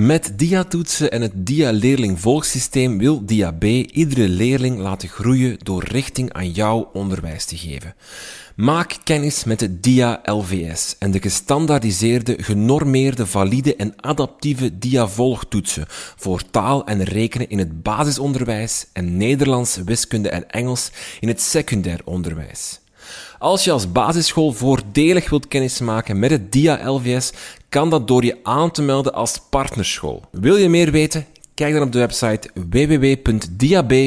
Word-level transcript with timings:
Met 0.00 0.32
DIA-toetsen 0.38 1.10
en 1.10 1.22
het 1.22 1.32
DIA-leerling-volgsysteem 1.34 2.98
wil 2.98 3.24
DIAB 3.26 3.64
iedere 3.64 4.28
leerling 4.28 4.78
laten 4.78 5.08
groeien 5.08 5.58
door 5.62 5.84
richting 5.84 6.32
aan 6.32 6.50
jouw 6.50 6.90
onderwijs 6.92 7.44
te 7.44 7.56
geven. 7.56 7.94
Maak 8.56 8.96
kennis 9.04 9.44
met 9.44 9.58
de 9.58 9.80
DIA-LVS 9.80 10.96
en 10.98 11.10
de 11.10 11.20
gestandaardiseerde, 11.20 12.36
genormeerde, 12.42 13.26
valide 13.26 13.76
en 13.76 13.94
adaptieve 13.96 14.78
DIA-volgtoetsen 14.78 15.84
voor 16.16 16.42
taal 16.50 16.86
en 16.86 17.04
rekenen 17.04 17.48
in 17.48 17.58
het 17.58 17.82
basisonderwijs 17.82 18.86
en 18.92 19.16
Nederlands, 19.16 19.76
wiskunde 19.76 20.28
en 20.28 20.50
Engels 20.50 20.90
in 21.20 21.28
het 21.28 21.40
secundair 21.40 22.00
onderwijs. 22.04 22.79
Als 23.38 23.64
je 23.64 23.70
als 23.70 23.92
basisschool 23.92 24.52
voordelig 24.52 25.30
wilt 25.30 25.48
kennismaken 25.48 26.18
met 26.18 26.30
het 26.30 26.52
DIA-LVS, 26.52 27.32
kan 27.68 27.90
dat 27.90 28.08
door 28.08 28.24
je 28.24 28.38
aan 28.42 28.70
te 28.70 28.82
melden 28.82 29.14
als 29.14 29.40
partnerschool. 29.50 30.22
Wil 30.30 30.56
je 30.56 30.68
meer 30.68 30.90
weten? 30.90 31.26
Kijk 31.54 31.74
dan 31.74 31.82
op 31.82 31.92
de 31.92 31.98
website 31.98 32.50
www.diab.be 32.70 34.04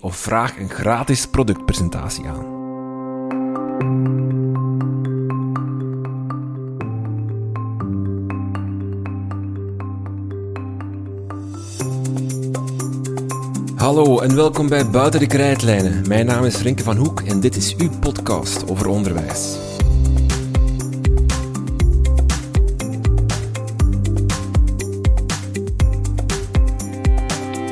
of 0.00 0.16
vraag 0.16 0.58
een 0.58 0.70
gratis 0.70 1.26
productpresentatie 1.26 2.26
aan. 2.26 2.51
Hallo 13.82 14.20
en 14.20 14.34
welkom 14.34 14.68
bij 14.68 14.90
Buiten 14.90 15.20
de 15.20 15.26
Krijtlijnen. 15.26 16.08
Mijn 16.08 16.26
naam 16.26 16.44
is 16.44 16.62
Rinke 16.62 16.82
van 16.82 16.96
Hoek 16.96 17.20
en 17.20 17.40
dit 17.40 17.56
is 17.56 17.76
uw 17.76 17.90
podcast 18.00 18.70
over 18.70 18.86
onderwijs. 18.86 19.56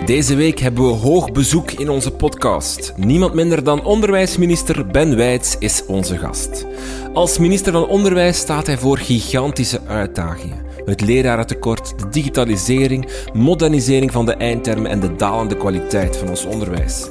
Deze 0.06 0.34
week 0.34 0.58
hebben 0.58 0.84
we 0.84 0.90
hoog 0.90 1.32
bezoek 1.32 1.70
in 1.70 1.88
onze 1.88 2.10
podcast. 2.10 2.92
Niemand 2.96 3.34
minder 3.34 3.64
dan 3.64 3.84
onderwijsminister 3.84 4.86
Ben 4.86 5.16
Wijts 5.16 5.58
is 5.58 5.86
onze 5.86 6.18
gast. 6.18 6.66
Als 7.12 7.38
minister 7.38 7.72
van 7.72 7.88
Onderwijs 7.88 8.38
staat 8.38 8.66
hij 8.66 8.78
voor 8.78 8.98
gigantische 8.98 9.80
uitdagingen. 9.86 10.69
Het 10.84 11.00
lerarentekort, 11.00 11.98
de 11.98 12.08
digitalisering, 12.08 13.08
modernisering 13.32 14.12
van 14.12 14.26
de 14.26 14.34
eindtermen 14.34 14.90
en 14.90 15.00
de 15.00 15.16
dalende 15.16 15.56
kwaliteit 15.56 16.16
van 16.16 16.28
ons 16.28 16.44
onderwijs. 16.44 17.08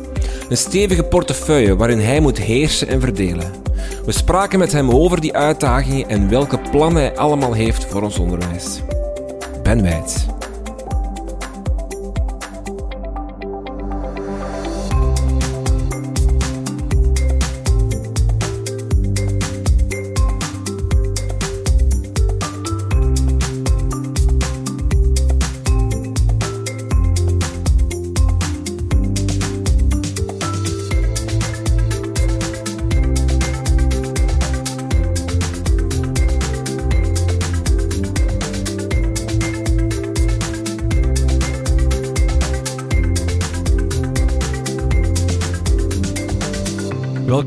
Een 0.50 0.58
stevige 0.58 1.04
portefeuille 1.04 1.76
waarin 1.76 2.00
hij 2.00 2.20
moet 2.20 2.40
heersen 2.40 2.88
en 2.88 3.00
verdelen. 3.00 3.52
We 4.06 4.12
spraken 4.12 4.60
met 4.60 4.72
hem 4.72 4.90
over 4.90 5.22
die 5.22 5.36
uitdagingen 5.36 6.10
en 6.10 6.30
welke 6.30 6.60
plannen 6.72 7.02
hij 7.02 7.16
allemaal 7.16 7.54
heeft 7.54 7.86
voor 7.86 8.02
ons 8.02 8.20
onderwijs. 8.20 8.82
Ben 9.64 9.82
Wijts. 9.82 10.26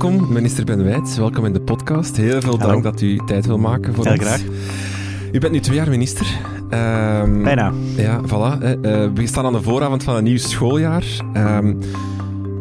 Welkom, 0.02 0.32
minister 0.32 0.64
Ben 0.64 0.84
Wijts. 0.84 1.16
Welkom 1.16 1.44
in 1.44 1.52
de 1.52 1.60
podcast. 1.60 2.16
Heel 2.16 2.40
veel 2.40 2.58
dank 2.58 2.82
dat 2.82 3.00
u 3.00 3.20
tijd 3.26 3.46
wil 3.46 3.58
maken 3.58 3.94
voor 3.94 4.04
Heel 4.04 4.12
ons. 4.12 4.22
graag. 4.22 4.42
U 5.32 5.38
bent 5.38 5.52
nu 5.52 5.60
twee 5.60 5.76
jaar 5.76 5.88
minister. 5.88 6.26
Ehm, 6.70 7.42
Bijna. 7.42 7.72
Ja, 7.96 8.20
voilà. 8.26 8.62
Eh, 8.62 8.72
eh, 8.72 9.12
we 9.14 9.26
staan 9.26 9.44
aan 9.44 9.52
de 9.52 9.62
vooravond 9.62 10.02
van 10.02 10.16
een 10.16 10.24
nieuw 10.24 10.38
schooljaar. 10.38 11.04
Ehm, 11.32 11.74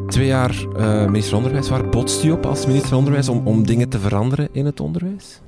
twee 0.08 0.26
jaar 0.26 0.66
eh, 0.78 1.06
minister 1.06 1.38
Onderwijs. 1.38 1.70
Waar 1.70 1.90
botst 1.90 2.24
u 2.24 2.32
op 2.32 2.46
als 2.46 2.66
minister 2.66 2.96
Onderwijs 2.96 3.30
om, 3.30 3.48
om 3.48 3.66
dingen 3.66 3.90
te 3.90 4.00
veranderen 4.00 4.48
in 4.52 4.66
het 4.66 4.80
onderwijs? 4.80 5.42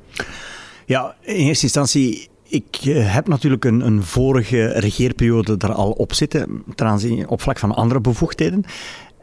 Ja, 0.85 1.15
in 1.21 1.35
eerste 1.35 1.63
instantie, 1.63 2.27
ik 2.47 2.75
heb 2.93 3.27
natuurlijk 3.27 3.65
een, 3.65 3.85
een 3.85 4.03
vorige 4.03 4.65
regeerperiode 4.65 5.55
er 5.57 5.73
al 5.73 5.91
op 5.91 6.13
zitten, 6.13 6.63
ten 6.75 6.87
aanzien 6.87 7.27
op 7.27 7.41
vlak 7.41 7.59
van 7.59 7.75
andere 7.75 8.01
bevoegdheden. 8.01 8.65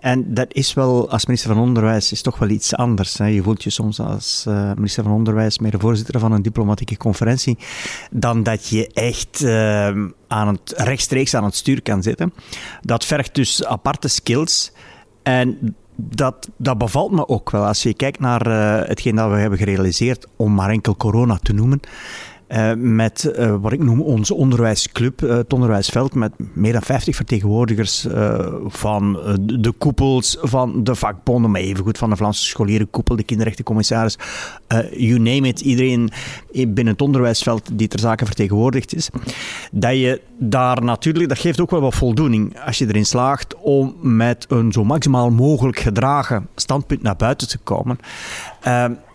En 0.01 0.35
dat 0.35 0.47
is 0.55 0.75
wel, 0.75 1.11
als 1.11 1.27
minister 1.27 1.55
van 1.55 1.63
Onderwijs, 1.63 2.13
is 2.13 2.23
toch 2.23 2.39
wel 2.39 2.49
iets 2.49 2.75
anders. 2.75 3.19
Hè. 3.19 3.27
Je 3.27 3.43
voelt 3.43 3.63
je 3.63 3.71
soms 3.71 4.01
als 4.01 4.45
eh, 4.49 4.73
minister 4.75 5.03
van 5.03 5.13
Onderwijs 5.13 5.59
meer 5.59 5.71
de 5.71 5.79
voorzitter 5.79 6.21
van 6.21 6.33
een 6.33 6.43
diplomatieke 6.43 6.97
conferentie, 6.97 7.59
dan 8.11 8.43
dat 8.43 8.69
je 8.69 8.91
echt 8.93 9.43
eh, 9.43 9.87
aan 10.29 10.49
het, 10.49 10.73
rechtstreeks 10.77 11.35
aan 11.35 11.45
het 11.45 11.55
stuur 11.55 11.83
kan 11.83 12.03
zitten. 12.03 12.33
Dat 12.81 13.05
vergt 13.05 13.35
dus 13.35 13.65
aparte 13.65 14.09
skills. 14.09 14.73
En 15.23 15.77
dat, 15.97 16.49
dat 16.57 16.79
bevalt 16.79 17.11
me 17.11 17.29
ook 17.29 17.51
wel. 17.51 17.67
Als 17.67 17.83
je 17.83 17.95
kijkt 17.95 18.21
naar 18.21 18.47
eh, 18.47 18.89
hetgeen 18.89 19.15
dat 19.15 19.31
we 19.31 19.37
hebben 19.37 19.59
gerealiseerd, 19.59 20.27
om 20.37 20.55
maar 20.55 20.71
enkel 20.71 20.97
corona 20.97 21.39
te 21.43 21.53
noemen. 21.53 21.81
Eh, 22.51 22.73
met 22.77 23.25
eh, 23.25 23.57
wat 23.61 23.73
ik 23.73 23.83
noem 23.83 24.01
onze 24.03 24.35
onderwijsclub, 24.35 25.23
eh, 25.23 25.37
het 25.37 25.53
onderwijsveld, 25.53 26.15
met 26.15 26.33
meer 26.53 26.73
dan 26.73 26.83
50 26.83 27.17
vertegenwoordigers 27.17 28.07
van 28.67 29.13
de 29.43 29.73
koepels, 29.79 30.37
van 30.41 30.85
de 30.85 30.95
vakbonden, 30.95 31.51
maar 31.51 31.61
evengoed 31.61 31.99
van 31.99 32.11
de 32.11 32.17
Vlaamse 32.17 32.45
scholierenkoepel, 32.45 33.17
de 33.17 33.23
kinderrechtencommissaris, 33.23 34.19
you 34.91 35.19
name 35.19 35.49
it, 35.49 35.61
iedereen 35.61 36.11
binnen 36.53 36.87
het 36.87 37.03
onderwijsveld 37.03 37.79
die 37.79 37.89
ter 37.89 37.99
zake 37.99 38.27
vertegenwoordigd 38.27 38.95
is. 38.95 39.11
Dat 39.73 39.93
je 39.93 40.21
daar 40.39 40.85
natuurlijk, 40.85 41.29
dat 41.29 41.39
geeft 41.39 41.61
ook 41.61 41.71
wel 41.71 41.81
wat 41.81 41.95
voldoening 41.95 42.61
als 42.61 42.79
je 42.79 42.87
erin 42.87 43.07
slaagt 43.07 43.57
om 43.57 43.95
met 44.01 44.47
een 44.49 44.73
zo 44.73 44.85
maximaal 44.85 45.31
mogelijk 45.31 45.79
gedragen 45.79 46.49
standpunt 46.55 47.03
naar 47.03 47.17
buiten 47.17 47.49
te 47.49 47.59
komen. 47.59 47.99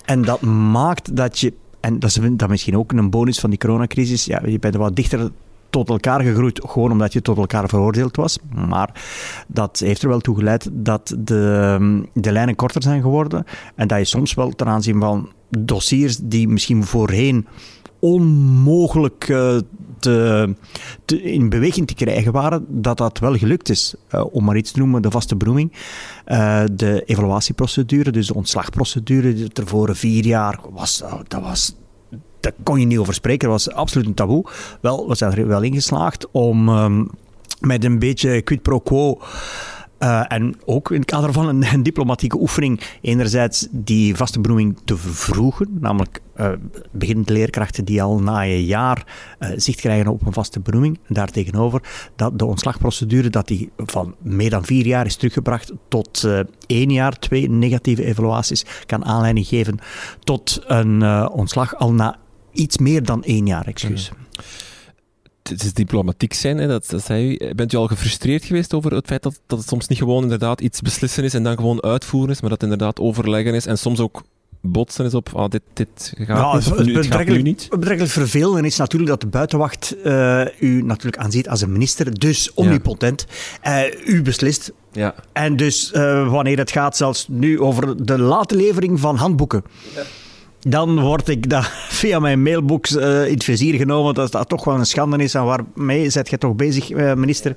En 0.06 0.22
dat 0.22 0.42
maakt 0.42 1.16
dat 1.16 1.40
je, 1.40 1.54
en 1.86 2.00
dat 2.00 2.10
is 2.10 2.20
misschien 2.48 2.78
ook 2.78 2.92
een 2.92 3.10
bonus 3.10 3.40
van 3.40 3.50
die 3.50 3.60
coronacrisis, 3.60 4.26
ja, 4.26 4.42
je 4.46 4.60
bent 4.60 4.76
wat 4.76 4.96
dichter 4.96 5.32
tot 5.70 5.90
elkaar 5.90 6.22
gegroeid, 6.22 6.62
gewoon 6.68 6.92
omdat 6.92 7.14
je 7.14 7.22
tot 7.22 7.38
elkaar 7.38 7.70
veroordeeld 7.70 8.16
was. 8.16 8.38
Maar 8.68 9.02
dat 9.48 9.80
heeft 9.80 10.02
er 10.02 10.10
wel 10.10 10.20
toe 10.20 10.36
geleid 10.36 10.70
dat 10.72 11.16
de, 11.20 12.04
de 12.14 12.32
lijnen 12.32 12.56
korter 12.56 12.82
zijn 12.82 13.02
geworden 13.02 13.46
en 13.76 13.88
dat 13.88 13.98
je 13.98 14.06
soms 14.06 14.34
wel 14.34 14.50
ten 14.50 14.68
aanzien 14.68 15.00
van 15.00 15.30
dossiers 15.50 16.18
die 16.18 16.48
misschien 16.48 16.84
voorheen 16.84 17.48
onmogelijk 18.00 19.30
eh, 19.30 19.58
in 21.06 21.50
beweging 21.50 21.88
te 21.88 21.94
krijgen 21.94 22.32
waren, 22.32 22.66
dat 22.68 22.98
dat 22.98 23.20
wel 23.20 23.36
gelukt 23.38 23.70
is. 23.70 23.96
Eh, 24.08 24.26
om 24.32 24.44
maar 24.44 24.58
iets 24.58 24.72
te 24.72 24.80
noemen, 24.80 25.02
de 25.02 25.12
vaste 25.12 25.36
benoeming, 25.36 25.72
eh, 26.26 26.64
de 26.72 27.04
evaluatieprocedure, 27.06 28.12
dus 28.12 28.28
de 28.28 28.34
ontslagprocedure, 28.34 29.34
die 29.34 29.50
tevoren 29.50 29.96
vier 29.96 30.26
jaar 30.26 30.60
was, 30.72 31.02
oh, 31.04 31.20
dat 31.28 31.42
was 31.42 31.76
daar 32.40 32.54
kon 32.64 32.80
je 32.80 32.86
niet 32.86 32.98
over 32.98 33.14
spreken. 33.14 33.50
Dat 33.50 33.66
was 33.66 33.76
absoluut 33.76 34.08
een 34.08 34.14
taboe. 34.14 34.46
Wel, 34.82 35.08
we 35.08 35.16
zijn 35.16 35.32
er 35.32 35.48
wel 35.48 35.62
in 35.62 35.74
geslaagd 35.74 36.28
om 36.32 36.70
ehm, 36.70 37.06
met 37.60 37.84
een 37.84 38.00
beetje 38.00 38.42
quid 38.42 38.62
pro 38.62 38.80
quo. 38.80 39.20
Eh, 39.98 40.24
en 40.28 40.56
ook 40.66 40.92
in 40.92 41.00
het 41.00 41.10
kader 41.10 41.34
van 41.34 41.48
een, 41.48 41.74
een 41.74 41.84
diplomatieke 41.84 42.40
oefening, 42.40 42.82
enerzijds 43.02 43.68
die 43.72 44.16
vaste 44.16 44.40
benoeming 44.40 44.78
te 44.86 44.98
vervroegen, 44.98 45.78
namelijk 45.80 46.22
eh 46.34 46.52
beginnende 46.92 47.34
leerkrachten 47.34 47.86
die 47.86 48.02
al 48.04 48.20
na 48.20 48.44
een 48.44 48.66
jaar 48.66 49.06
eh, 49.40 49.50
zicht 49.56 49.80
krijgen 49.80 50.12
op 50.12 50.26
een 50.26 50.34
vaste 50.34 50.60
benoeming. 50.60 51.00
Daartegenover 51.08 51.82
dat 52.16 52.40
de 52.40 52.46
ontslagprocedure 52.46 53.30
dat 53.30 53.48
die 53.48 53.72
van 53.78 54.16
meer 54.22 54.50
dan 54.50 54.66
vier 54.66 54.86
jaar 54.86 55.06
is 55.06 55.16
teruggebracht 55.16 55.72
tot 55.88 56.28
één 56.66 56.92
jaar, 56.92 57.20
twee 57.20 57.50
negatieve 57.50 58.06
evaluaties, 58.06 58.66
kan 58.86 59.06
aanleiding 59.06 59.48
geven 59.48 59.80
tot 60.24 60.64
een 60.68 61.28
ontslag 61.30 61.76
al 61.76 61.94
na 61.94 62.18
iets 62.52 62.78
meer 62.78 63.04
dan 63.04 63.24
één 63.24 63.46
jaar, 63.46 63.68
excuus. 63.68 64.12
Het 65.50 65.64
is 65.64 65.74
diplomatiek 65.74 66.34
zijn, 66.34 66.58
hè, 66.58 66.68
dat, 66.68 66.90
dat 66.90 67.04
zei 67.04 67.32
u. 67.32 67.54
Bent 67.56 67.74
u 67.74 67.78
al 67.78 67.88
gefrustreerd 67.88 68.46
geweest 68.46 68.74
over 68.74 68.94
het 68.94 69.08
feit 69.08 69.24
dat, 69.24 69.40
dat 69.48 69.60
het 69.60 69.68
soms 69.68 69.88
niet 69.88 69.98
gewoon 69.98 70.24
inderdaad 70.24 70.62
iets 70.62 70.82
beslissen 70.82 71.24
is 71.24 71.34
en 71.34 71.44
dan 71.44 71.56
gewoon 71.56 71.84
uitvoeren 71.84 72.32
is, 72.32 72.42
maar 72.42 72.50
dat 72.50 72.62
het 72.62 72.72
inderdaad 72.72 73.00
overleggen 73.00 73.54
is 73.54 73.66
en 73.66 73.78
soms 73.78 74.00
ook 74.00 74.24
botsen 74.62 75.06
is 75.06 75.14
op 75.14 75.30
ah, 75.34 75.50
dit, 75.50 75.62
dit 75.74 76.14
gaat 76.18 76.56
of 76.56 76.78
het, 76.78 76.86
nu, 76.86 76.96
het 76.96 77.06
gaat 77.06 77.26
nu 77.26 77.42
niet. 77.42 77.62
het 77.62 77.80
betrekkelijk 77.80 78.14
vervelende 78.14 78.68
is 78.68 78.78
natuurlijk 78.78 79.12
dat 79.12 79.22
de 79.22 79.28
buitenwacht 79.28 79.96
eh, 80.04 80.46
u 80.60 80.82
natuurlijk 80.82 81.24
aanziet 81.24 81.50
als 81.50 81.62
een 81.62 81.72
minister, 81.72 82.20
dus 82.20 82.54
omnipotent. 82.54 83.26
Eh, 83.62 83.82
u 84.06 84.22
beslist. 84.22 84.72
Ja. 84.92 85.16
En 85.34 85.56
dus 85.56 85.92
eh, 85.92 86.32
wanneer 86.32 86.58
het 86.58 86.72
gaat 86.72 86.98
zelfs 86.98 87.26
nu 87.30 87.60
over 87.60 88.06
de 88.06 88.20
late 88.20 88.56
levering 88.56 89.00
van 89.00 89.16
handboeken. 89.16 89.64
Dan 90.68 91.00
word 91.00 91.30
ik 91.30 91.50
dat 91.50 91.66
via 92.00 92.20
mijn 92.20 92.44
mailbox 92.44 92.96
uh, 92.96 93.26
in 93.26 93.34
het 93.34 93.44
vizier 93.44 93.76
genomen. 93.76 94.14
Dat 94.14 94.32
dat 94.32 94.50
toch 94.50 94.64
wel 94.64 94.76
een 94.76 94.86
schande 94.86 95.18
is. 95.18 95.34
En 95.34 95.44
waarmee 95.44 96.10
zet 96.10 96.30
je 96.30 96.38
toch 96.38 96.56
bezig, 96.56 96.92
uh, 96.92 97.14
minister? 97.14 97.56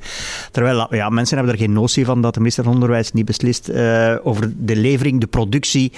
Terwijl 0.50 0.94
ja, 0.94 1.08
mensen 1.08 1.36
hebben 1.36 1.54
er 1.54 1.60
geen 1.60 1.72
notie 1.72 2.04
van 2.04 2.22
dat 2.22 2.32
de 2.34 2.38
minister 2.38 2.64
van 2.64 2.72
Onderwijs 2.72 3.12
niet 3.12 3.24
beslist 3.24 3.68
uh, 3.68 4.14
over 4.22 4.52
de 4.56 4.76
levering, 4.76 5.20
de 5.20 5.26
productie. 5.26 5.92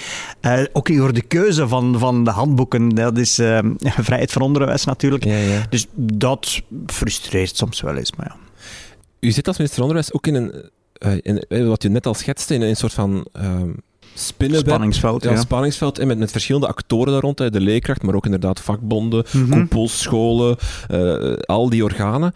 ook 0.73 0.89
niet 0.89 0.99
over 0.99 1.13
de 1.13 1.21
keuze 1.21 1.67
van, 1.67 1.99
van 1.99 2.23
de 2.23 2.31
handboeken. 2.31 2.89
Dat 2.89 3.17
is 3.17 3.35
vrijheid 4.09 4.31
van 4.31 4.41
onderwijs 4.41 4.85
natuurlijk. 4.85 5.23
Ja, 5.23 5.37
ja. 5.37 5.65
Dus 5.69 5.87
dat 5.95 6.61
frustreert 6.85 7.57
soms 7.57 7.81
wel 7.81 7.95
eens. 7.95 8.15
Maar 8.15 8.25
ja. 8.29 8.35
U 9.19 9.31
zit 9.31 9.47
als 9.47 9.57
minister 9.57 9.83
van 9.83 9.89
Onderwijs 9.89 10.13
ook 10.13 10.27
in 10.27 10.35
een, 10.35 11.43
in, 11.47 11.67
wat 11.67 11.83
je 11.83 11.89
net 11.89 12.05
al 12.05 12.13
schetste, 12.13 12.53
in 12.53 12.61
een 12.61 12.75
soort 12.75 12.93
van 12.93 13.25
ehm, 13.33 13.69
spinnenweb. 14.13 14.67
Spanningsveld, 14.67 15.23
ja. 15.23 15.35
spanningsveld. 15.35 15.99
En 15.99 16.07
met, 16.07 16.17
met 16.17 16.31
verschillende 16.31 16.67
actoren 16.67 17.11
daar 17.11 17.21
rond. 17.21 17.37
de 17.37 17.59
leerkracht, 17.59 18.01
maar 18.01 18.15
ook 18.15 18.25
inderdaad 18.25 18.59
vakbonden, 18.59 19.25
mm 19.31 19.49
koepels, 19.49 20.01
scholen, 20.01 20.57
uh, 20.91 21.33
al 21.33 21.69
die 21.69 21.83
organen. 21.83 22.33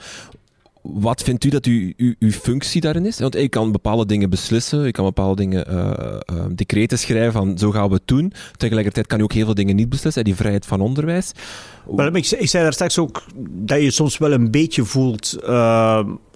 Wat 0.81 1.24
vindt 1.24 1.44
u 1.44 1.50
dat 1.50 1.66
u, 1.66 1.94
u, 1.98 2.16
uw 2.19 2.31
functie 2.31 2.81
daarin 2.81 3.06
is? 3.06 3.19
Want 3.19 3.36
ik 3.36 3.51
kan 3.51 3.72
bepaalde 3.72 4.06
dingen 4.06 4.30
beslissen, 4.30 4.86
ik 4.86 4.94
kan 4.94 5.06
bepaalde 5.06 5.36
dingen, 5.36 5.66
uh, 5.69 5.92
uh, 6.33 6.45
decreten 6.56 7.00
schrijven 7.00 7.31
van 7.31 7.57
zo 7.57 7.72
gaan 7.72 7.88
we 7.88 7.94
het 7.94 8.07
doen. 8.07 8.33
Tegelijkertijd 8.57 9.07
kan 9.07 9.19
u 9.19 9.24
ook 9.24 9.33
heel 9.33 9.45
veel 9.45 9.54
dingen 9.54 9.75
niet 9.75 9.89
beslissen, 9.89 10.24
die 10.24 10.36
vrijheid 10.36 10.66
van 10.66 10.81
onderwijs. 10.81 11.31
Wel, 11.95 12.16
ik, 12.16 12.31
ik 12.31 12.50
zei 12.50 12.63
daar 12.63 12.74
straks 12.74 13.00
ook 13.00 13.24
dat 13.50 13.81
je 13.81 13.92
soms 13.92 14.18
wel 14.18 14.31
een 14.31 14.51
beetje 14.51 14.86
voelt 14.86 15.38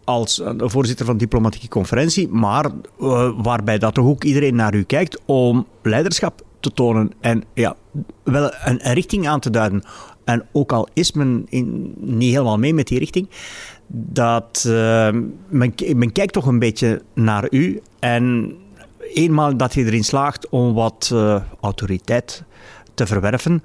als 0.10 0.42
voorzitter 0.58 1.06
van 1.06 1.18
diplomatieke 1.18 1.68
conferentie, 1.68 2.28
maar 2.28 2.66
uh, 3.00 3.32
waarbij 3.38 3.78
dat 3.78 3.94
toch 3.94 4.06
ook 4.06 4.24
iedereen 4.24 4.56
naar 4.56 4.76
u 4.76 4.84
kijkt 4.84 5.22
om 5.26 5.68
leiderschap 5.82 6.42
te 6.60 6.72
tonen 6.74 7.12
en 7.20 7.44
ja, 7.54 7.76
wel 8.24 8.54
een, 8.64 8.88
een 8.88 8.94
richting 8.94 9.28
aan 9.28 9.40
te 9.40 9.50
duiden. 9.50 9.84
En 10.24 10.46
ook 10.52 10.72
al 10.72 10.88
is 10.94 11.12
men 11.12 11.46
in, 11.50 11.94
niet 11.98 12.32
helemaal 12.32 12.58
mee 12.58 12.74
met 12.74 12.88
die 12.88 13.00
richting, 13.00 13.30
dat 13.88 14.64
uh, 14.68 14.74
men, 15.48 15.74
men 15.96 16.12
kijkt 16.12 16.34
toch 16.34 16.46
een 16.46 16.60
beetje 16.60 17.02
naar 17.14 17.48
u 17.50 17.82
en 18.00 18.56
eenmaal 19.14 19.58
dat 19.58 19.74
je 19.74 19.86
erin 19.86 20.04
slaagt 20.04 20.50
om 20.50 20.74
wat 20.74 21.16
autoriteit 21.62 22.44
te 22.94 23.08
verwerven, 23.08 23.64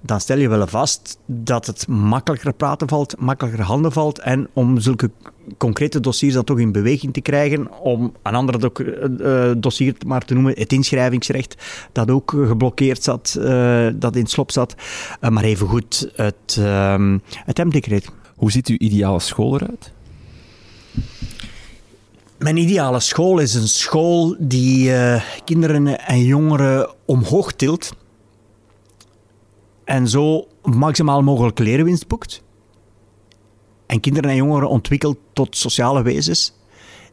dan 0.00 0.20
stel 0.20 0.38
je 0.38 0.48
wel 0.48 0.66
vast 0.66 1.18
dat 1.26 1.66
het 1.66 1.88
makkelijker 1.88 2.52
praten 2.52 2.88
valt, 2.88 3.20
makkelijker 3.20 3.62
handen 3.62 3.92
valt. 3.92 4.18
En 4.18 4.48
om 4.52 4.80
zulke 4.80 5.10
concrete 5.56 6.00
dossiers 6.00 6.34
dan 6.34 6.44
toch 6.44 6.58
in 6.58 6.72
beweging 6.72 7.12
te 7.12 7.20
krijgen, 7.20 7.80
om 7.80 8.12
een 8.22 8.34
ander 8.34 8.70
uh, 8.80 9.52
dossier 9.56 9.94
maar 10.06 10.24
te 10.24 10.34
noemen, 10.34 10.52
het 10.56 10.72
inschrijvingsrecht, 10.72 11.54
dat 11.92 12.10
ook 12.10 12.30
geblokkeerd 12.30 13.02
zat, 13.02 13.36
uh, 13.38 13.88
dat 13.94 14.16
in 14.16 14.26
slop 14.26 14.50
zat. 14.50 14.74
maar 15.20 15.44
evengoed 15.44 16.10
het, 16.14 16.56
uh, 16.58 17.16
het 17.30 17.64
M-decreet. 17.64 18.10
Hoe 18.36 18.50
ziet 18.50 18.68
uw 18.68 18.76
ideale 18.78 19.20
school 19.20 19.54
eruit? 19.54 19.92
Mijn 22.38 22.56
ideale 22.56 23.00
school 23.00 23.38
is 23.38 23.54
een 23.54 23.68
school 23.68 24.36
die 24.38 24.92
kinderen 25.44 26.06
en 26.06 26.24
jongeren 26.24 26.90
omhoog 27.04 27.52
tilt 27.52 27.92
en 29.88 30.08
zo 30.08 30.46
maximaal 30.62 31.22
mogelijk 31.22 31.58
leerwinst 31.58 32.06
boekt. 32.06 32.42
En 33.86 34.00
kinderen 34.00 34.30
en 34.30 34.36
jongeren 34.36 34.68
ontwikkelt 34.68 35.18
tot 35.32 35.56
sociale 35.56 36.02
wezens 36.02 36.54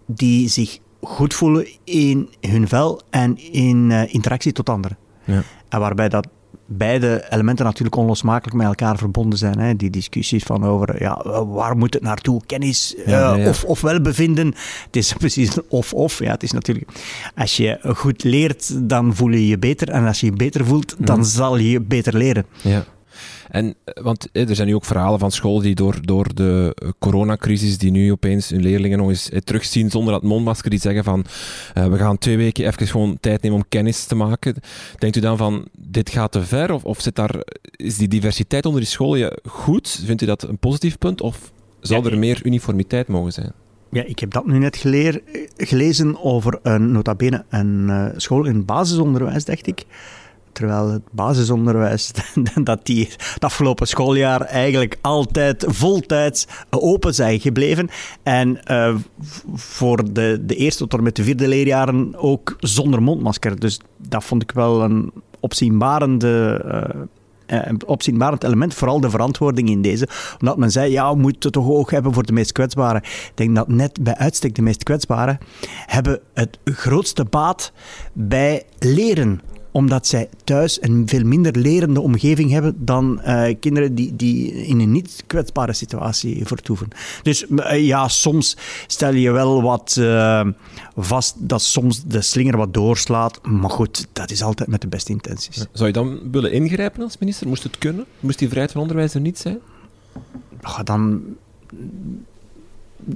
die 0.05 0.49
zich 0.49 0.79
goed 1.01 1.33
voelen 1.33 1.67
in 1.83 2.29
hun 2.41 2.67
vel 2.67 3.01
en 3.09 3.37
in 3.51 3.89
uh, 3.89 4.13
interactie 4.13 4.51
tot 4.51 4.69
anderen. 4.69 4.97
Ja. 5.23 5.43
En 5.69 5.79
waarbij 5.79 6.09
dat 6.09 6.27
beide 6.65 7.25
elementen 7.29 7.65
natuurlijk 7.65 7.95
onlosmakelijk 7.95 8.57
met 8.57 8.67
elkaar 8.67 8.97
verbonden 8.97 9.39
zijn. 9.39 9.59
Hè. 9.59 9.75
Die 9.75 9.89
discussies 9.89 10.43
van 10.43 10.65
over 10.65 11.01
ja, 11.01 11.21
waar 11.45 11.77
moet 11.77 11.93
het 11.93 12.03
naartoe, 12.03 12.41
kennis 12.45 12.95
uh, 13.07 13.45
Of, 13.47 13.63
of 13.63 13.81
welbevinden. 13.81 14.47
Het 14.85 14.95
is 14.95 15.13
precies 15.23 15.57
of-of. 15.67 16.19
Ja, 16.19 16.31
het 16.31 16.43
is 16.43 16.51
natuurlijk, 16.51 16.89
als 17.35 17.57
je 17.57 17.79
goed 17.95 18.23
leert, 18.23 18.89
dan 18.89 19.15
voel 19.15 19.29
je 19.29 19.47
je 19.47 19.59
beter. 19.59 19.89
En 19.89 20.05
als 20.05 20.19
je 20.19 20.25
je 20.25 20.31
beter 20.31 20.65
voelt, 20.65 20.95
dan 20.99 21.19
mhm. 21.19 21.27
zal 21.27 21.57
je 21.57 21.81
beter 21.81 22.17
leren. 22.17 22.45
Ja. 22.61 22.85
En, 23.49 23.75
eh, 23.83 24.03
want 24.03 24.31
eh, 24.31 24.49
er 24.49 24.55
zijn 24.55 24.67
nu 24.67 24.75
ook 24.75 24.85
verhalen 24.85 25.19
van 25.19 25.31
scholen 25.31 25.63
die 25.63 25.75
door, 25.75 25.97
door 26.01 26.35
de 26.35 26.71
eh, 26.75 26.89
coronacrisis, 26.99 27.77
die 27.77 27.91
nu 27.91 28.11
opeens 28.11 28.49
hun 28.49 28.61
leerlingen 28.61 28.97
nog 28.97 29.09
eens 29.09 29.29
terugzien 29.43 29.89
zonder 29.89 30.13
dat 30.13 30.23
mondmasker, 30.23 30.69
die 30.69 30.79
zeggen 30.79 31.03
van 31.03 31.25
we 31.73 31.97
gaan 31.97 32.17
twee 32.17 32.37
weken 32.37 32.65
even 32.65 32.87
gewoon 32.87 33.17
tijd 33.19 33.41
nemen 33.41 33.57
om 33.57 33.65
kennis 33.69 34.05
te 34.05 34.15
maken. 34.15 34.55
Denkt 34.97 35.15
u 35.15 35.19
dan 35.19 35.37
van 35.37 35.65
dit 35.77 36.09
gaat 36.09 36.31
te 36.31 36.43
ver? 36.43 36.71
Of, 36.71 36.83
of 36.83 37.01
zit 37.01 37.15
daar, 37.15 37.35
is 37.75 37.97
die 37.97 38.07
diversiteit 38.07 38.65
onder 38.65 38.81
die 38.81 38.89
scholen 38.89 39.39
goed? 39.49 40.01
Vindt 40.05 40.21
u 40.21 40.25
dat 40.25 40.43
een 40.43 40.57
positief 40.57 40.97
punt? 40.97 41.21
Of 41.21 41.51
zou 41.79 42.09
er 42.09 42.17
meer 42.17 42.39
uniformiteit 42.43 43.07
mogen 43.07 43.31
zijn? 43.31 43.51
Ja, 43.91 44.03
ik 44.03 44.19
heb 44.19 44.31
dat 44.31 44.45
nu 44.45 44.57
net 44.57 44.77
geleer, 44.77 45.21
gelezen 45.57 46.23
over 46.23 46.59
een, 46.63 46.91
nota 46.91 47.15
bene, 47.15 47.45
een 47.49 47.85
uh, 47.87 48.07
school 48.15 48.45
in 48.45 48.65
basisonderwijs, 48.65 49.45
dacht 49.45 49.67
ik 49.67 49.85
Terwijl 50.55 50.89
het 50.89 51.01
basisonderwijs, 51.11 52.11
dat 52.63 52.85
die 52.85 53.09
het 53.33 53.43
afgelopen 53.43 53.87
schooljaar 53.87 54.41
eigenlijk 54.41 54.97
altijd 55.01 55.65
voltijds 55.67 56.47
open 56.69 57.13
zijn 57.13 57.39
gebleven. 57.39 57.89
En 58.23 58.59
uh, 58.71 58.95
voor 59.53 60.13
de, 60.13 60.41
de 60.45 60.55
eerste 60.55 60.87
tot 60.87 60.97
en 60.97 61.03
met 61.03 61.15
de 61.15 61.23
vierde 61.23 61.47
leerjaren 61.47 62.15
ook 62.15 62.55
zonder 62.59 63.01
mondmasker. 63.01 63.59
Dus 63.59 63.79
dat 63.97 64.23
vond 64.23 64.41
ik 64.41 64.51
wel 64.51 64.83
een 64.83 65.11
opzienbarende... 65.39 66.61
Uh, 66.65 67.05
een 67.47 67.87
opzienbarend 67.87 68.43
element, 68.43 68.73
vooral 68.73 68.99
de 68.99 69.09
verantwoording 69.09 69.69
in 69.69 69.81
deze. 69.81 70.07
Omdat 70.39 70.57
men 70.57 70.71
zei, 70.71 70.91
ja, 70.91 71.13
we 71.13 71.21
moeten 71.21 71.51
toch 71.51 71.67
oog 71.67 71.89
hebben 71.89 72.13
voor 72.13 72.25
de 72.25 72.33
meest 72.33 72.51
kwetsbaren. 72.51 73.01
Ik 73.03 73.31
denk 73.35 73.55
dat 73.55 73.67
net 73.67 74.03
bij 74.03 74.15
uitstek 74.15 74.55
de 74.55 74.61
meest 74.61 74.83
kwetsbaren 74.83 75.37
hebben 75.85 76.19
het 76.33 76.59
grootste 76.63 77.25
baat 77.29 77.71
bij 78.13 78.63
leren 78.79 79.41
omdat 79.75 80.07
zij 80.07 80.29
thuis 80.43 80.81
een 80.81 81.07
veel 81.07 81.23
minder 81.23 81.57
lerende 81.57 82.01
omgeving 82.01 82.51
hebben 82.51 82.85
dan 82.85 83.21
uh, 83.25 83.55
kinderen 83.59 83.95
die, 83.95 84.15
die 84.15 84.51
in 84.51 84.79
een 84.79 84.91
niet 84.91 85.23
kwetsbare 85.27 85.73
situatie 85.73 86.45
vertoeven. 86.45 86.87
Dus 87.23 87.45
uh, 87.49 87.85
ja, 87.85 88.07
soms 88.07 88.57
stel 88.87 89.13
je 89.13 89.31
wel 89.31 89.61
wat 89.61 89.95
uh, 89.99 90.47
vast 90.95 91.35
dat 91.37 91.61
soms 91.61 92.03
de 92.03 92.21
slinger 92.21 92.57
wat 92.57 92.73
doorslaat. 92.73 93.39
Maar 93.47 93.69
goed, 93.69 94.07
dat 94.13 94.31
is 94.31 94.43
altijd 94.43 94.69
met 94.69 94.81
de 94.81 94.87
beste 94.87 95.11
intenties. 95.11 95.65
Zou 95.71 95.87
je 95.87 95.93
dan 95.93 96.31
willen 96.31 96.51
ingrijpen 96.51 97.03
als 97.03 97.17
minister? 97.17 97.47
Moest 97.47 97.63
het 97.63 97.77
kunnen? 97.77 98.05
Moest 98.19 98.39
die 98.39 98.47
vrijheid 98.47 98.71
van 98.71 98.81
onderwijs 98.81 99.13
er 99.13 99.21
niet 99.21 99.37
zijn? 99.37 99.59
dan 100.83 101.21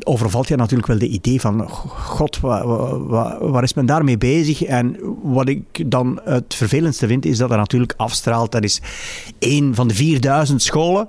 overvalt 0.04 0.48
je 0.48 0.56
natuurlijk 0.56 0.88
wel 0.88 0.98
de 0.98 1.08
idee 1.08 1.42
van, 1.42 1.70
god, 1.70 2.40
waar, 2.40 2.68
waar, 3.08 3.50
waar, 3.50 3.64
is 3.64 3.74
men 3.74 3.86
daarmee 3.86 4.18
bezig? 4.18 4.64
En 4.64 4.98
wat 5.22 5.48
ik 5.48 5.92
dan 5.92 6.20
het 6.24 6.56
vervelendste 6.56 7.08
vind, 7.08 7.26
is 7.26 7.38
dat 7.38 7.52
er 7.52 7.58
natuurlijk 7.58 7.94
afstraalt. 7.98 8.52
Dat 8.52 8.64
is 8.64 8.82
één 9.40 9.76
van 9.76 9.88
de 9.88 9.94
4000 9.94 10.62
scholen. 10.62 11.08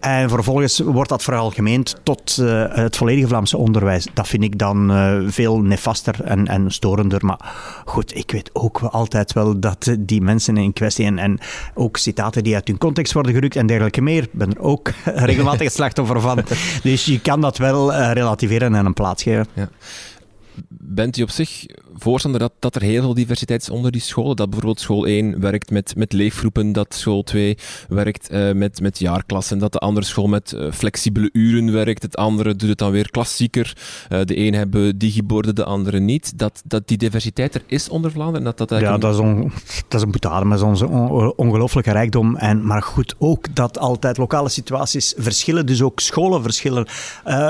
En 0.00 0.28
vervolgens 0.28 0.78
wordt 0.78 1.08
dat 1.08 1.22
veralgemeend 1.22 1.96
tot 2.02 2.36
uh, 2.40 2.64
het 2.68 2.96
volledige 2.96 3.28
Vlaamse 3.28 3.56
onderwijs. 3.56 4.06
Dat 4.14 4.28
vind 4.28 4.42
ik 4.42 4.58
dan 4.58 4.90
uh, 4.90 5.18
veel 5.26 5.60
nefaster 5.60 6.24
en, 6.24 6.46
en 6.46 6.70
storender. 6.70 7.24
Maar 7.24 7.40
goed, 7.84 8.16
ik 8.16 8.30
weet 8.30 8.50
ook 8.52 8.80
altijd 8.80 9.32
wel 9.32 9.60
dat 9.60 9.96
die 9.98 10.20
mensen 10.20 10.56
in 10.56 10.72
kwestie 10.72 11.04
en, 11.04 11.18
en 11.18 11.38
ook 11.74 11.96
citaten 11.96 12.44
die 12.44 12.54
uit 12.54 12.68
hun 12.68 12.78
context 12.78 13.12
worden 13.12 13.32
gerukt 13.32 13.56
en 13.56 13.66
dergelijke 13.66 14.00
meer, 14.00 14.22
ik 14.22 14.32
ben 14.32 14.54
er 14.54 14.60
ook 14.60 14.90
regelmatig 15.04 15.70
slachtoffer 15.72 16.20
van. 16.20 16.40
Dus 16.82 17.04
je 17.04 17.20
kan 17.20 17.40
dat 17.40 17.56
wel 17.56 17.92
uh, 17.92 18.10
relativeren 18.12 18.74
en 18.74 18.86
een 18.86 18.94
plaats 18.94 19.22
geven. 19.22 19.46
Ja. 19.52 19.68
Bent 20.68 21.16
u 21.16 21.22
op 21.22 21.30
zich 21.30 21.66
voorstander 21.94 22.40
dat, 22.40 22.52
dat 22.58 22.74
er 22.74 22.82
heel 22.82 23.02
veel 23.02 23.14
diversiteit 23.14 23.62
is 23.62 23.70
onder 23.70 23.92
die 23.92 24.00
scholen? 24.00 24.36
Dat 24.36 24.50
bijvoorbeeld 24.50 24.80
school 24.80 25.06
1 25.06 25.40
werkt 25.40 25.70
met, 25.70 25.96
met 25.96 26.12
leefgroepen, 26.12 26.72
dat 26.72 26.94
school 26.94 27.22
2 27.22 27.56
werkt 27.88 28.32
uh, 28.32 28.52
met, 28.52 28.80
met 28.80 28.98
jaarklassen, 28.98 29.58
dat 29.58 29.72
de 29.72 29.78
andere 29.78 30.06
school 30.06 30.26
met 30.26 30.52
uh, 30.52 30.72
flexibele 30.72 31.30
uren 31.32 31.72
werkt, 31.72 32.02
het 32.02 32.16
andere 32.16 32.56
doet 32.56 32.68
het 32.68 32.78
dan 32.78 32.90
weer 32.90 33.10
klassieker. 33.10 33.76
Uh, 34.12 34.20
de 34.24 34.38
een 34.38 34.54
hebben 34.54 34.98
digiborden, 34.98 35.54
de 35.54 35.64
andere 35.64 35.98
niet. 35.98 36.38
Dat, 36.38 36.62
dat 36.64 36.88
die 36.88 36.96
diversiteit 36.96 37.54
er 37.54 37.62
is 37.66 37.88
onder 37.88 38.10
Vlaanderen? 38.10 38.44
Dat 38.44 38.58
dat 38.58 38.80
ja, 38.80 38.98
dat 38.98 39.14
is, 39.14 39.20
on, 39.20 39.52
dat 39.88 40.00
is 40.00 40.02
een 40.02 40.10
boetade, 40.10 40.48
dat 40.48 40.58
is 40.58 40.64
onze 40.64 40.88
on, 40.88 41.32
ongelooflijke 41.36 41.92
rijkdom. 41.92 42.36
En, 42.36 42.66
maar 42.66 42.82
goed, 42.82 43.14
ook 43.18 43.54
dat 43.54 43.78
altijd 43.78 44.16
lokale 44.16 44.48
situaties 44.48 45.14
verschillen, 45.16 45.66
dus 45.66 45.82
ook 45.82 46.00
scholen 46.00 46.42
verschillen, 46.42 46.86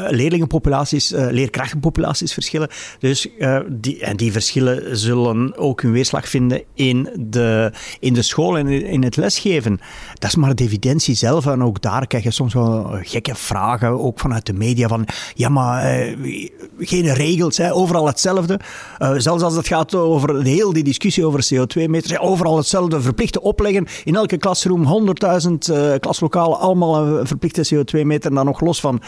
leerlingenpopulaties, 0.09 1.11
leerkrachtenpopulaties 1.11 2.33
verschillen. 2.33 2.69
Dus 2.99 3.27
uh, 3.39 3.59
die, 3.69 4.01
en 4.01 4.17
die 4.17 4.33
verschillen 4.33 4.97
zullen 4.97 5.57
ook 5.57 5.83
hun 5.83 5.93
weerslag 5.93 6.29
vinden 6.29 6.63
in 6.75 7.09
de, 7.21 7.73
in 8.01 8.15
de 8.15 8.23
school 8.23 8.59
en 8.59 8.69
in 8.69 9.03
het 9.03 9.17
lesgeven. 9.17 9.81
Dat 10.15 10.31
is 10.31 10.37
maar 10.37 10.55
de 10.55 10.65
evidentie 10.65 11.15
zelf. 11.15 11.47
En 11.47 11.63
ook 11.63 11.83
daar 11.83 12.07
krijg 12.07 12.25
je 12.25 12.31
soms 12.31 12.55
wel 12.55 12.99
gekke 13.03 13.35
vragen, 13.35 14.01
ook 14.01 14.21
vanuit 14.21 14.47
de 14.47 14.53
media, 14.53 14.89
van 14.89 15.07
ja, 15.35 15.49
maar 15.49 15.99
uh, 15.99 16.49
geen 16.79 17.15
regels, 17.15 17.57
hè, 17.57 17.75
overal 17.75 18.07
hetzelfde. 18.07 18.61
Uh, 18.99 19.13
zelfs 19.17 19.43
als 19.43 19.57
het 19.57 19.67
gaat 19.67 19.95
over 19.95 20.45
de 20.45 20.51
hele 20.51 20.73
die 20.73 20.85
discussie 20.85 21.27
over 21.27 21.49
CO2-meters, 21.55 22.19
overal 22.19 22.57
hetzelfde, 22.57 23.01
verplichte 23.01 23.43
opleggen. 23.43 23.87
In 24.05 24.17
elke 24.17 24.37
klasroom 24.37 25.09
100.000 25.43 25.99
klaslokalen, 26.01 26.59
allemaal 26.59 27.07
een 27.07 27.27
verplichte 27.27 27.75
CO2-meter. 27.75 28.31
En 28.31 28.37
dan 28.37 28.45
nog 28.45 28.61
los 28.61 28.81
van 28.81 29.03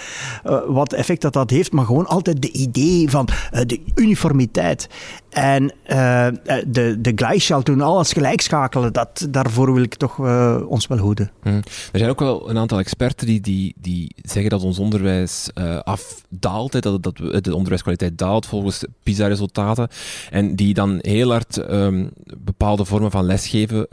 wat 0.66 0.92
effect 0.92 1.20
dat 1.20 1.32
dat 1.32 1.50
heeft, 1.50 1.72
maar 1.72 1.84
gewoon 1.84 2.06
altijd 2.06 2.42
de 2.42 2.50
idee 2.50 3.10
van 3.10 3.28
de 3.66 3.79
uniformiteit. 3.94 4.88
En 5.30 5.62
uh, 5.62 6.28
de, 6.66 7.00
de 7.00 7.12
Gleichschalt 7.14 7.66
doen, 7.66 7.80
alles 7.80 8.12
gelijk 8.12 8.40
schakelen, 8.40 8.92
dat, 8.92 9.26
daarvoor 9.30 9.74
wil 9.74 9.82
ik 9.82 9.94
toch 9.94 10.18
uh, 10.18 10.56
ons 10.66 10.86
wel 10.86 10.98
hoeden. 10.98 11.30
Hmm. 11.42 11.62
Er 11.92 11.98
zijn 11.98 12.10
ook 12.10 12.18
wel 12.18 12.50
een 12.50 12.58
aantal 12.58 12.78
experten 12.78 13.26
die, 13.26 13.40
die, 13.40 13.74
die 13.80 14.14
zeggen 14.22 14.50
dat 14.50 14.62
ons 14.62 14.78
onderwijs 14.78 15.50
afdaalt, 15.82 16.82
dat, 16.82 17.02
dat 17.02 17.16
de 17.16 17.54
onderwijskwaliteit 17.54 18.18
daalt 18.18 18.46
volgens 18.46 18.84
PISA-resultaten. 19.02 19.88
En 20.30 20.56
die 20.56 20.74
dan 20.74 20.98
heel 21.00 21.30
hard 21.30 21.70
um, 21.70 22.10
bepaalde 22.38 22.84
vormen 22.84 23.10
van 23.10 23.24
lesgeven 23.24 23.88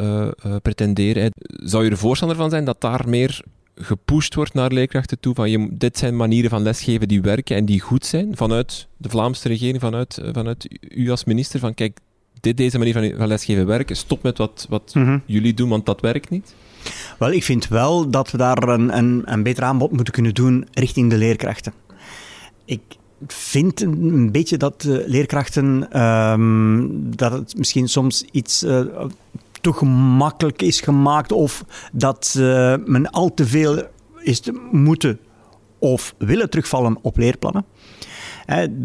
pretenderen. 0.62 1.32
Zou 1.46 1.84
je 1.84 1.90
er 1.90 1.98
voorstander 1.98 2.38
van 2.38 2.50
zijn 2.50 2.66
dat 2.66 2.82
daar 2.82 3.10
meer 3.10 3.42
gepusht 3.80 4.36
wordt 4.36 4.54
naar 4.54 4.72
leerkrachten 4.72 5.20
toe 5.20 5.36
van 5.36 5.50
je, 5.50 5.68
dit 5.72 5.98
zijn 5.98 6.16
manieren 6.16 6.50
van 6.50 6.62
lesgeven 6.62 7.08
die 7.08 7.22
werken 7.22 7.56
en 7.56 7.66
die 7.66 7.80
goed 7.80 8.06
zijn 8.06 8.38
vanuit 8.38 8.88
de 8.98 9.10
Vlaamse 9.10 9.48
regering, 9.48 9.80
vanuit, 9.80 10.18
eh, 10.18 10.30
vanuit 10.34 10.68
u 10.90 11.10
als 11.10 11.24
minister, 11.24 11.60
van 11.60 11.74
kijk, 11.74 12.00
dit, 12.40 12.58
deze 12.58 12.78
manier 12.78 12.94
van, 12.94 13.14
van 13.18 13.28
lesgeven 13.28 13.66
werken, 13.66 13.96
stop 13.96 14.24
met 14.24 14.38
wat, 14.38 14.66
wat 14.70 14.92
mhm. 14.94 15.18
jullie 15.26 15.54
doen, 15.54 15.70
want 15.70 15.86
dat 15.86 16.02
werkt 16.02 16.30
niet? 16.30 16.54
Wel, 17.20 17.32
ik 17.32 17.44
vind 17.44 17.68
wel 17.68 18.10
dat 18.10 18.32
we 18.32 18.38
daar 18.38 18.68
een, 18.68 18.98
een, 18.98 19.22
een 19.26 19.44
beter 19.44 19.64
aanbod 19.64 19.92
moeten 19.92 20.14
kunnen 20.14 20.34
doen 20.34 20.68
richting 20.72 21.10
de 21.10 21.18
leerkrachten. 21.18 21.74
Ik 22.66 22.82
vind 23.28 23.82
een 23.82 24.32
beetje 24.32 24.58
dat 24.58 24.84
leerkrachten, 24.84 26.02
um, 26.02 27.16
dat 27.16 27.32
het 27.32 27.58
misschien 27.58 27.88
soms 27.88 28.24
iets... 28.32 28.64
Uh, 28.64 28.86
te 29.68 29.74
gemakkelijk 29.74 30.62
is 30.62 30.82
gemaakt 30.82 31.32
of 31.32 31.64
dat 31.92 32.36
uh, 32.38 32.76
men 32.86 33.10
al 33.10 33.34
te 33.34 33.46
veel 33.46 33.84
is 34.24 34.40
te 34.40 34.68
moeten 34.72 35.20
of 35.80 36.16
willen 36.18 36.50
terugvallen 36.50 36.98
op 37.02 37.18
leerplannen 37.18 37.66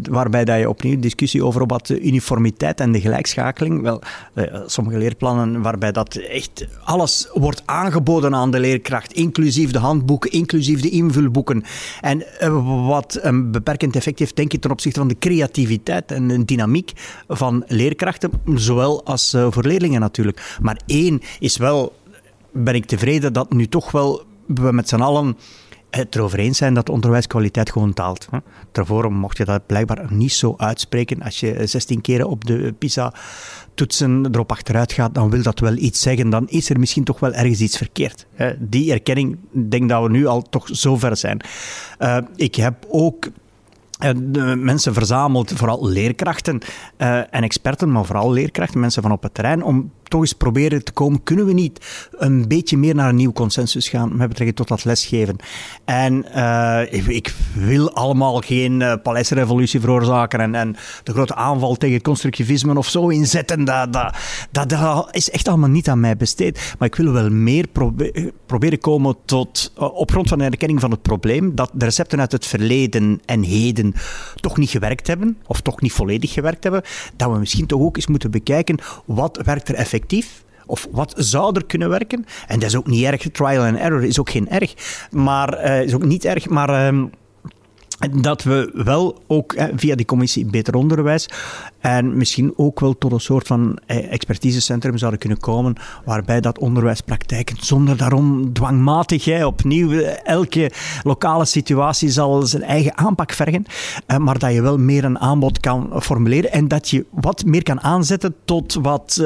waarbij 0.09 0.45
dat 0.45 0.59
je 0.59 0.69
opnieuw 0.69 0.99
discussie 0.99 1.45
over 1.45 1.65
wat 1.65 1.89
uniformiteit 1.89 2.79
en 2.79 2.91
de 2.91 3.01
gelijkschakeling. 3.01 3.81
Wel, 3.81 4.01
eh, 4.33 4.61
sommige 4.65 4.97
leerplannen 4.97 5.61
waarbij 5.61 5.91
dat 5.91 6.15
echt 6.15 6.67
alles 6.83 7.29
wordt 7.33 7.63
aangeboden 7.65 8.35
aan 8.35 8.51
de 8.51 8.59
leerkracht, 8.59 9.13
inclusief 9.13 9.71
de 9.71 9.79
handboeken, 9.79 10.31
inclusief 10.31 10.81
de 10.81 10.89
invulboeken. 10.89 11.63
En 12.01 12.39
eh, 12.39 12.87
wat 12.87 13.19
een 13.21 13.51
beperkend 13.51 13.95
effect 13.95 14.19
heeft, 14.19 14.35
denk 14.35 14.53
ik, 14.53 14.61
ten 14.61 14.71
opzichte 14.71 14.99
van 14.99 15.07
de 15.07 15.17
creativiteit 15.19 16.11
en 16.11 16.27
de 16.27 16.45
dynamiek 16.45 16.91
van 17.27 17.63
leerkrachten, 17.67 18.31
zowel 18.55 19.05
als 19.05 19.33
uh, 19.33 19.47
voor 19.49 19.63
leerlingen 19.63 19.99
natuurlijk. 19.99 20.57
Maar 20.61 20.81
één 20.85 21.21
is 21.39 21.57
wel, 21.57 21.93
ben 22.51 22.75
ik 22.75 22.85
tevreden 22.85 23.33
dat 23.33 23.53
nu 23.53 23.67
toch 23.67 23.91
wel 23.91 24.23
we 24.45 24.71
met 24.71 24.89
z'n 24.89 25.01
allen 25.01 25.37
het 25.95 26.15
erover 26.15 26.39
eens 26.39 26.57
zijn 26.57 26.73
dat 26.73 26.85
de 26.85 26.91
onderwijskwaliteit 26.91 27.71
gewoon 27.71 27.91
daalt. 27.93 28.27
Daarvoor 28.71 29.11
mocht 29.11 29.37
je 29.37 29.45
dat 29.45 29.65
blijkbaar 29.65 30.05
niet 30.09 30.33
zo 30.33 30.53
uitspreken. 30.57 31.21
Als 31.21 31.39
je 31.39 31.67
16 31.67 32.01
keren 32.01 32.29
op 32.29 32.45
de 32.45 32.73
PISA-toetsen 32.77 34.27
erop 34.31 34.51
achteruit 34.51 34.93
gaat, 34.93 35.13
dan 35.13 35.29
wil 35.29 35.41
dat 35.41 35.59
wel 35.59 35.77
iets 35.77 36.01
zeggen. 36.01 36.29
Dan 36.29 36.47
is 36.47 36.69
er 36.69 36.79
misschien 36.79 37.03
toch 37.03 37.19
wel 37.19 37.33
ergens 37.33 37.59
iets 37.59 37.77
verkeerd. 37.77 38.25
Die 38.59 38.91
erkenning, 38.91 39.37
denk 39.51 39.89
dat 39.89 40.03
we 40.03 40.09
nu 40.09 40.25
al 40.25 40.41
toch 40.41 40.69
zo 40.71 40.97
ver 40.97 41.17
zijn. 41.17 41.41
Eh, 41.97 42.17
ik 42.35 42.55
heb 42.55 42.85
ook 42.89 43.29
mensen 44.57 44.93
verzameld, 44.93 45.51
vooral 45.55 45.87
leerkrachten 45.87 46.59
en 46.97 47.43
experten, 47.43 47.91
maar 47.91 48.05
vooral 48.05 48.31
leerkrachten, 48.31 48.79
mensen 48.79 49.01
van 49.01 49.11
op 49.11 49.23
het 49.23 49.33
terrein, 49.33 49.63
om 49.63 49.91
toch 50.03 50.21
eens 50.21 50.33
proberen 50.33 50.83
te 50.83 50.91
komen, 50.91 51.23
kunnen 51.23 51.45
we 51.45 51.53
niet 51.53 51.85
een 52.11 52.47
beetje 52.47 52.77
meer 52.77 52.95
naar 52.95 53.09
een 53.09 53.15
nieuw 53.15 53.31
consensus 53.31 53.89
gaan 53.89 54.17
met 54.17 54.27
betrekking 54.27 54.57
tot 54.57 54.67
dat 54.67 54.83
lesgeven. 54.83 55.35
En 55.85 56.25
uh, 56.35 56.81
ik, 56.91 57.33
wil 57.53 57.93
allemaal 57.93 58.39
geen 58.39 58.79
uh, 58.79 58.93
paleisrevolutie 59.03 59.79
veroorzaken 59.79 60.39
en, 60.39 60.55
en, 60.55 60.75
de 61.03 61.11
grote 61.11 61.35
aanval 61.35 61.75
tegen 61.75 62.01
constructivisme 62.01 62.77
of 62.77 62.89
zo 62.89 63.07
inzetten. 63.07 63.65
Dat, 63.65 63.93
dat, 63.93 64.15
dat, 64.51 64.69
dat, 64.69 65.07
is 65.11 65.29
echt 65.29 65.47
allemaal 65.47 65.69
niet 65.69 65.89
aan 65.89 65.99
mij 65.99 66.17
besteed. 66.17 66.75
Maar 66.79 66.87
ik 66.87 66.95
wil 66.95 67.11
wel 67.11 67.29
meer 67.29 67.67
probe 67.67 68.31
proberen 68.45 68.79
komen 68.79 69.15
tot, 69.25 69.73
op 69.75 70.11
grond 70.11 70.29
van 70.29 70.39
een 70.39 70.51
erkenning 70.51 70.79
van 70.79 70.91
het 70.91 71.01
probleem, 71.01 71.55
dat 71.55 71.71
de 71.73 71.85
recepten 71.85 72.19
uit 72.19 72.31
het 72.31 72.45
verleden 72.45 73.21
en 73.25 73.43
heden 73.43 73.93
toch 74.35 74.57
niet 74.57 74.69
gewerkt 74.69 75.07
hebben, 75.07 75.37
of 75.47 75.61
toch 75.61 75.81
niet 75.81 75.91
volledig 75.91 76.33
gewerkt 76.33 76.63
hebben, 76.63 76.81
dat 77.15 77.31
we 77.31 77.37
misschien 77.37 77.65
toch 77.65 77.81
ook 77.81 77.95
eens 77.95 78.07
moeten 78.07 78.31
bekijken 78.31 78.79
wat 79.05 79.41
werkt 79.43 79.69
er 79.69 79.75
effectief 79.75 80.02
of 80.65 80.87
wat 80.91 81.13
zou 81.17 81.55
er 81.55 81.65
kunnen 81.65 81.89
werken? 81.89 82.25
En 82.47 82.59
dat 82.59 82.69
is 82.69 82.75
ook 82.75 82.87
niet 82.87 83.03
erg. 83.03 83.21
Trial 83.21 83.63
and 83.63 83.77
error 83.77 84.03
is 84.03 84.19
ook 84.19 84.29
geen 84.29 84.49
erg. 84.49 84.73
Maar 85.11 85.65
uh, 85.65 85.81
is 85.81 85.93
ook 85.93 86.05
niet 86.05 86.25
erg. 86.25 86.49
Maar. 86.49 86.93
Uh, 86.93 87.03
dat 88.21 88.43
we 88.43 88.71
wel 88.73 89.23
ook 89.27 89.55
via 89.75 89.95
die 89.95 90.05
commissie 90.05 90.45
Beter 90.45 90.75
Onderwijs 90.75 91.29
en 91.79 92.17
misschien 92.17 92.53
ook 92.55 92.79
wel 92.79 92.97
tot 92.97 93.11
een 93.11 93.19
soort 93.19 93.47
van 93.47 93.79
eh, 93.85 94.11
expertisecentrum 94.11 94.97
zouden 94.97 95.19
kunnen 95.19 95.39
komen, 95.39 95.75
waarbij 96.05 96.41
dat 96.41 96.59
onderwijspraktijken 96.59 97.57
zonder 97.59 97.97
daarom 97.97 98.53
dwangmatig 98.53 99.25
hè, 99.25 99.45
opnieuw 99.45 100.01
elke 100.23 100.71
lokale 101.03 101.45
situatie 101.45 102.09
zal 102.09 102.41
zijn 102.41 102.63
eigen 102.63 102.97
aanpak 102.97 103.31
vergen, 103.31 103.65
eh, 104.05 104.17
maar 104.17 104.39
dat 104.39 104.53
je 104.53 104.61
wel 104.61 104.77
meer 104.77 105.03
een 105.03 105.19
aanbod 105.19 105.59
kan 105.59 105.89
formuleren 106.01 106.51
en 106.51 106.67
dat 106.67 106.89
je 106.89 107.05
wat 107.11 107.45
meer 107.45 107.63
kan 107.63 107.81
aanzetten 107.81 108.35
tot 108.45 108.73
wat 108.73 109.21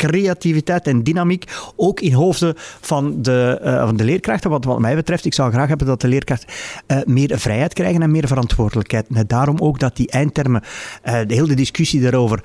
creativiteit 0.00 0.86
en 0.86 1.02
dynamiek 1.02 1.44
ook 1.76 2.00
in 2.00 2.12
hoofden 2.12 2.54
van 2.80 3.22
de, 3.22 3.60
uh, 3.64 3.84
van 3.84 3.96
de 3.96 4.04
leerkrachten. 4.04 4.50
Wat, 4.50 4.64
wat 4.64 4.78
mij 4.78 4.94
betreft, 4.94 5.24
ik 5.24 5.34
zou 5.34 5.52
graag 5.52 5.68
hebben 5.68 5.86
dat 5.86 6.00
de 6.00 6.08
leerkrachten 6.08 6.48
uh, 6.86 6.98
meer 7.04 7.38
vrijheid 7.38 7.72
krijgen 7.72 8.02
en 8.02 8.10
meer 8.10 8.26
verantwoordelijkheid. 8.26 9.10
Net 9.10 9.28
daarom 9.28 9.58
ook 9.58 9.78
dat 9.78 9.96
die 9.96 10.10
eindtermen, 10.10 10.62
uh, 10.62 11.20
de 11.26 11.34
hele 11.34 11.54
discussie 11.54 12.00
daarover, 12.00 12.40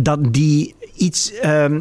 dat 0.00 0.32
die 0.32 0.74
iets 0.94 1.32
ehm, 1.32 1.80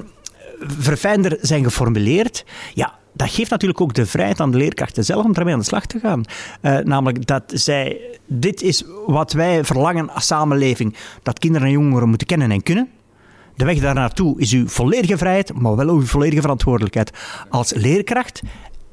verfijnder 0.60 1.38
zijn 1.42 1.64
geformuleerd. 1.64 2.46
Ja, 2.74 2.96
dat 3.14 3.30
geeft 3.30 3.50
natuurlijk 3.50 3.82
ook 3.82 3.94
de 3.94 4.06
vrijheid 4.06 4.40
aan 4.40 4.52
de 4.52 4.58
leerkrachten 4.58 5.06
zelf 5.06 5.26
om 5.26 5.34
daarmee 5.34 5.54
aan 5.54 5.60
de 5.60 5.66
slag 5.66 5.86
te 5.86 6.00
gaan. 6.00 6.24
Namelijk 6.84 7.28
dat 7.28 7.44
zij, 7.46 8.00
dit 8.26 8.62
is 8.62 8.84
wat 9.06 9.34
wij 9.34 9.64
verlangen 9.64 10.10
als 10.10 10.26
samenleving, 10.26 10.96
dat 11.24 11.40
kinderen 11.40 11.68
en 11.68 11.74
jongeren 11.74 12.10
moeten 12.10 12.28
kennen 12.28 12.52
en 12.52 12.64
kunnen. 12.64 12.90
De 13.58 13.66
weg 13.66 13.80
daar 13.80 13.94
naartoe 13.94 14.40
is 14.40 14.54
uw 14.54 14.68
volledige 14.68 15.18
vrijheid, 15.18 15.54
maar 15.54 15.76
wel 15.76 15.88
uw 15.88 16.06
volledige 16.06 16.42
verantwoordelijkheid. 16.42 17.12
Als 17.50 17.74
leerkracht, 17.74 18.42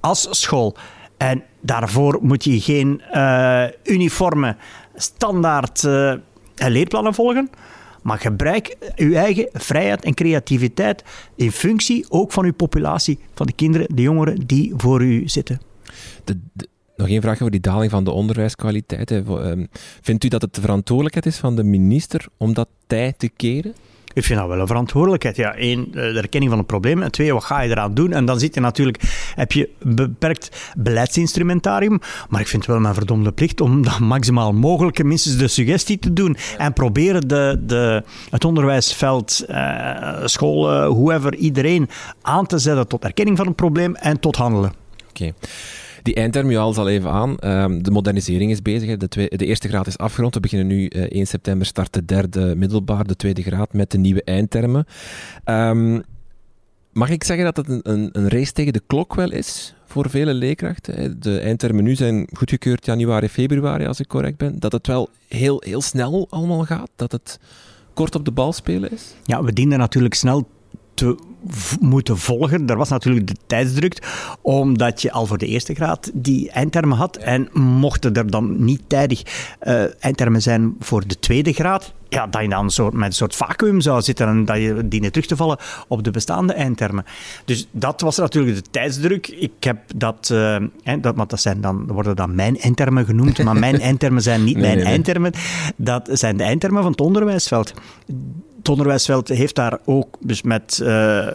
als 0.00 0.26
school. 0.30 0.76
En 1.16 1.42
daarvoor 1.60 2.18
moet 2.22 2.44
je 2.44 2.60
geen 2.60 3.02
uh, 3.12 3.64
uniforme, 3.82 4.56
standaard 4.94 5.82
uh, 5.82 6.14
leerplannen 6.54 7.14
volgen. 7.14 7.50
Maar 8.02 8.18
gebruik 8.18 8.76
uw 8.96 9.12
eigen 9.12 9.48
vrijheid 9.52 10.04
en 10.04 10.14
creativiteit 10.14 11.04
in 11.36 11.52
functie 11.52 12.06
ook 12.08 12.32
van 12.32 12.44
uw 12.44 12.52
populatie, 12.52 13.18
van 13.34 13.46
de 13.46 13.52
kinderen, 13.52 13.86
de 13.94 14.02
jongeren 14.02 14.46
die 14.46 14.72
voor 14.76 15.02
u 15.02 15.28
zitten. 15.28 15.60
De, 16.24 16.38
nog 16.96 17.08
één 17.08 17.22
vraag 17.22 17.38
over 17.38 17.50
die 17.50 17.60
daling 17.60 17.90
van 17.90 18.04
de 18.04 18.10
onderwijskwaliteit. 18.10 19.10
Ehm, 19.10 19.66
vindt 20.00 20.24
u 20.24 20.28
dat 20.28 20.42
het 20.42 20.54
de 20.54 20.60
verantwoordelijkheid 20.60 21.26
is 21.26 21.36
van 21.36 21.56
de 21.56 21.64
minister 21.64 22.26
om 22.36 22.54
dat 22.54 22.68
tij 22.86 23.12
te 23.16 23.28
keren? 23.28 23.74
Ik 24.14 24.24
vind 24.24 24.38
dat 24.38 24.48
wel 24.48 24.60
een 24.60 24.66
verantwoordelijkheid. 24.66 25.36
Ja, 25.36 25.54
één, 25.54 25.86
eh, 25.86 25.92
de 25.92 26.20
erkenning 26.20 26.50
van 26.50 26.58
het 26.58 26.68
probleem. 26.68 27.02
En 27.02 27.10
twee, 27.10 27.32
wat 27.32 27.44
ga 27.44 27.60
je 27.60 27.70
eraan 27.70 27.94
doen? 27.94 28.12
En 28.12 28.24
dan 28.24 28.38
zit 28.38 28.54
je 28.54 28.60
natuurlijk, 28.60 29.02
heb 29.34 29.52
je 29.52 29.68
een 29.78 29.94
beperkt 29.94 30.72
beleidsinstrumentarium. 30.76 32.00
Maar 32.28 32.40
ik 32.40 32.46
vind 32.46 32.62
het 32.62 32.70
wel 32.70 32.80
mijn 32.80 32.94
verdomde 32.94 33.32
plicht 33.32 33.60
om 33.60 33.82
dat 33.82 33.98
maximaal 33.98 34.52
mogelijke 34.52 35.04
minstens 35.04 35.36
de 35.36 35.48
suggestie 35.48 35.98
te 35.98 36.12
doen. 36.12 36.36
En 36.58 36.72
proberen 36.72 37.28
de, 37.28 37.62
de, 37.66 38.02
het 38.30 38.44
onderwijsveld, 38.44 39.44
uh, 39.50 40.16
scholen, 40.24 40.90
whoever, 40.90 41.34
iedereen 41.34 41.88
aan 42.22 42.46
te 42.46 42.58
zetten 42.58 42.88
tot 42.88 43.04
erkenning 43.04 43.36
van 43.36 43.46
het 43.46 43.56
probleem 43.56 43.94
en 43.94 44.20
tot 44.20 44.36
handelen. 44.36 44.72
Oké. 45.08 45.32
Die 46.04 46.14
eindterm, 46.14 46.50
je 46.50 46.58
al 46.58 46.88
even 46.88 47.10
aan. 47.10 47.38
Ehm, 47.38 47.82
de 47.82 47.90
modernisering 47.90 48.50
is 48.50 48.62
bezig. 48.62 48.96
De, 48.96 49.08
de, 49.08 49.46
eerste 49.46 49.68
graad 49.68 49.86
is 49.86 49.98
afgerond. 49.98 50.34
We 50.34 50.40
beginnen 50.40 50.66
nu 50.66 50.90
uh, 50.90 51.02
eh, 51.02 51.10
1 51.10 51.26
september, 51.26 51.66
start 51.66 51.92
de 51.92 52.04
derde 52.04 52.54
middelbaar, 52.56 53.06
de 53.06 53.16
tweede 53.16 53.42
graad, 53.42 53.72
met 53.72 53.90
de 53.90 53.98
nieuwe 53.98 54.22
eindtermen. 54.24 54.86
Um, 55.44 56.02
mag 56.92 57.10
ik 57.10 57.24
zeggen 57.24 57.44
dat 57.44 57.56
het 57.56 57.68
een, 57.68 57.80
een, 57.82 58.08
een 58.12 58.28
race 58.28 58.52
tegen 58.52 58.72
de 58.72 58.82
klok 58.86 59.14
wel 59.14 59.30
is? 59.32 59.74
voor 59.94 60.10
vele 60.10 60.34
leerkrachten. 60.34 61.20
De 61.20 61.38
eindtermen 61.38 61.84
nu 61.84 61.94
zijn 61.94 62.28
goedgekeurd 62.32 62.84
januari, 62.84 63.28
februari, 63.28 63.86
als 63.86 64.00
ik 64.00 64.08
correct 64.08 64.36
ben. 64.36 64.58
Dat 64.58 64.72
het 64.72 64.86
wel 64.86 65.08
heel, 65.28 65.62
heel 65.66 65.82
snel 65.82 66.26
allemaal 66.30 66.64
gaat. 66.64 66.90
Dat 66.96 67.12
het 67.12 67.38
kort 67.92 68.14
op 68.14 68.24
de 68.24 68.30
bal 68.30 68.52
spelen 68.52 68.92
is. 68.92 69.14
Ja, 69.24 69.42
we 69.42 69.52
dienen 69.52 69.78
natuurlijk 69.78 70.14
snel 70.14 70.48
te 70.94 71.18
moeten 71.80 72.18
volgen. 72.18 72.66
Er 72.66 72.76
was 72.76 72.88
natuurlijk 72.88 73.26
de 73.26 73.36
tijdsdruk, 73.46 74.02
omdat 74.40 75.02
je 75.02 75.12
al 75.12 75.26
voor 75.26 75.38
de 75.38 75.46
eerste 75.46 75.74
graad 75.74 76.10
die 76.14 76.50
eindtermen 76.50 76.96
had. 76.96 77.16
En 77.16 77.48
mochten 77.52 78.14
er 78.14 78.30
dan 78.30 78.64
niet 78.64 78.82
tijdig 78.86 79.22
uh, 79.62 80.04
eindtermen 80.04 80.42
zijn 80.42 80.76
voor 80.80 81.06
de 81.06 81.18
tweede 81.18 81.52
graad, 81.52 81.92
ja, 82.08 82.26
dat 82.26 82.42
je 82.42 82.48
dan 82.48 82.70
soort, 82.70 82.92
met 82.92 83.06
een 83.06 83.12
soort 83.12 83.36
vacuüm 83.36 83.80
zou 83.80 84.02
zitten 84.02 84.28
en 84.28 84.44
dat 84.44 84.56
je 84.56 84.88
dienen 84.88 85.12
terug 85.12 85.26
te 85.26 85.36
vallen 85.36 85.58
op 85.88 86.04
de 86.04 86.10
bestaande 86.10 86.52
eindtermen. 86.52 87.04
Dus 87.44 87.68
dat 87.70 88.00
was 88.00 88.16
natuurlijk 88.16 88.56
de 88.56 88.70
tijdsdruk. 88.70 89.28
Ik 89.28 89.64
heb 89.64 89.78
dat, 89.96 90.30
uh, 90.32 90.56
dat 91.00 91.16
want 91.16 91.30
dat 91.30 91.40
zijn 91.40 91.60
dan, 91.60 91.86
worden 91.86 92.16
dan 92.16 92.34
mijn 92.34 92.58
eindtermen 92.58 93.04
genoemd, 93.04 93.44
maar 93.44 93.56
mijn 93.56 93.80
eindtermen 93.88 94.22
zijn 94.22 94.44
niet 94.44 94.58
mijn 94.58 94.80
eindtermen. 94.80 95.32
Dat 95.76 96.08
zijn 96.12 96.36
de 96.36 96.44
eindtermen 96.44 96.82
van 96.82 96.90
het 96.90 97.00
onderwijsveld 97.00 97.74
het 98.64 98.72
onderwijsveld 98.72 99.28
heeft 99.28 99.54
daar 99.54 99.78
ook 99.84 100.16
dus 100.20 100.42
met, 100.42 100.80
uh, 100.82 101.28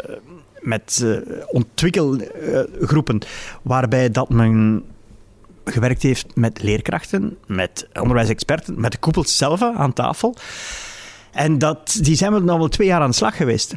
met 0.59 1.00
uh, 1.03 1.17
ontwikkelgroepen 1.48 3.19
waarbij 3.62 4.12
dat 4.12 4.29
men 4.29 4.83
gewerkt 5.65 6.01
heeft 6.01 6.36
met 6.36 6.63
leerkrachten, 6.63 7.38
met 7.48 7.88
onderwijsexperten, 7.93 8.81
met 8.81 8.91
de 8.91 8.98
koepels 8.98 9.38
zelf 9.38 9.62
aan 9.62 9.93
tafel. 9.93 10.36
En 11.31 11.57
dat, 11.57 12.00
die 12.01 12.15
zijn 12.15 12.33
we 12.33 12.39
nu 12.39 12.50
al 12.50 12.67
twee 12.67 12.88
jaar 12.88 13.01
aan 13.01 13.09
de 13.09 13.15
slag 13.15 13.36
geweest. 13.36 13.75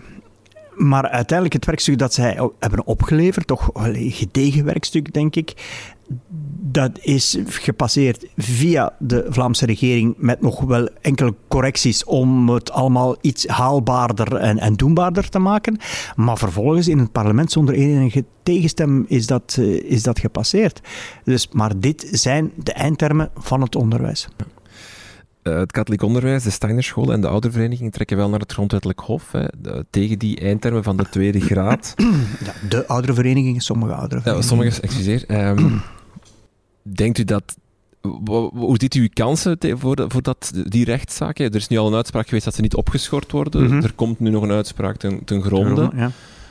Maar 0.83 1.09
uiteindelijk 1.09 1.53
het 1.53 1.67
werkstuk 1.67 1.99
dat 1.99 2.15
zij 2.15 2.51
hebben 2.59 2.87
opgeleverd, 2.87 3.47
toch 3.47 3.71
een 3.75 4.11
gedegen 4.11 4.65
werkstuk, 4.65 5.13
denk 5.13 5.37
ik, 5.37 5.55
dat 6.61 6.99
is 7.01 7.39
gepasseerd 7.47 8.27
via 8.37 8.95
de 8.99 9.27
Vlaamse 9.29 9.67
regering 9.67 10.15
met 10.17 10.41
nog 10.41 10.61
wel 10.61 10.89
enkele 11.01 11.35
correcties 11.49 12.05
om 12.05 12.49
het 12.49 12.71
allemaal 12.71 13.17
iets 13.21 13.47
haalbaarder 13.47 14.37
en, 14.37 14.59
en 14.59 14.75
doenbaarder 14.75 15.29
te 15.29 15.39
maken. 15.39 15.79
Maar 16.17 16.39
vervolgens 16.39 16.89
in 16.89 16.99
het 16.99 17.13
parlement 17.13 17.53
zonder 17.53 17.75
enige 17.75 18.25
tegenstem 18.43 19.05
is 19.09 19.27
dat, 19.27 19.57
eh, 19.59 19.91
is 19.91 20.03
dat 20.03 20.19
gepasseerd. 20.19 20.81
Dus, 21.25 21.49
maar 21.53 21.81
dit 21.81 22.09
zijn 22.11 22.53
de 22.57 22.73
eindtermen 22.73 23.31
van 23.35 23.61
het 23.61 23.77
onderwijs. 23.77 24.29
Uh, 25.43 25.59
het 25.59 25.73
katholiek 25.73 26.03
onderwijs, 26.03 26.43
de 26.43 26.51
Steinerschool 26.51 27.13
en 27.13 27.21
de 27.21 27.29
oudervereniging 27.29 27.93
trekken 27.93 28.17
wel 28.17 28.29
naar 28.29 28.41
het 28.41 28.53
grondwettelijk 28.53 29.01
hof 29.01 29.33
hè, 29.33 29.47
tegen 29.91 30.19
die 30.19 30.41
eindtermen 30.41 30.83
van 30.83 30.97
de 30.97 31.09
tweede 31.09 31.41
graad. 31.51 31.95
Ja, 32.45 32.69
de 32.69 32.87
ouderverenigingen, 32.87 33.61
sommige 33.61 33.93
ouderverenigingen. 33.93 34.41
Ja, 34.41 34.47
sommige, 34.47 34.81
excuseer. 34.81 35.49
Um, 35.49 35.83
denkt 37.03 37.19
u 37.19 37.25
dat 37.25 37.57
hoe 38.55 38.77
ziet 38.79 38.95
u 38.95 39.01
uw 39.01 39.09
kansen 39.13 39.57
voor, 39.61 40.05
voor 40.09 40.23
dat, 40.23 40.53
die 40.69 40.85
rechtszaak? 40.85 41.39
Er 41.39 41.55
is 41.55 41.69
nu 41.69 41.77
al 41.77 41.87
een 41.87 41.95
uitspraak 41.95 42.25
geweest 42.25 42.45
dat 42.45 42.55
ze 42.55 42.61
niet 42.61 42.75
opgeschort 42.75 43.33
worden. 43.33 43.65
Mhm. 43.65 43.83
Er 43.83 43.93
komt 43.93 44.21
nu 44.21 44.31
nog 44.31 44.43
een 44.43 44.51
uitspraak 44.51 44.97
ten, 44.97 45.25
ten 45.25 45.43
gronde. 45.43 45.91
Ja. 45.97 46.11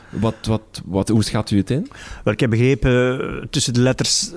Wat, 0.10 0.36
wat, 0.43 0.81
wat, 0.86 1.10
hoe 1.10 1.24
schat 1.24 1.51
u 1.51 1.57
het 1.57 1.69
in? 1.69 1.88
Wel, 2.24 2.33
ik 2.33 2.39
heb 2.39 2.50
begrepen, 2.50 3.48
tussen 3.50 3.74
de 3.74 3.79
letters 3.79 4.31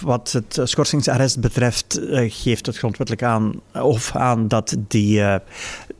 wat 0.00 0.32
het 0.32 0.60
schorsingsarrest 0.62 1.40
betreft, 1.40 2.00
uh, 2.00 2.30
geeft 2.32 2.66
het 2.66 2.78
grondwettelijk 2.78 3.24
aan, 3.24 3.52
of 3.72 4.16
aan 4.16 4.48
dat 4.48 4.76
die, 4.88 5.18
uh, 5.18 5.34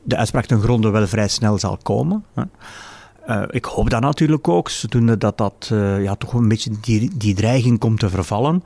de 0.03 0.17
uitspraak 0.17 0.47
ten 0.47 0.61
gronde 0.61 0.91
wel 0.91 1.07
vrij 1.07 1.29
snel 1.29 1.59
zal 1.59 1.79
komen. 1.83 2.25
Ik 3.51 3.65
hoop 3.65 3.91
dat 3.91 4.01
natuurlijk 4.01 4.49
ook, 4.49 4.69
zodoende 4.69 5.19
dat 5.19 5.39
dat 5.39 5.71
ja, 6.01 6.15
toch 6.15 6.33
een 6.33 6.49
beetje 6.49 6.71
die, 6.81 7.11
die 7.17 7.35
dreiging 7.35 7.79
komt 7.79 7.99
te 7.99 8.11
vervallen. 8.11 8.65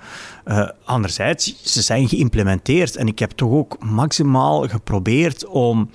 anderzijds, 0.85 1.73
ze 1.73 1.83
zijn 1.83 2.09
geïmplementeerd 2.09 2.97
en 2.97 3.07
ik 3.07 3.19
heb 3.19 3.31
toch 3.31 3.51
ook 3.51 3.77
maximaal 3.85 4.69
geprobeerd 4.69 5.47
om 5.47 5.91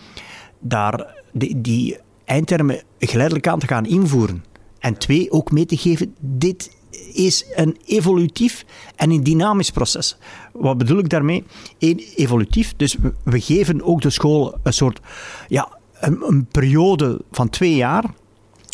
daar 0.59 1.15
die, 1.31 1.61
die 1.61 1.97
eindtermen 2.25 2.81
geleidelijk 2.99 3.47
aan 3.47 3.59
te 3.59 3.67
gaan 3.67 3.85
invoeren. 3.85 4.43
En 4.79 4.97
twee, 4.97 5.31
ook 5.31 5.51
mee 5.51 5.65
te 5.65 5.77
geven, 5.77 6.15
dit 6.19 6.71
is 7.13 7.45
een 7.55 7.77
evolutief 7.85 8.65
en 8.95 9.11
een 9.11 9.23
dynamisch 9.23 9.69
proces. 9.69 10.17
Wat 10.53 10.77
bedoel 10.77 10.99
ik 10.99 11.09
daarmee? 11.09 11.43
Eén, 11.79 12.03
evolutief. 12.15 12.73
Dus 12.77 12.97
we, 13.23 13.41
geven 13.41 13.83
ook 13.83 14.01
de 14.01 14.09
school 14.09 14.55
een 14.63 14.73
soort 14.73 14.99
ja, 15.47 15.77
een, 15.99 16.23
een 16.27 16.45
periode 16.45 17.21
van 17.31 17.49
twee 17.49 17.75
jaar 17.75 18.03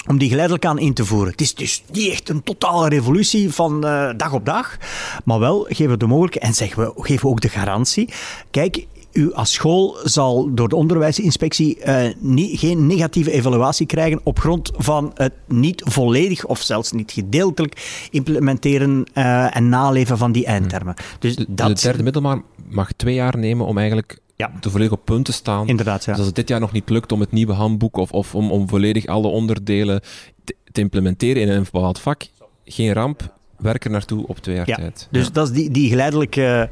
om 0.08 0.17
die 0.17 0.29
geleidelijk 0.29 0.65
aan 0.65 0.79
in 0.79 0.94
te 0.94 1.06
voeren. 1.06 1.32
Het 1.32 1.41
is 1.41 1.56
dus 1.56 1.84
niet 1.91 2.12
echt 2.12 2.29
een 2.29 2.44
totale 2.44 2.89
revolutie 2.89 3.53
van 3.53 3.86
uh, 3.86 4.10
dag 4.17 4.34
op 4.34 4.46
dag, 4.46 4.77
maar 5.25 5.39
wel 5.39 5.65
geven 5.70 5.89
we 5.89 5.98
de 5.98 6.08
mogelijkheid 6.08 6.46
en 6.46 6.53
zeggen 6.53 6.84
we, 6.84 7.03
geven 7.03 7.29
ook 7.29 7.41
de 7.41 7.50
garantie. 7.50 8.10
Kijk, 8.51 8.86
u 9.17 9.33
als 9.33 9.53
school 9.53 9.97
zal 10.03 10.53
door 10.53 10.69
de 10.69 10.75
onderwijsinspectie 10.75 11.77
uh, 11.86 12.05
niet, 12.19 12.60
geen 12.60 12.88
negatieve 12.88 13.32
evaluatie 13.32 13.86
krijgen 13.86 14.19
op 14.23 14.39
grond 14.39 14.71
van 14.75 15.12
het 15.13 15.34
niet 15.47 15.82
volledig 15.86 16.45
of 16.45 16.62
zelfs 16.62 16.91
niet 16.91 17.12
gedeeltelijk 17.12 18.08
implementeren 18.12 19.06
uh, 19.13 19.56
en 19.56 19.69
naleven 19.69 20.17
van 20.17 20.32
die 20.32 20.45
eindtermen. 20.45 20.93
Dus 21.19 21.36
de, 21.36 21.45
dat... 21.47 21.77
de 21.77 21.82
derde 21.82 22.03
middelbaar 22.03 22.41
mag 22.69 22.91
twee 22.91 23.13
jaar 23.13 23.38
nemen 23.38 23.65
om 23.65 23.77
eigenlijk 23.77 24.19
ja. 24.36 24.51
te 24.60 24.69
volledig 24.69 24.93
op 24.93 25.06
punt 25.06 25.25
te 25.25 25.34
staan. 25.34 25.67
Inderdaad, 25.67 26.06
ja. 26.06 26.10
Dus 26.10 26.17
als 26.17 26.27
het 26.27 26.36
dit 26.36 26.49
jaar 26.49 26.60
nog 26.60 26.71
niet 26.71 26.89
lukt 26.89 27.12
om 27.12 27.19
het 27.19 27.32
nieuwe 27.32 27.53
handboek 27.53 27.97
of, 27.97 28.12
of 28.12 28.36
om, 28.36 28.51
om 28.51 28.69
volledig 28.69 29.06
alle 29.06 29.27
onderdelen 29.27 30.01
te, 30.43 30.56
te 30.71 30.82
implementeren 30.82 31.41
in 31.41 31.49
een 31.49 31.67
bepaald 31.71 31.99
vak, 31.99 32.27
geen 32.65 32.93
ramp, 32.93 33.34
werk 33.58 33.86
er 33.86 33.91
naartoe 33.91 34.27
op 34.27 34.38
twee 34.38 34.56
jaar 34.56 34.67
ja. 34.67 34.75
tijd. 34.75 35.08
Dus 35.12 35.32
dat 35.32 35.47
is 35.47 35.53
die, 35.53 35.71
die 35.71 35.89
geleidelijke 35.89 36.69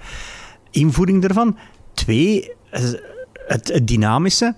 invoering 0.71 1.23
ervan. 1.23 1.57
Twee, 1.95 2.51
het, 2.69 3.01
het 3.47 3.87
dynamische. 3.87 4.55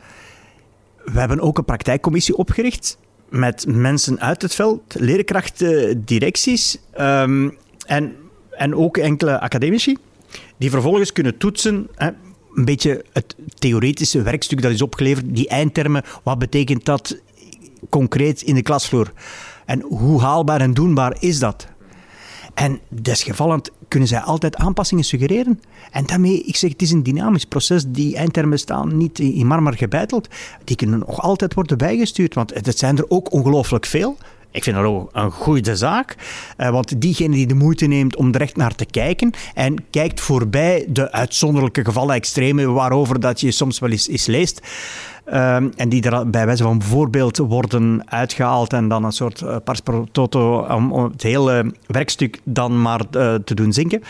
We 1.06 1.20
hebben 1.20 1.40
ook 1.40 1.58
een 1.58 1.66
praktijkcommissie 1.66 2.38
opgericht 2.38 2.98
met 3.30 3.66
mensen 3.68 4.20
uit 4.20 4.42
het 4.42 4.56
veld, 4.56 4.96
leerkrachten, 5.00 6.02
directies 6.06 6.78
um, 7.00 7.58
en, 7.86 8.16
en 8.52 8.76
ook 8.76 8.98
enkele 8.98 9.40
academici, 9.40 9.98
die 10.58 10.70
vervolgens 10.70 11.12
kunnen 11.12 11.38
toetsen. 11.38 11.88
Hè, 11.96 12.10
een 12.56 12.66
beetje 12.66 13.06
het 13.14 13.36
theoretische 13.54 14.22
werkstuk 14.22 14.62
dat 14.62 14.72
is 14.72 14.82
opgeleverd, 14.82 15.26
die 15.36 15.48
eindtermen, 15.48 16.04
wat 16.24 16.40
betekent 16.40 16.86
dat 16.86 17.18
concreet 17.90 18.42
in 18.42 18.56
de 18.56 18.62
klasvloer? 18.62 19.12
En 19.66 19.82
hoe 19.82 20.22
haalbaar 20.22 20.62
en 20.62 20.74
doenbaar 20.74 21.16
is 21.20 21.40
dat? 21.40 21.68
En 22.54 22.80
desgevallend 22.90 23.72
kunnen 23.88 24.08
zij 24.08 24.20
altijd 24.20 24.56
aanpassingen 24.56 25.04
suggereren. 25.04 25.62
En 25.92 26.06
daarmee, 26.06 26.42
ik 26.44 26.56
zeg, 26.56 26.72
het 26.72 26.82
is 26.82 26.92
een 26.92 27.04
dynamisch 27.04 27.46
proces. 27.46 27.84
Die 27.88 28.16
eindtermen 28.16 28.60
staan 28.60 28.98
niet 28.98 29.20
in 29.20 29.48
marmer 29.48 29.74
gebeiteld. 29.74 30.28
Die 30.64 30.76
kunnen 30.76 31.00
nog 31.00 31.22
altijd 31.22 31.54
worden 31.54 31.78
bijgestuurd, 31.78 32.34
want 32.34 32.54
het 32.54 32.78
zijn 32.78 32.98
er 32.98 33.10
ook 33.10 33.32
ongelooflijk 33.32 33.86
veel. 33.86 34.18
Ik 34.52 34.64
vind 34.64 34.76
dat 34.76 34.86
ook 34.86 35.10
een 35.14 35.32
goede 35.32 35.76
zaak. 35.76 36.16
Uh, 36.58 36.70
want 36.70 37.02
diegene 37.02 37.36
die 37.36 37.48
de 37.48 37.54
moeite 37.54 37.86
neemt 37.86 38.16
om 38.16 38.34
er 38.34 38.42
echt 38.42 38.56
naar 38.56 38.76
te 38.76 38.86
kijken 38.86 39.32
en 39.54 39.86
kijkt 39.90 40.20
voorbij 40.20 40.86
de 40.90 41.12
uitzonderlijke 41.12 41.86
gevallen, 41.86 42.16
extreme, 42.16 42.66
waarover 42.66 43.20
dat 43.20 43.40
je 43.40 43.52
soms 43.52 43.80
wel 43.80 43.90
eens, 43.90 44.08
eens 44.08 44.26
leest, 44.26 44.62
Um, 45.34 45.72
en 45.76 45.90
die 45.90 46.02
er 46.10 46.30
bij 46.30 46.46
wijze 46.46 46.64
van 46.64 46.82
voorbeeld 46.82 47.38
worden 47.38 48.10
uitgehaald 48.10 48.74
en 48.74 48.88
dan 48.88 49.04
een 49.04 49.12
soort 49.12 49.42
uh, 49.42 49.56
pars 49.64 49.80
pro 49.80 50.06
toto 50.12 50.60
om, 50.60 51.04
het 51.04 51.24
hele 51.24 51.74
werkstuk 51.88 52.40
dan 52.44 52.82
maar 52.82 53.02
uh, 53.12 53.36
te 53.36 53.56
doen 53.56 53.74
zinken. 53.74 54.02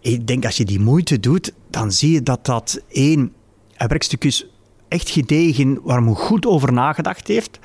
Ik 0.00 0.26
denk 0.26 0.44
als 0.44 0.56
je 0.56 0.64
die 0.64 0.80
moeite 0.80 1.20
doet, 1.20 1.52
dan 1.70 1.92
zie 1.92 2.12
je 2.12 2.22
dat 2.22 2.46
dat 2.46 2.80
één, 2.88 3.32
een 3.76 3.88
werkstuk 3.88 4.24
is 4.24 4.46
echt 4.88 5.10
gedegen 5.10 5.80
waar 5.82 6.02
men 6.02 6.16
goed 6.16 6.46
over 6.46 6.72
nagedacht 6.72 7.26
heeft. 7.26 7.58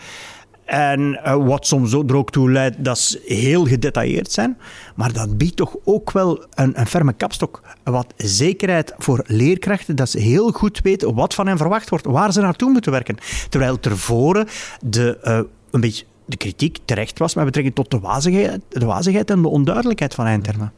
En 0.66 1.20
uh, 1.26 1.48
wat 1.48 1.68
soms 1.68 1.94
er 1.94 2.16
ook 2.16 2.32
toe 2.32 2.52
leidt 2.52 2.84
dat 2.84 2.98
ze 2.98 3.22
heel 3.26 3.66
gedetailleerd 3.66 4.32
zijn. 4.32 4.58
Maar 4.96 5.14
dat 5.14 5.38
biedt 5.38 5.56
toch 5.56 5.76
ook 5.84 6.12
wel 6.12 6.46
een, 6.54 6.80
een 6.80 6.88
ferme 6.88 7.14
kapstok. 7.14 7.62
Wat 7.84 8.14
zekerheid 8.18 8.94
voor 8.98 9.24
leerkrachten, 9.28 9.96
dat 9.96 10.10
ze 10.10 10.20
heel 10.20 10.52
goed 10.52 10.82
weten 10.82 11.16
wat 11.16 11.34
van 11.34 11.48
hen 11.48 11.58
verwacht 11.58 11.90
wordt, 11.90 12.06
waar 12.06 12.34
ze 12.34 12.42
naartoe 12.42 12.72
moeten 12.72 12.92
werken. 12.92 13.18
Terwijl 13.50 13.80
tevoren 13.80 14.48
de, 14.86 15.18
uh, 15.24 15.40
een 15.72 15.82
beetje 15.82 16.06
de 16.26 16.38
kritiek 16.38 16.78
terecht 16.86 17.20
was 17.20 17.36
met 17.36 17.46
betrekking 17.46 17.76
tot 17.76 17.92
de 17.92 18.00
wazigheid, 18.00 18.62
de 18.70 18.86
wazigheid 18.86 19.30
en 19.30 19.42
de 19.42 19.48
onduidelijkheid 19.48 20.14
van 20.14 20.26
eindtermen. 20.26 20.72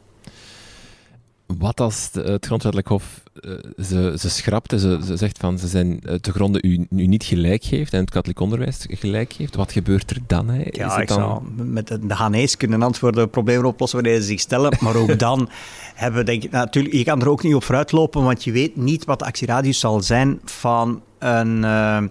Wat 1.56 1.80
als 1.80 2.08
het 2.12 2.46
grondwettelijk 2.46 2.88
hof 2.88 3.22
uh, 3.40 3.58
ze, 3.84 4.14
ze 4.18 4.30
schrapt 4.30 4.72
en 4.72 4.78
ze, 4.78 5.00
ze 5.04 5.16
zegt 5.16 5.38
van 5.38 5.58
ze 5.58 5.66
zijn 5.66 6.00
uh, 6.02 6.14
te 6.14 6.32
gronden 6.32 6.60
u, 6.66 6.86
u 6.90 7.06
niet 7.06 7.24
gelijk 7.24 7.64
geeft 7.64 7.92
en 7.92 8.00
het 8.00 8.10
katholiek 8.10 8.40
onderwijs 8.40 8.86
gelijk 8.88 9.32
geeft, 9.32 9.54
wat 9.54 9.72
gebeurt 9.72 10.10
er 10.10 10.18
dan? 10.26 10.48
Hè? 10.48 10.62
Ja, 10.70 10.98
ik 10.98 11.08
dan... 11.08 11.18
zou 11.18 11.42
met 11.64 11.86
de 11.88 12.14
Hanees 12.14 12.56
kunnen 12.56 12.82
antwoorden 12.82 13.30
problemen 13.30 13.64
oplossen 13.64 14.02
wanneer 14.02 14.20
ze 14.20 14.26
zich 14.26 14.40
stellen, 14.40 14.76
maar 14.80 14.96
ook 14.96 15.18
dan 15.28 15.48
hebben 15.94 16.20
we 16.20 16.26
denk 16.26 16.44
ik, 16.44 16.50
natuurlijk, 16.50 16.94
je 16.94 17.04
kan 17.04 17.20
er 17.20 17.28
ook 17.28 17.42
niet 17.42 17.54
op 17.54 17.64
vooruitlopen, 17.64 18.22
want 18.22 18.44
je 18.44 18.52
weet 18.52 18.76
niet 18.76 19.04
wat 19.04 19.18
de 19.18 19.24
actieradius 19.24 19.80
zal 19.80 20.00
zijn 20.00 20.40
van 20.44 21.02
een 21.18 21.58
uh, 21.62 22.02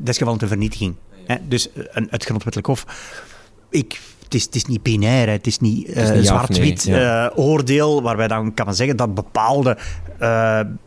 desgeval 0.00 0.36
een 0.38 0.48
vernietiging. 0.48 0.94
Hè? 1.26 1.36
Dus 1.48 1.68
een, 1.74 2.06
het 2.10 2.24
grondwettelijk 2.24 2.66
hof 2.66 2.86
ik 3.70 4.00
het 4.26 4.34
is, 4.34 4.44
het 4.44 4.54
is 4.54 4.64
niet 4.64 4.82
binair, 4.82 5.28
het 5.28 5.46
is 5.46 5.58
niet, 5.58 5.88
uh, 5.88 6.16
zwart-wit 6.20 6.86
nee, 6.86 7.36
oordeel, 7.36 8.02
waarbij 8.02 8.28
dan 8.28 8.54
kan 8.54 8.66
men 8.66 8.74
zeggen 8.74 8.96
dat 8.96 9.14
bepaalde, 9.14 9.78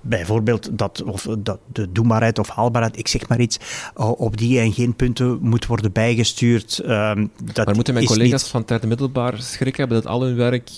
bijvoorbeeld 0.01 0.69
dat, 0.71 1.03
of, 1.03 1.27
dat 1.39 1.59
de 1.71 1.91
doenbaarheid 1.91 2.39
of 2.39 2.49
haalbaarheid, 2.49 2.97
ik 2.97 3.07
zeg 3.07 3.27
maar 3.27 3.39
iets, 3.39 3.57
op 3.95 4.37
die 4.37 4.59
en 4.59 4.73
geen 4.73 4.95
punten 4.95 5.37
moet 5.41 5.65
worden 5.65 5.91
bijgestuurd. 5.91 6.79
Ehm, 6.79 7.27
dat 7.53 7.65
maar 7.65 7.75
moeten 7.75 7.93
mijn 7.93 8.05
collega's 8.05 8.47
van 8.47 8.65
tijd 8.65 8.85
middelbaar 8.85 9.41
schrik 9.41 9.77
hebben 9.77 10.01
dat 10.01 10.11
al 10.11 10.21
hun 10.21 10.35
werk 10.35 10.69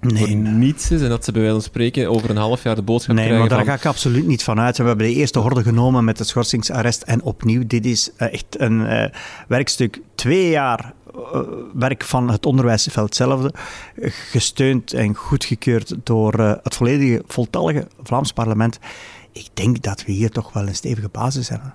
nee, 0.00 0.26
voor 0.26 0.36
niets 0.36 0.90
is 0.90 1.02
en 1.02 1.08
dat 1.08 1.24
ze 1.24 1.32
bij 1.32 1.40
wijze 1.40 1.56
van 1.56 1.64
spreken 1.64 2.10
over 2.10 2.30
een 2.30 2.36
half 2.36 2.62
jaar 2.62 2.74
de 2.74 2.82
boodschap 2.82 3.14
nee, 3.14 3.24
krijgen. 3.24 3.48
Nee, 3.48 3.56
maar 3.56 3.66
daar 3.66 3.76
ga 3.76 3.80
ik 3.82 3.94
absoluut 3.94 4.26
niet 4.26 4.42
van 4.42 4.60
uit. 4.60 4.78
We 4.78 4.84
hebben 4.84 5.06
de 5.06 5.12
eerste 5.12 5.38
horde 5.38 5.62
genomen 5.62 6.04
met 6.04 6.18
het 6.18 6.28
schorsingsarrest 6.28 7.02
en 7.02 7.22
opnieuw, 7.22 7.62
dit 7.66 7.86
is 7.86 8.10
eh, 8.16 8.32
echt 8.32 8.60
een 8.60 8.80
uh, 8.80 9.04
werkstuk. 9.48 10.00
Twee 10.14 10.48
jaar 10.48 10.84
uh, 10.84 10.90
werk 11.74 12.04
van 12.04 12.30
het 12.30 12.46
onderwijsveld 12.46 13.14
zelf, 13.14 13.50
gesteund 14.30 14.92
en 14.92 15.14
goedgekeurd 15.14 15.94
door 16.02 16.38
het 16.38 16.74
volledige, 16.74 17.22
voltallige 17.26 17.86
Vlaams 18.02 18.32
parlement. 18.32 18.78
Ik 19.32 19.48
denk 19.54 19.82
dat 19.82 20.04
we 20.04 20.12
hier 20.12 20.30
toch 20.30 20.52
wel 20.52 20.66
een 20.66 20.74
stevige 20.74 21.08
basis 21.08 21.48
hebben. 21.48 21.74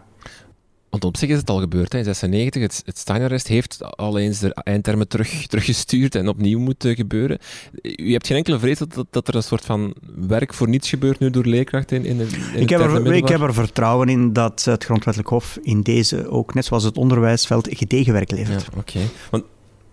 Want 0.91 1.05
op 1.05 1.17
zich 1.17 1.29
is 1.29 1.37
het 1.37 1.49
al 1.49 1.59
gebeurd. 1.59 1.91
Hè. 1.91 1.97
In 1.97 2.03
96, 2.03 2.61
het, 2.61 2.81
het 2.85 3.47
heeft 3.47 3.97
al 3.97 4.17
eens 4.17 4.39
de 4.39 4.53
eindtermen 4.53 5.07
terug, 5.07 5.29
teruggestuurd 5.47 6.15
en 6.15 6.27
opnieuw 6.27 6.59
moet 6.59 6.85
gebeuren. 6.87 7.37
U 7.81 8.11
hebt 8.11 8.27
geen 8.27 8.37
enkele 8.37 8.59
vrees 8.59 8.77
dat, 8.77 9.05
dat, 9.09 9.27
er 9.27 9.35
een 9.35 9.43
soort 9.43 9.65
van 9.65 9.93
werk 10.15 10.53
voor 10.53 10.69
niets 10.69 10.89
gebeurt 10.89 11.19
nu 11.19 11.29
door 11.29 11.45
leerkrachten 11.45 11.97
in, 11.97 12.05
in, 12.05 12.19
in 12.19 12.61
ik, 12.61 12.69
heb 12.69 12.79
er, 12.79 13.13
ik 13.13 13.27
heb 13.27 13.41
er 13.41 13.53
vertrouwen 13.53 14.09
in 14.09 14.33
dat 14.33 14.63
het 14.63 14.83
Grondwettelijk 14.83 15.29
Hof 15.31 15.57
in 15.61 15.81
deze 15.81 16.29
ook, 16.29 16.53
net 16.53 16.65
zoals 16.65 16.83
het 16.83 16.97
onderwijsveld, 16.97 17.67
gedegen 17.71 18.13
werk 18.13 18.31
levert. 18.31 18.61
Ja, 18.61 18.79
Oké. 18.79 18.99
Want 19.29 19.43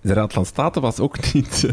de 0.09 0.15
Raad 0.15 0.33
van 0.33 0.47
State 0.47 0.81
was 0.81 1.01
ook 1.01 1.33
niet. 1.33 1.69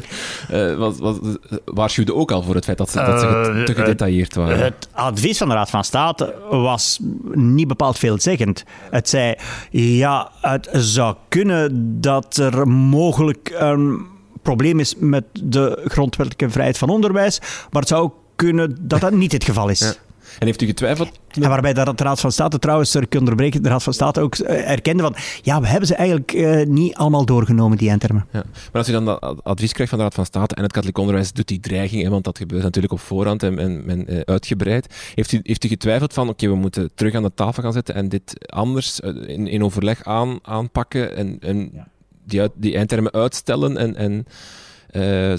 Uh, 0.52 0.78
was, 0.84 0.98
was, 0.98 1.18
waarschuwde 1.66 2.14
ook 2.14 2.32
al 2.32 2.44
voor 2.44 2.56
het 2.56 2.66
feit 2.66 2.78
dat 2.78 2.90
ze, 2.90 2.98
dat 2.98 3.20
ze 3.20 3.62
te 3.66 3.74
gedetailleerd 3.74 4.36
waren. 4.36 4.64
Het 4.64 4.88
advies 4.92 5.38
van 5.38 5.48
de 5.48 5.54
Raad 5.54 5.70
van 5.70 5.84
State 5.84 6.34
was 6.50 7.00
niet 7.34 7.68
bepaald 7.68 7.98
veelzeggend. 7.98 8.64
Het 8.90 9.10
zei: 9.10 9.36
ja, 9.72 10.32
het 10.42 10.70
zou 10.72 11.16
kunnen 11.30 12.02
dat 12.02 12.38
er 12.38 12.68
mogelijk 12.68 13.56
een 13.58 14.06
probleem 14.42 14.80
is 14.80 14.96
met 14.98 15.24
de 15.44 15.82
grondwettelijke 15.86 16.50
vrijheid 16.50 16.78
van 16.78 16.90
onderwijs, 16.90 17.40
maar 17.70 17.82
het 17.82 17.90
zou 17.90 18.12
kunnen 18.36 18.78
dat 18.82 19.02
dat 19.02 19.12
niet 19.12 19.32
het 19.32 19.44
geval 19.44 19.70
is. 19.70 19.80
Ja. 19.80 19.94
En 20.40 20.46
heeft 20.46 20.62
u 20.62 20.66
getwijfeld? 20.66 21.20
En 21.42 21.50
waarbij 21.50 21.74
de 21.74 21.94
Raad 21.96 22.20
van 22.20 22.32
State 22.32 22.60
trouwens, 22.60 22.94
er 22.94 23.02
ik 23.02 23.16
onderbreken, 23.16 23.64
de 23.64 23.70
Raad 23.70 23.84
van 23.84 23.94
State 23.94 24.22
ook 24.22 24.36
eh, 24.36 24.72
erkende 24.72 25.04
van, 25.04 25.16
ja, 25.42 25.62
we 25.62 25.68
hebben 25.68 25.88
ze 25.88 25.96
eigenlijk 25.96 26.34
uh, 26.34 26.66
niet 26.66 26.96
allemaal 26.96 27.26
doorgenomen, 27.26 27.78
die 27.78 27.90
eindtermen. 27.90 28.26
Ja. 28.32 28.44
Maar 28.54 28.82
als 28.82 28.90
u 28.90 28.92
dan 28.92 29.06
dat 29.06 29.44
advies 29.44 29.74
krijgt 29.74 29.90
van 29.90 30.00
de 30.00 30.06
Raad 30.06 30.16
van 30.16 30.26
State 30.26 30.56
en 30.56 30.64
het 30.64 30.72
katholiek 30.72 30.98
onderwijs 30.98 31.34
doet 31.34 31.48
die 31.48 31.60
dreiging, 31.60 32.04
hè, 32.04 32.10
want 32.10 32.24
dat 32.24 32.38
gebeurt 32.38 32.64
natuurlijk 32.64 32.94
op 32.94 33.00
voorhand 33.00 33.44
en, 33.44 33.60
en, 33.60 33.84
en 33.88 34.14
uh, 34.14 34.20
uitgebreid, 34.20 35.12
heeft 35.16 35.32
u, 35.32 35.40
heeft 35.44 35.64
u 35.64 35.68
getwijfeld 35.68 36.14
van, 36.14 36.30
oké, 36.30 36.44
okay, 36.44 36.56
we 36.56 36.62
moeten 36.62 36.90
terug 36.96 37.16
aan 37.16 37.24
de 37.24 37.32
tafel 37.36 37.64
gaan 37.64 37.74
zitten 37.74 37.96
en 37.96 38.10
dit 38.10 38.50
anders 38.50 39.00
in, 39.00 39.48
in 39.48 39.64
overleg 39.64 40.04
aan, 40.04 40.40
aanpakken 40.42 41.16
en, 41.16 41.38
en 41.40 41.70
ja. 41.74 41.88
die, 42.26 42.42
die 42.56 42.76
eindtermen 42.76 43.12
uitstellen 43.12 43.78
en, 43.78 43.96
en 43.96 44.26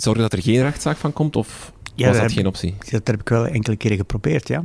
zorgen 0.01 0.23
dat 0.23 0.33
er 0.33 0.43
geen 0.43 0.63
rechtszaak 0.63 0.97
van 0.97 1.13
komt? 1.13 1.37
Of 1.37 1.73
ja, 1.97 2.09
was 2.09 2.19
dat 2.19 2.33
geen 2.33 2.47
optie? 2.47 2.75
Dat 2.91 3.07
heb 3.07 3.21
ik 3.21 3.29
wel 3.29 3.47
enkele 3.47 3.77
keren 3.77 3.97
geprobeerd, 3.97 4.49
ja. 4.49 4.65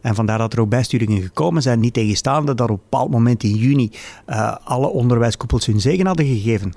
En 0.00 0.14
vandaar 0.14 0.38
dat 0.38 0.52
er 0.52 0.60
ook 0.60 0.68
bijsturingen 0.68 1.22
gekomen 1.22 1.62
zijn, 1.62 1.80
niet 1.80 1.94
tegenstaande 1.94 2.54
dat 2.54 2.70
op 2.70 2.76
een 2.76 2.82
bepaald 2.90 3.10
moment 3.10 3.42
in 3.42 3.54
juni 3.54 3.90
uh, 4.28 4.56
alle 4.64 4.88
onderwijskoepels 4.88 5.66
hun 5.66 5.80
zegen 5.80 6.06
hadden 6.06 6.26
gegeven. 6.26 6.72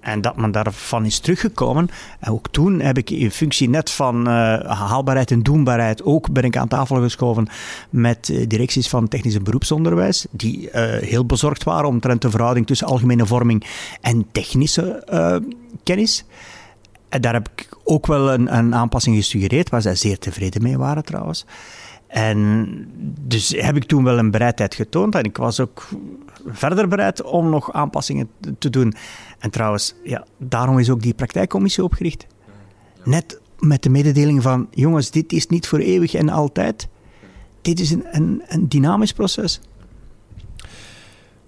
En 0.00 0.20
dat 0.20 0.36
men 0.36 0.50
daarvan 0.50 1.04
is 1.04 1.18
teruggekomen. 1.18 1.88
En 2.20 2.32
ook 2.32 2.48
toen 2.50 2.80
heb 2.80 2.98
ik 2.98 3.10
in 3.10 3.30
functie 3.30 3.68
net 3.68 3.90
van 3.90 4.28
uh, 4.28 4.32
haalbaarheid 4.64 5.30
en 5.30 5.42
doenbaarheid 5.42 6.02
ook 6.02 6.32
ben 6.32 6.44
ik 6.44 6.56
aan 6.56 6.68
tafel 6.68 7.02
geschoven 7.02 7.48
met 7.90 8.28
uh, 8.28 8.44
directies 8.48 8.88
van 8.88 9.08
technisch 9.08 9.34
en 9.34 9.42
beroepsonderwijs, 9.42 10.26
die 10.30 10.60
uh, 10.60 10.70
heel 10.98 11.26
bezorgd 11.26 11.64
waren 11.64 11.88
omtrent 11.88 12.22
de 12.22 12.30
verhouding 12.30 12.66
tussen 12.66 12.86
algemene 12.86 13.26
vorming 13.26 13.64
en 14.00 14.26
technische 14.32 15.04
kennis. 15.82 16.24
En 17.10 17.20
daar 17.20 17.32
heb 17.32 17.48
ik 17.54 17.68
ook 17.84 18.06
wel 18.06 18.32
een, 18.32 18.56
een 18.56 18.74
aanpassing 18.74 19.16
gesuggereerd, 19.16 19.70
waar 19.70 19.82
zij 19.82 19.94
zeer 19.94 20.18
tevreden 20.18 20.62
mee 20.62 20.78
waren 20.78 21.04
trouwens. 21.04 21.44
En 22.06 22.68
dus 23.20 23.48
heb 23.56 23.76
ik 23.76 23.84
toen 23.84 24.04
wel 24.04 24.18
een 24.18 24.30
bereidheid 24.30 24.74
getoond. 24.74 25.14
En 25.14 25.24
ik 25.24 25.36
was 25.36 25.60
ook 25.60 25.88
verder 26.46 26.88
bereid 26.88 27.22
om 27.22 27.50
nog 27.50 27.72
aanpassingen 27.72 28.28
te 28.58 28.70
doen. 28.70 28.94
En 29.38 29.50
trouwens, 29.50 29.94
ja, 30.04 30.24
daarom 30.38 30.78
is 30.78 30.90
ook 30.90 31.02
die 31.02 31.14
praktijkcommissie 31.14 31.84
opgericht. 31.84 32.26
Net 33.04 33.40
met 33.58 33.82
de 33.82 33.90
mededeling 33.90 34.42
van, 34.42 34.68
jongens, 34.70 35.10
dit 35.10 35.32
is 35.32 35.46
niet 35.46 35.68
voor 35.68 35.78
eeuwig 35.78 36.14
en 36.14 36.28
altijd. 36.28 36.88
Dit 37.62 37.80
is 37.80 37.90
een, 37.90 38.04
een, 38.10 38.42
een 38.46 38.68
dynamisch 38.68 39.12
proces. 39.12 39.60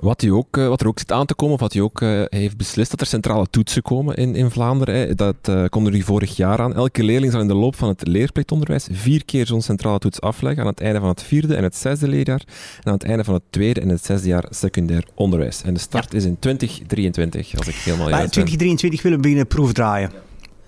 Wat, 0.02 0.22
u 0.22 0.28
ook, 0.28 0.56
eh, 0.56 0.68
wat 0.68 0.80
er 0.80 0.86
ook 0.86 0.98
zit 0.98 1.12
aan 1.12 1.26
te 1.26 1.34
komen, 1.34 1.54
of 1.54 1.60
wat 1.60 1.72
hij 1.72 1.82
ook 1.82 2.00
uh, 2.00 2.22
heeft 2.28 2.56
beslist, 2.56 2.90
dat 2.90 3.00
er 3.00 3.06
centrale 3.06 3.46
toetsen 3.50 3.82
komen 3.82 4.16
in, 4.16 4.34
in 4.34 4.50
Vlaanderen. 4.50 4.94
Hè. 4.94 5.14
Dat 5.14 5.36
uh, 5.48 5.64
komt 5.64 5.94
er 5.94 6.02
vorig 6.02 6.36
jaar 6.36 6.60
aan. 6.60 6.74
Elke 6.74 7.02
leerling 7.02 7.32
zal 7.32 7.40
in 7.40 7.48
de 7.48 7.54
loop 7.54 7.76
van 7.76 7.88
het 7.88 8.06
leerplichtonderwijs 8.06 8.88
vier 8.90 9.24
keer 9.24 9.46
zo'n 9.46 9.62
centrale 9.62 9.98
toets 9.98 10.20
afleggen 10.20 10.62
aan 10.62 10.68
het 10.68 10.80
einde 10.80 11.00
van 11.00 11.08
het 11.08 11.22
vierde 11.22 11.54
en 11.54 11.62
het 11.62 11.76
zesde 11.76 12.08
leerjaar 12.08 12.42
en 12.76 12.86
aan 12.86 12.92
het 12.92 13.04
einde 13.04 13.24
van 13.24 13.34
het 13.34 13.42
tweede 13.50 13.80
en 13.80 13.88
het 13.88 14.04
zesde 14.04 14.28
jaar 14.28 14.44
secundair 14.50 15.04
onderwijs. 15.14 15.62
En 15.62 15.74
de 15.74 15.80
start 15.80 16.14
is 16.14 16.24
in 16.24 16.38
2023, 16.38 17.56
als 17.56 17.68
ik 17.68 17.74
helemaal 17.74 18.08
juist 18.08 18.24
In 18.24 18.30
2023 18.30 19.02
willen 19.02 19.16
we 19.18 19.22
beginnen 19.22 19.46
proefdraaien. 19.46 20.10
Ja. 20.12 20.18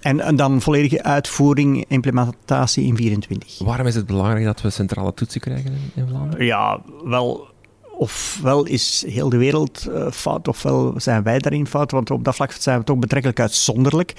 En, 0.01 0.21
en, 0.21 0.37
dan 0.37 0.61
volledige 0.61 1.03
uitvoering, 1.03 1.85
implementatie 1.89 2.85
in 2.85 2.95
2024. 2.95 3.67
Waarom 3.67 3.87
is 3.87 3.95
het 3.95 4.07
belangrijk 4.07 4.45
dat 4.45 4.61
we 4.61 4.71
centrale 4.71 5.15
toetsen 5.15 5.41
krijgen 5.41 5.71
in, 5.71 6.03
in 6.03 6.09
Vlaanderen? 6.09 6.47
Ja, 6.47 6.81
wel 7.05 7.53
ofwel 7.97 8.65
is 8.65 9.05
heel 9.09 9.29
de 9.29 9.37
wereld 9.37 9.87
uh, 9.89 10.11
fout, 10.11 10.49
ofwel 10.49 10.95
zijn 10.97 11.23
wij 11.23 11.39
daarin 11.39 11.67
fout. 11.67 11.91
Want 11.91 12.11
op 12.11 12.25
dat 12.25 12.35
vlak 12.35 12.53
zijn 12.53 12.79
we 12.79 12.85
toch 12.85 12.99
betrekkelijk 12.99 13.41
uitzonderlijk. 13.41 14.13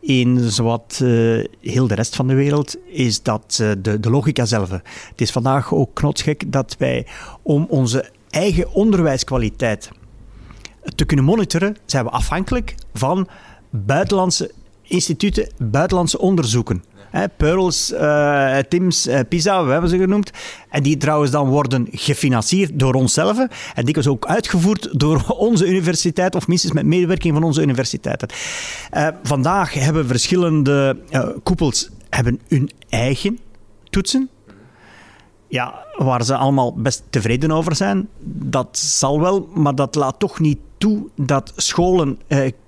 In 0.00 0.50
zowat 0.50 1.00
uh, 1.02 1.44
heel 1.60 1.86
de 1.86 1.94
rest 1.94 2.16
van 2.16 2.26
de 2.26 2.34
wereld 2.34 2.76
is 2.86 3.22
dat 3.22 3.58
uh, 3.60 3.70
de, 3.78 4.00
de 4.00 4.10
logica 4.10 4.44
zelf. 4.44 4.70
Het 4.70 5.20
is 5.20 5.30
vandaag 5.30 5.74
ook 5.74 5.94
knotsgek 5.94 6.52
dat 6.52 6.76
wij 6.78 7.06
om 7.42 7.66
onze 7.68 8.10
eigen 8.30 8.72
onderwijskwaliteit 8.72 9.90
te 10.94 11.04
kunnen 11.04 11.24
monitoren, 11.24 11.76
zijn 11.84 12.04
we 12.04 12.10
afhankelijk 12.10 12.74
van 12.94 13.28
buitenlandse 13.70 14.52
instituten, 14.82 15.48
buitenlandse 15.58 16.18
onderzoeken. 16.18 16.84
Pearls, 17.36 17.92
uh, 17.92 18.58
Tims, 18.58 19.06
uh, 19.06 19.18
PISA, 19.28 19.64
we 19.64 19.72
hebben 19.72 19.90
ze 19.90 19.98
genoemd. 19.98 20.30
En 20.70 20.82
die 20.82 20.96
trouwens 20.96 21.30
dan 21.30 21.48
worden 21.48 21.88
gefinancierd 21.90 22.78
door 22.78 22.94
onszelf. 22.94 23.38
En 23.74 23.84
dikwijls 23.84 24.08
ook 24.08 24.26
uitgevoerd 24.26 24.88
door 24.92 25.24
onze 25.48 25.66
universiteit, 25.66 26.34
of 26.34 26.46
minstens 26.46 26.72
met 26.72 26.86
medewerking 26.86 27.34
van 27.34 27.42
onze 27.42 27.62
universiteiten. 27.62 28.28
Uh, 28.94 29.08
vandaag 29.22 29.74
hebben 29.74 30.06
verschillende 30.06 30.96
koepels 31.42 31.90
hebben 32.10 32.40
hun 32.48 32.70
eigen 32.88 33.38
toetsen. 33.90 34.30
Ja, 35.48 35.84
waar 35.96 36.24
ze 36.24 36.36
allemaal 36.36 36.74
best 36.74 37.02
tevreden 37.10 37.50
over 37.50 37.76
zijn. 37.76 38.08
Dat 38.24 38.78
zal 38.78 39.20
wel, 39.20 39.48
maar 39.54 39.74
dat 39.74 39.94
laat 39.94 40.18
toch 40.18 40.40
niet 40.40 40.58
toe 40.78 41.08
dat 41.16 41.52
scholen 41.56 42.18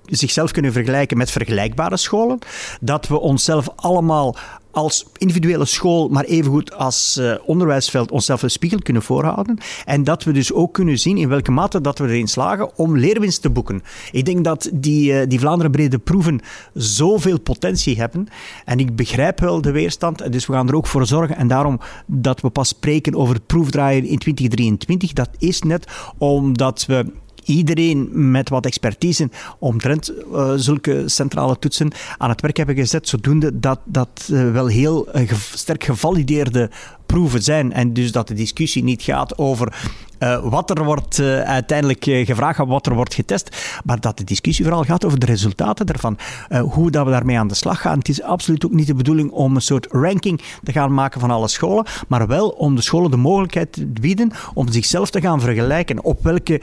zichzelf 0.05 0.51
kunnen 0.51 0.73
vergelijken 0.73 1.17
met 1.17 1.31
vergelijkbare 1.31 1.97
scholen. 1.97 2.39
Dat 2.81 3.09
we 3.09 3.21
onszelf 3.21 3.69
allemaal 3.77 4.37
als 4.79 5.07
individuele 5.17 5.65
school, 5.65 6.09
maar 6.09 6.25
evengoed 6.25 6.75
als 6.75 7.17
uh, 7.21 7.35
onderwijsveld 7.45 8.11
onszelf 8.11 8.43
een 8.43 8.51
spiegel 8.51 8.79
kunnen 8.79 9.03
voorhouden. 9.03 9.59
En 9.85 10.05
dat 10.05 10.25
we 10.25 10.33
dus 10.33 10.53
ook 10.53 10.75
kunnen 10.75 10.99
zien 10.99 11.17
in 11.17 11.29
welke 11.29 11.51
mate 11.51 11.81
dat 11.81 11.99
we 11.99 12.05
erin 12.05 12.29
slagen 12.29 12.77
om 12.77 12.99
leerwinst 12.99 13.43
te 13.43 13.51
boeken. 13.51 13.83
Ik 14.13 14.25
denk 14.25 14.45
dat 14.45 14.71
die, 14.73 15.13
uh, 15.13 15.27
die 15.29 15.41
Vlaanderen 15.41 15.71
brede 15.71 15.99
proeven 15.99 16.41
zoveel 16.75 17.41
potentie 17.41 17.97
hebben. 17.97 18.29
En 18.65 18.79
ik 18.79 18.97
begrijp 18.97 19.41
wel 19.41 19.61
de 19.61 19.71
weerstand. 19.71 20.33
Dus 20.33 20.47
we 20.47 20.53
gaan 20.53 20.69
er 20.69 20.75
ook 20.75 20.87
voor 20.87 21.07
zorgen. 21.07 21.37
En 21.37 21.49
daarom 21.49 21.81
dat 22.07 22.41
we 22.41 22.51
pas 22.51 22.69
spreken 22.69 23.15
over 23.15 23.41
proefdraaien 23.41 24.05
in 24.05 24.19
2023. 24.19 25.13
Dat 25.13 25.31
is 25.39 25.63
net 25.63 25.87
omdat 26.19 26.87
we 26.87 27.13
iedereen 27.49 28.31
met 28.31 28.49
wat 28.49 28.67
expertise 28.67 29.31
omtrent 29.59 30.13
uh, 30.33 30.53
zulke 30.57 31.03
centrale 31.07 31.59
toetsen 31.59 31.91
aan 32.19 32.29
het 32.29 32.41
werk 32.41 32.57
hebben 32.57 32.75
gezet, 32.75 33.09
zodoende 33.09 33.59
dat 33.59 33.81
dat 33.85 34.29
uh, 34.31 34.53
wel 34.53 34.67
heel 34.67 35.17
uh, 35.17 35.33
sterk 35.55 35.85
gevalideerde 35.85 36.71
proeven 37.07 37.43
zijn. 37.43 37.73
En 37.73 37.93
dus 37.93 38.13
dat 38.13 38.29
de 38.29 38.35
discussie 38.35 38.83
niet 38.83 39.03
gaat 39.03 39.39
over 39.39 39.97
wat 40.43 40.71
er 40.71 40.85
wordt 40.85 41.21
uiteindelijk 41.45 42.07
uh, 42.07 42.27
gevraagd, 42.27 42.59
wat 42.59 42.87
er 42.87 42.95
wordt 42.95 43.15
getest, 43.15 43.57
maar 43.85 44.01
dat 44.01 44.19
de 44.19 44.25
discussie 44.25 44.65
vooral 44.65 44.85
gaat 44.85 45.05
over 45.05 45.19
de 45.19 45.27
resultaten 45.27 45.87
daarvan. 45.87 46.19
hoe 46.61 46.91
dat 46.91 47.05
we 47.05 47.11
daarmee 47.11 47.39
aan 47.39 47.49
de 47.49 47.55
slag 47.55 47.81
gaan. 47.81 47.99
Het 47.99 48.09
is 48.09 48.23
absoluut 48.23 48.65
ook 48.65 48.73
niet 48.73 48.87
de 48.87 48.95
bedoeling 48.95 49.31
om 49.31 49.55
een 49.55 49.63
soort 49.63 49.87
ranking 49.91 50.41
te 50.63 50.73
gaan 50.73 50.95
maken 50.95 51.21
van 51.21 51.31
alle 51.31 51.49
scholen, 51.49 51.87
maar 52.09 52.27
wel 52.27 52.49
om 52.49 52.75
de 52.75 52.83
scholen 52.83 53.11
de 53.11 53.17
mogelijkheid 53.17 53.73
te 53.73 53.87
bieden 54.01 54.33
om 54.55 54.73
zichzelf 54.73 55.11
te 55.11 55.21
gaan 55.21 55.41
vergelijken. 55.41 56.05
Op 56.05 56.23
welke 56.23 56.61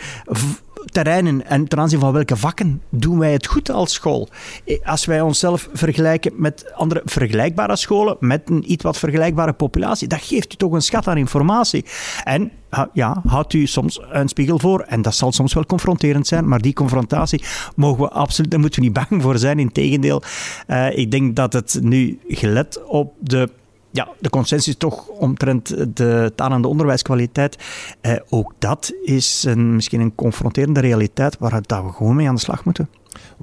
terreinen 0.85 1.45
en 1.45 1.67
ten 1.67 1.79
aanzien 1.79 1.99
van 1.99 2.13
welke 2.13 2.35
vakken 2.35 2.81
doen 2.89 3.19
wij 3.19 3.31
het 3.31 3.47
goed 3.47 3.69
als 3.69 3.93
school? 3.93 4.29
Eh, 4.65 4.77
als 4.85 5.05
wij 5.05 5.21
onszelf 5.21 5.69
vergelijken 5.73 6.31
met 6.35 6.73
andere 6.73 7.01
vergelijkbare 7.05 7.75
scholen, 7.75 8.17
met 8.19 8.49
een 8.49 8.71
iets 8.71 8.83
wat 8.83 8.97
vergelijkbare 8.97 9.53
populatie, 9.53 10.07
dat 10.07 10.21
geeft 10.21 10.53
u 10.53 10.55
toch 10.55 10.71
een 10.71 10.81
schat 10.81 11.07
aan 11.07 11.17
informatie. 11.17 11.85
En 12.23 12.51
ja, 12.93 13.21
houdt 13.27 13.53
u 13.53 13.65
soms 13.65 13.99
een 14.11 14.27
spiegel 14.27 14.59
voor. 14.59 14.79
En 14.79 15.01
dat 15.01 15.15
zal 15.15 15.31
soms 15.31 15.53
wel 15.53 15.65
confronterend 15.65 16.27
zijn, 16.27 16.47
maar 16.47 16.61
die 16.61 16.73
confrontatie 16.73 17.43
mogen 17.75 18.03
we 18.03 18.09
absoluut, 18.09 18.51
daar 18.51 18.59
moeten 18.59 18.79
we 18.79 18.85
niet 18.85 19.07
bang 19.09 19.21
voor 19.21 19.37
zijn. 19.37 19.59
Integendeel, 19.59 20.21
uh, 20.67 20.97
ik 20.97 21.11
denk 21.11 21.35
dat 21.35 21.53
het 21.53 21.79
nu 21.81 22.19
gelet 22.27 22.83
op 22.83 23.13
de 23.19 23.49
ja, 23.95 24.07
de 24.19 24.29
consensus 24.29 24.75
toch 24.77 25.07
omtrent 25.07 25.95
de 25.97 26.31
taal- 26.35 26.51
en 26.51 26.61
de 26.61 26.67
onderwijskwaliteit. 26.67 27.57
Eh, 28.01 28.15
ook 28.29 28.53
dat 28.59 28.93
is 29.03 29.43
een, 29.43 29.75
misschien 29.75 30.01
een 30.01 30.15
confronterende 30.15 30.79
realiteit 30.79 31.37
waar 31.39 31.61
we 31.67 31.91
gewoon 31.91 32.15
mee 32.15 32.27
aan 32.27 32.35
de 32.35 32.41
slag 32.41 32.65
moeten. 32.65 32.89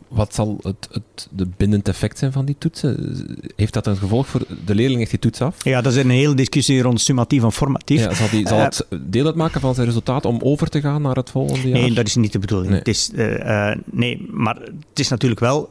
Wat 0.08 0.34
zal 0.34 0.58
het, 0.62 0.88
het 0.92 1.28
de 1.30 1.48
bindend 1.56 1.88
effect 1.88 2.18
zijn 2.18 2.32
van 2.32 2.44
die 2.44 2.56
toetsen? 2.58 3.26
Heeft 3.56 3.72
dat 3.72 3.86
een 3.86 3.96
gevolg 3.96 4.26
voor 4.26 4.40
de 4.64 4.74
leerling? 4.74 4.98
Heeft 4.98 5.10
die 5.10 5.20
toets 5.20 5.40
af? 5.40 5.64
Ja, 5.64 5.80
dat 5.80 5.92
is 5.92 6.02
een 6.02 6.10
hele 6.10 6.34
discussie 6.34 6.82
rond 6.82 7.00
summatief 7.00 7.42
en 7.42 7.52
formatief. 7.52 8.00
Ja, 8.00 8.14
zal, 8.14 8.28
die, 8.30 8.48
zal 8.48 8.58
uh, 8.58 8.64
het 8.64 8.86
deel 9.00 9.26
uitmaken 9.26 9.60
van 9.60 9.74
zijn 9.74 9.86
resultaat 9.86 10.24
om 10.24 10.38
over 10.42 10.68
te 10.68 10.80
gaan 10.80 11.02
naar 11.02 11.16
het 11.16 11.30
volgende 11.30 11.68
jaar? 11.68 11.78
Nee, 11.78 11.92
dat 11.92 12.06
is 12.06 12.14
niet 12.14 12.32
de 12.32 12.38
bedoeling. 12.38 12.70
Nee, 12.70 12.78
het 12.78 12.88
is, 12.88 13.10
uh, 13.14 13.70
nee 13.84 14.26
maar 14.30 14.56
het 14.88 14.98
is 14.98 15.08
natuurlijk 15.08 15.40
wel... 15.40 15.70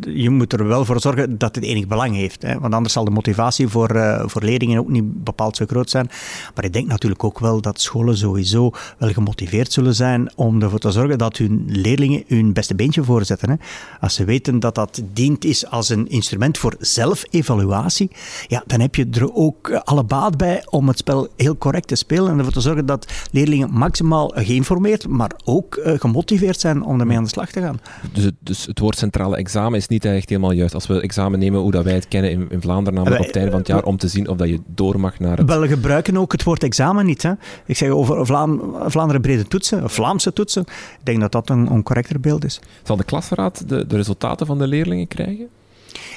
je 0.00 0.30
moet 0.30 0.52
er 0.52 0.66
wel 0.66 0.84
voor 0.84 1.00
zorgen 1.00 1.38
dat 1.38 1.54
het 1.54 1.64
enig 1.64 1.86
belang 1.86 2.14
heeft. 2.14 2.42
Hè, 2.42 2.58
want 2.58 2.74
anders 2.74 2.92
zal 2.92 3.04
de 3.04 3.10
motivatie 3.10 3.68
voor, 3.68 4.22
voor 4.26 4.42
leerlingen 4.42 4.78
ook 4.78 4.90
niet 4.90 5.24
bepaald 5.24 5.56
zo 5.56 5.64
groot 5.66 5.90
zijn. 5.90 6.10
Maar 6.54 6.64
ik 6.64 6.72
denk 6.72 6.86
natuurlijk 6.86 7.24
ook 7.24 7.38
wel 7.38 7.60
dat 7.60 7.80
scholen 7.80 8.16
sowieso 8.16 8.72
wel 8.98 9.12
gemotiveerd 9.12 9.72
zullen 9.72 9.94
zijn 9.94 10.32
om 10.36 10.62
ervoor 10.62 10.78
te 10.78 10.90
zorgen 10.90 11.18
dat 11.18 11.36
hun 11.36 11.64
leerlingen 11.66 12.24
hun 12.26 12.52
beste 12.52 12.74
beentje 12.74 13.04
voorzetten. 13.20 13.50
Hè. 13.50 13.56
Als 14.00 14.14
ze 14.14 14.24
weten 14.24 14.60
dat 14.60 14.74
dat 14.74 15.02
dient 15.12 15.44
is 15.44 15.66
als 15.66 15.88
een 15.88 16.08
instrument 16.08 16.58
voor 16.58 16.74
zelfevaluatie, 16.78 18.10
ja, 18.46 18.62
dan 18.66 18.80
heb 18.80 18.94
je 18.94 19.06
er 19.10 19.34
ook 19.34 19.72
alle 19.72 20.04
baat 20.04 20.36
bij 20.36 20.62
om 20.70 20.88
het 20.88 20.98
spel 20.98 21.28
heel 21.36 21.56
correct 21.56 21.88
te 21.88 21.94
spelen 21.94 22.30
en 22.30 22.38
ervoor 22.38 22.52
te 22.52 22.60
zorgen 22.60 22.86
dat 22.86 23.12
leerlingen 23.30 23.72
maximaal 23.72 24.32
geïnformeerd, 24.34 25.08
maar 25.08 25.30
ook 25.44 25.76
uh, 25.76 25.92
gemotiveerd 25.98 26.60
zijn 26.60 26.82
om 26.82 27.00
ermee 27.00 27.16
aan 27.16 27.22
de 27.22 27.28
slag 27.28 27.50
te 27.50 27.60
gaan. 27.60 27.80
Dus 28.12 28.24
het, 28.24 28.34
dus 28.38 28.66
het 28.66 28.78
woord 28.78 28.98
centrale 28.98 29.36
examen 29.36 29.78
is 29.78 29.88
niet 29.88 30.04
echt 30.04 30.28
helemaal 30.28 30.52
juist. 30.52 30.74
Als 30.74 30.86
we 30.86 31.00
examen 31.00 31.38
nemen 31.38 31.60
hoe 31.60 31.70
dat 31.70 31.84
wij 31.84 31.94
het 31.94 32.08
kennen 32.08 32.30
in, 32.30 32.46
in 32.50 32.60
Vlaanderen, 32.60 32.94
namelijk 32.94 33.20
op 33.20 33.26
het 33.26 33.36
einde 33.36 33.50
van 33.50 33.60
het 33.60 33.68
jaar, 33.68 33.84
om 33.84 33.96
te 33.96 34.08
zien 34.08 34.28
of 34.28 34.36
dat 34.36 34.48
je 34.48 34.60
door 34.66 35.00
mag 35.00 35.18
naar 35.18 35.36
het... 35.36 35.46
Wel, 35.46 35.66
gebruiken 35.66 36.16
ook 36.16 36.32
het 36.32 36.42
woord 36.42 36.62
examen 36.62 37.06
niet. 37.06 37.22
Hè. 37.22 37.32
Ik 37.66 37.76
zeg 37.76 37.88
over 37.88 38.26
Vlaam, 38.26 38.74
Vlaanderen 38.86 39.20
brede 39.20 39.44
toetsen, 39.48 39.90
Vlaamse 39.90 40.32
toetsen. 40.32 40.62
Ik 40.62 41.00
denk 41.02 41.20
dat 41.20 41.32
dat 41.32 41.48
een 41.48 41.68
oncorrecter 41.68 42.20
beeld 42.20 42.44
is. 42.44 42.60
Zal 42.82 42.96
de 42.96 43.04
klasraad 43.10 43.68
de, 43.68 43.86
de 43.86 43.96
resultaten 43.96 44.46
van 44.46 44.58
de 44.58 44.66
leerlingen 44.66 45.08
krijgen? 45.08 45.48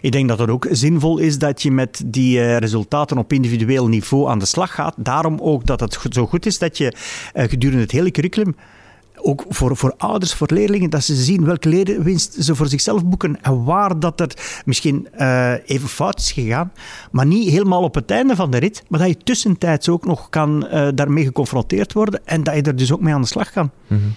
Ik 0.01 0.11
denk 0.11 0.27
dat 0.27 0.39
het 0.39 0.49
ook 0.49 0.67
zinvol 0.71 1.17
is 1.17 1.37
dat 1.37 1.61
je 1.61 1.71
met 1.71 2.03
die 2.05 2.37
uh, 2.37 2.57
resultaten 2.57 3.17
op 3.17 3.33
individueel 3.33 3.87
niveau 3.87 4.29
aan 4.29 4.39
de 4.39 4.45
slag 4.45 4.73
gaat. 4.73 4.95
Daarom 4.97 5.39
ook 5.39 5.65
dat 5.65 5.79
het 5.79 5.97
zo 6.09 6.25
goed 6.25 6.45
is 6.45 6.59
dat 6.59 6.77
je 6.77 6.93
uh, 7.35 7.43
gedurende 7.43 7.81
het 7.81 7.91
hele 7.91 8.11
curriculum 8.11 8.55
ook 9.15 9.45
voor, 9.49 9.77
voor 9.77 9.93
ouders, 9.97 10.33
voor 10.33 10.47
leerlingen, 10.53 10.89
dat 10.89 11.03
ze 11.03 11.15
zien 11.15 11.45
welke 11.45 11.69
leerwinst 11.69 12.35
ze 12.39 12.55
voor 12.55 12.67
zichzelf 12.67 13.05
boeken 13.05 13.41
en 13.41 13.63
waar 13.63 13.99
dat 13.99 14.19
er 14.19 14.61
misschien 14.65 15.07
uh, 15.17 15.53
even 15.65 15.89
fout 15.89 16.19
is 16.19 16.31
gegaan, 16.31 16.71
maar 17.11 17.25
niet 17.25 17.49
helemaal 17.49 17.83
op 17.83 17.95
het 17.95 18.11
einde 18.11 18.35
van 18.35 18.51
de 18.51 18.57
rit, 18.57 18.83
maar 18.87 18.99
dat 18.99 19.09
je 19.09 19.17
tussentijds 19.17 19.89
ook 19.89 20.05
nog 20.05 20.29
kan 20.29 20.67
uh, 20.71 20.87
daarmee 20.95 21.23
geconfronteerd 21.23 21.93
worden 21.93 22.21
en 22.25 22.43
dat 22.43 22.55
je 22.55 22.61
er 22.61 22.75
dus 22.75 22.91
ook 22.93 23.01
mee 23.01 23.13
aan 23.13 23.21
de 23.21 23.27
slag 23.27 23.51
kan. 23.51 23.71
Mm 23.87 23.97
-hmm. 23.97 24.13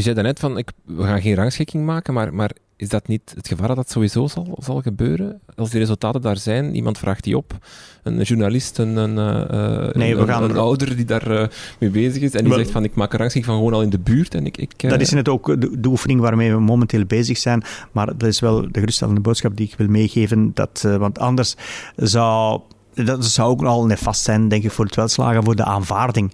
U 0.00 0.02
zei 0.02 0.14
daarnet 0.14 0.40
van, 0.40 0.58
ik, 0.58 0.72
we 0.84 1.02
gaan 1.02 1.20
geen 1.20 1.34
rangschikking 1.34 1.84
maken, 1.84 2.14
maar, 2.14 2.34
maar 2.34 2.50
is 2.76 2.88
dat 2.88 3.08
niet 3.08 3.32
het 3.34 3.48
gevaar 3.48 3.66
dat 3.66 3.76
dat 3.76 3.90
sowieso 3.90 4.26
zal, 4.26 4.58
zal 4.58 4.80
gebeuren? 4.80 5.40
Als 5.56 5.70
die 5.70 5.80
resultaten 5.80 6.20
daar 6.20 6.36
zijn, 6.36 6.74
iemand 6.74 6.98
vraagt 6.98 7.24
die 7.24 7.36
op, 7.36 7.58
een 8.02 8.22
journalist, 8.22 8.78
een, 8.78 8.96
een, 8.96 9.10
uh, 9.10 9.94
nee, 9.94 10.16
een, 10.16 10.26
gaan 10.26 10.42
een, 10.42 10.56
ouder 10.56 10.96
die 10.96 11.04
daar 11.04 11.30
uh, 11.30 11.46
mee 11.78 11.90
bezig 11.90 12.22
is 12.22 12.34
en 12.34 12.44
die 12.44 12.54
zegt 12.54 12.70
van 12.70 12.84
ik 12.84 12.94
maak 12.94 13.12
een 13.12 13.18
rangschikking 13.18 13.54
van 13.54 13.64
gewoon 13.64 13.78
al 13.78 13.82
in 13.82 13.90
de 13.90 13.98
buurt. 13.98 14.34
En 14.34 14.46
ik, 14.46 14.56
ik, 14.56 14.82
uh... 14.82 14.90
Dat 14.90 15.00
is 15.00 15.10
net 15.10 15.28
ook 15.28 15.60
de, 15.60 15.80
de, 15.80 15.88
oefening 15.88 16.20
waarmee 16.20 16.52
we 16.52 16.60
momenteel 16.60 17.04
bezig 17.04 17.38
zijn, 17.38 17.62
maar 17.92 18.06
dat 18.06 18.28
is 18.28 18.40
wel 18.40 18.60
de 18.72 18.78
geruststellende 18.78 19.20
boodschap 19.20 19.56
die 19.56 19.66
ik 19.66 19.74
wil 19.76 19.88
meegeven, 19.88 20.50
dat, 20.54 20.80
want 20.98 21.18
anders 21.18 21.56
zou 21.96 22.60
dat 22.94 23.24
zou 23.24 23.50
ook 23.50 23.62
al 23.62 23.86
nefast 23.86 24.22
zijn, 24.22 24.48
denk 24.48 24.64
ik, 24.64 24.70
voor 24.70 24.84
het 24.84 24.96
welslagen, 24.96 25.44
voor 25.44 25.56
de 25.56 25.64
aanvaarding 25.64 26.32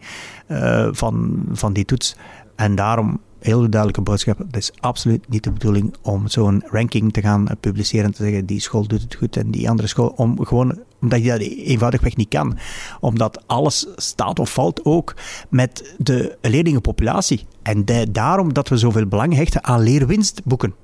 van, 0.91 1.45
van 1.53 1.73
die 1.73 1.85
toets. 1.85 2.17
En 2.57 2.75
daarom 2.75 3.21
heel 3.47 3.71
duidelijke 3.71 4.01
boodschap. 4.01 4.39
Het 4.39 4.57
is 4.57 4.73
absoluut 4.81 5.29
niet 5.29 5.45
de 5.45 5.51
bedoeling 5.51 5.95
om 6.03 6.29
zo'n 6.29 6.63
ranking 6.67 7.13
te 7.13 7.21
gaan 7.21 7.49
publiceren 7.61 8.05
en 8.05 8.13
te 8.13 8.23
zeggen 8.23 8.47
die 8.47 8.61
school 8.61 8.87
doet 8.87 9.03
het 9.03 9.15
goed 9.15 9.37
en 9.37 9.51
die 9.51 9.71
andere 9.71 9.89
school. 9.89 10.09
Om 10.09 10.45
gewoon, 10.45 10.79
omdat 11.01 11.23
je 11.23 11.29
dat 11.29 11.41
eenvoudigweg 11.41 12.17
niet 12.17 12.29
kan. 12.29 12.59
Omdat 13.01 13.43
alles 13.47 13.87
staat 13.97 14.39
of 14.39 14.53
valt 14.53 14.85
ook 14.85 15.15
met 15.49 15.95
de 15.99 16.39
leerlingenpopulatie. 16.41 17.47
En 17.63 17.85
daarom 18.13 18.53
dat 18.53 18.69
we 18.69 18.77
zoveel 18.77 19.07
belang 19.07 19.35
hechten 19.35 19.65
aan 19.65 19.81
leerwinstboeken. 19.81 20.75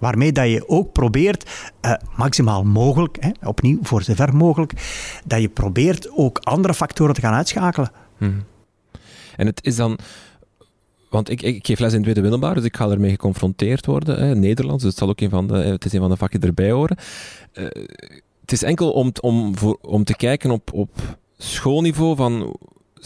Waarmee 0.00 0.32
dat 0.32 0.50
je 0.50 0.68
ook 0.68 0.92
probeert, 0.92 1.70
uh, 1.82 1.92
maximaal 2.16 2.64
mogelijk, 2.64 3.16
hè, 3.20 3.30
opnieuw 3.48 3.78
voor 3.82 4.02
zover 4.02 4.36
mogelijk, 4.36 4.72
dat 5.24 5.40
je 5.40 5.48
probeert 5.48 6.10
ook 6.10 6.38
andere 6.38 6.74
factoren 6.74 7.14
te 7.14 7.20
gaan 7.20 7.34
uitschakelen. 7.34 7.90
Hmm. 8.18 8.44
En 9.36 9.46
het 9.46 9.64
is 9.64 9.76
dan 9.76 9.98
want 11.16 11.30
ik, 11.30 11.42
ik, 11.42 11.66
geef 11.66 11.78
les 11.78 11.92
in 11.92 12.02
tweede 12.02 12.20
middelbaar, 12.20 12.54
dus 12.54 12.64
ik 12.64 12.76
ga 12.76 12.90
ermee 12.90 13.10
geconfronteerd 13.10 13.86
worden. 13.86 14.18
Hè, 14.18 14.34
Nederlands, 14.34 14.82
dus 14.82 14.90
het, 14.90 15.00
zal 15.00 15.08
ook 15.08 15.20
een 15.20 15.30
van 15.30 15.46
de, 15.46 15.54
het 15.54 15.84
is 15.84 15.92
een 15.92 16.00
van 16.00 16.10
de 16.10 16.16
vakken 16.16 16.40
erbij 16.40 16.70
horen. 16.70 16.96
Uh, 17.52 17.64
het 18.40 18.52
is 18.52 18.62
enkel 18.62 18.92
om, 18.92 19.12
om, 19.20 19.56
voor, 19.56 19.78
om 19.80 20.04
te 20.04 20.16
kijken 20.16 20.50
op, 20.50 20.72
op 20.72 21.18
schoolniveau 21.36 22.16
van 22.16 22.56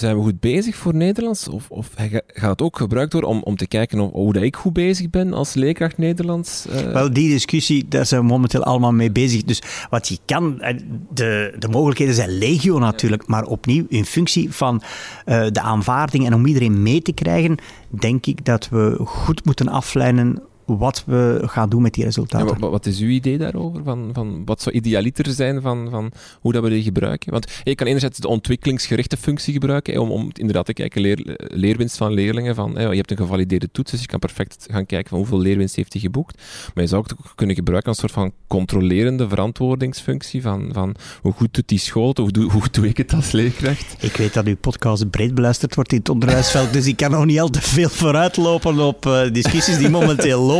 zijn 0.00 0.16
we 0.16 0.22
goed 0.22 0.40
bezig 0.40 0.76
voor 0.76 0.94
Nederlands? 0.94 1.48
Of, 1.48 1.70
of 1.70 1.90
gaat 2.26 2.50
het 2.50 2.62
ook 2.62 2.76
gebruikt 2.76 3.12
worden 3.12 3.30
om, 3.30 3.42
om 3.42 3.56
te 3.56 3.66
kijken 3.66 4.00
of, 4.00 4.12
hoe 4.12 4.32
dat 4.32 4.42
ik 4.42 4.56
goed 4.56 4.72
bezig 4.72 5.10
ben 5.10 5.32
als 5.32 5.54
leerkracht 5.54 5.98
Nederlands? 5.98 6.66
Uh... 6.70 6.92
Wel, 6.92 7.12
die 7.12 7.28
discussie, 7.28 7.88
daar 7.88 8.06
zijn 8.06 8.20
we 8.20 8.26
momenteel 8.26 8.64
allemaal 8.64 8.92
mee 8.92 9.10
bezig. 9.10 9.42
Dus 9.42 9.62
wat 9.90 10.08
je 10.08 10.18
kan, 10.24 10.60
eh, 10.60 10.76
de, 11.14 11.54
de 11.58 11.68
mogelijkheden 11.68 12.14
zijn 12.14 12.38
legio 12.38 12.78
natuurlijk, 12.78 13.26
maar 13.26 13.44
opnieuw 13.44 13.84
in 13.88 14.04
functie 14.04 14.52
van 14.52 14.82
uh, 15.26 15.46
de 15.50 15.60
aanvaarding 15.60 16.26
en 16.26 16.34
om 16.34 16.46
iedereen 16.46 16.82
mee 16.82 17.02
te 17.02 17.12
krijgen, 17.12 17.56
denk 17.88 18.26
ik 18.26 18.44
dat 18.44 18.68
we 18.68 19.00
goed 19.04 19.44
moeten 19.44 19.68
aflijnen 19.68 20.42
wat 20.78 21.02
we 21.06 21.42
gaan 21.44 21.68
doen 21.68 21.82
met 21.82 21.94
die 21.94 22.04
resultaten. 22.04 22.56
Ja, 22.60 22.68
wat, 22.68 22.86
is 22.86 23.00
uw 23.00 23.08
idee 23.08 23.38
daarover? 23.38 23.82
Van, 23.84 24.10
van 24.12 24.42
wat 24.44 24.62
zou 24.62 24.74
idealiter 24.74 25.32
zijn 25.32 25.60
van, 25.60 25.88
van 25.90 26.12
hoe 26.40 26.52
dat 26.52 26.62
we 26.62 26.68
die 26.68 26.82
gebruiken? 26.82 27.32
Want 27.32 27.52
je 27.64 27.74
kan 27.74 27.86
enerzijds 27.86 28.18
de 28.18 28.28
ontwikkelingsgerichte 28.28 29.16
functie 29.16 29.52
gebruiken 29.52 30.00
om, 30.00 30.10
om 30.10 30.30
inderdaad 30.32 30.66
te 30.66 30.72
kijken 30.72 31.00
leer, 31.00 31.36
leerwinst 31.36 31.96
van 31.96 32.12
leerlingen. 32.12 32.54
Van, 32.54 32.72
je 32.72 32.96
hebt 32.96 33.10
een 33.10 33.16
gevalideerde 33.16 33.68
toets, 33.72 33.90
dus 33.90 34.00
je 34.00 34.06
kan 34.06 34.18
perfect 34.18 34.66
gaan 34.70 34.86
kijken 34.86 35.08
van 35.08 35.18
hoeveel 35.18 35.38
leerwinst 35.38 35.76
heeft 35.76 35.92
hij 35.92 36.02
geboekt. 36.02 36.42
Maar 36.74 36.84
je 36.84 36.90
zou 36.90 37.02
het 37.02 37.12
ook 37.12 37.32
kunnen 37.34 37.56
gebruiken 37.56 37.88
als 37.88 38.02
een 38.02 38.08
soort 38.08 38.20
van 38.20 38.32
controlerende 38.46 39.28
verantwoordingsfunctie 39.28 40.42
van, 40.42 40.70
van 40.72 40.94
hoe 41.22 41.32
goed 41.32 41.54
doet 41.54 41.68
die 41.68 41.78
school, 41.78 42.14
hoe, 42.14 42.32
doe, 42.32 42.50
hoe 42.50 42.62
doe 42.70 42.88
ik 42.88 42.96
het 42.96 43.12
als 43.12 43.32
leerkracht? 43.32 43.96
Ik 44.00 44.16
weet 44.16 44.34
dat 44.34 44.46
uw 44.46 44.56
podcast 44.56 45.10
breed 45.10 45.34
beluisterd 45.34 45.74
wordt 45.74 45.92
in 45.92 45.98
het 45.98 46.08
onderwijsveld, 46.08 46.72
dus 46.72 46.86
ik 46.86 46.96
kan 46.96 47.10
nog 47.10 47.24
niet 47.24 47.40
al 47.40 47.48
te 47.48 47.62
veel 47.62 47.88
vooruitlopen 47.88 48.78
op 48.78 49.06
uh, 49.06 49.20
discussies 49.32 49.78
die 49.78 49.88
momenteel 49.88 50.40
lopen 50.40 50.58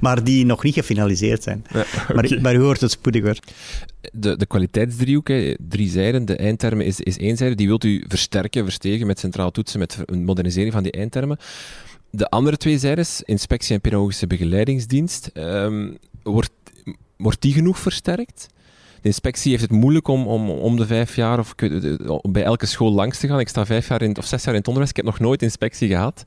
maar 0.00 0.24
die 0.24 0.44
nog 0.44 0.62
niet 0.62 0.74
gefinaliseerd 0.74 1.42
zijn. 1.42 1.64
Ja, 1.72 1.84
maar, 2.14 2.38
maar 2.40 2.54
u 2.54 2.60
hoort 2.60 2.80
het 2.80 2.90
spoedig 2.90 3.22
weer. 3.22 3.38
De, 4.12 4.36
de 4.36 4.46
kwaliteitsdriehoek, 4.46 5.30
drie 5.68 5.88
zijden, 5.88 6.24
de 6.24 6.36
eindtermen 6.36 6.86
is, 6.86 7.00
is 7.00 7.18
één 7.18 7.36
zijde, 7.36 7.54
die 7.54 7.66
wilt 7.66 7.84
u 7.84 8.04
versterken, 8.08 8.64
verstegen 8.64 9.06
met 9.06 9.18
centraal 9.18 9.50
toetsen, 9.50 9.78
met 9.78 9.98
een 10.04 10.24
modernisering 10.24 10.72
van 10.72 10.82
die 10.82 10.92
eindtermen. 10.92 11.38
De 12.10 12.28
andere 12.28 12.56
twee 12.56 12.78
zijdes, 12.78 13.22
inspectie 13.22 13.74
en 13.74 13.80
pedagogische 13.80 14.26
begeleidingsdienst, 14.26 15.30
um, 15.34 15.98
wordt, 16.22 16.50
wordt 17.16 17.40
die 17.42 17.52
genoeg 17.52 17.78
versterkt? 17.78 18.46
De 19.00 19.08
inspectie 19.08 19.50
heeft 19.50 19.62
het 19.62 19.70
moeilijk 19.70 20.08
om, 20.08 20.26
om, 20.26 20.50
om 20.50 20.76
de 20.76 20.86
vijf 20.86 21.16
jaar 21.16 21.38
of 21.38 21.54
bij 22.30 22.42
elke 22.42 22.66
school 22.66 22.92
langs 22.92 23.18
te 23.18 23.26
gaan. 23.26 23.40
Ik 23.40 23.48
sta 23.48 23.66
vijf 23.66 23.88
jaar 23.88 24.02
in, 24.02 24.16
of 24.16 24.26
zes 24.26 24.44
jaar 24.44 24.54
in 24.54 24.58
het 24.58 24.68
onderwijs. 24.68 24.90
Ik 24.90 24.96
heb 24.96 25.04
nog 25.04 25.18
nooit 25.18 25.42
inspectie 25.42 25.88
gehad. 25.88 26.22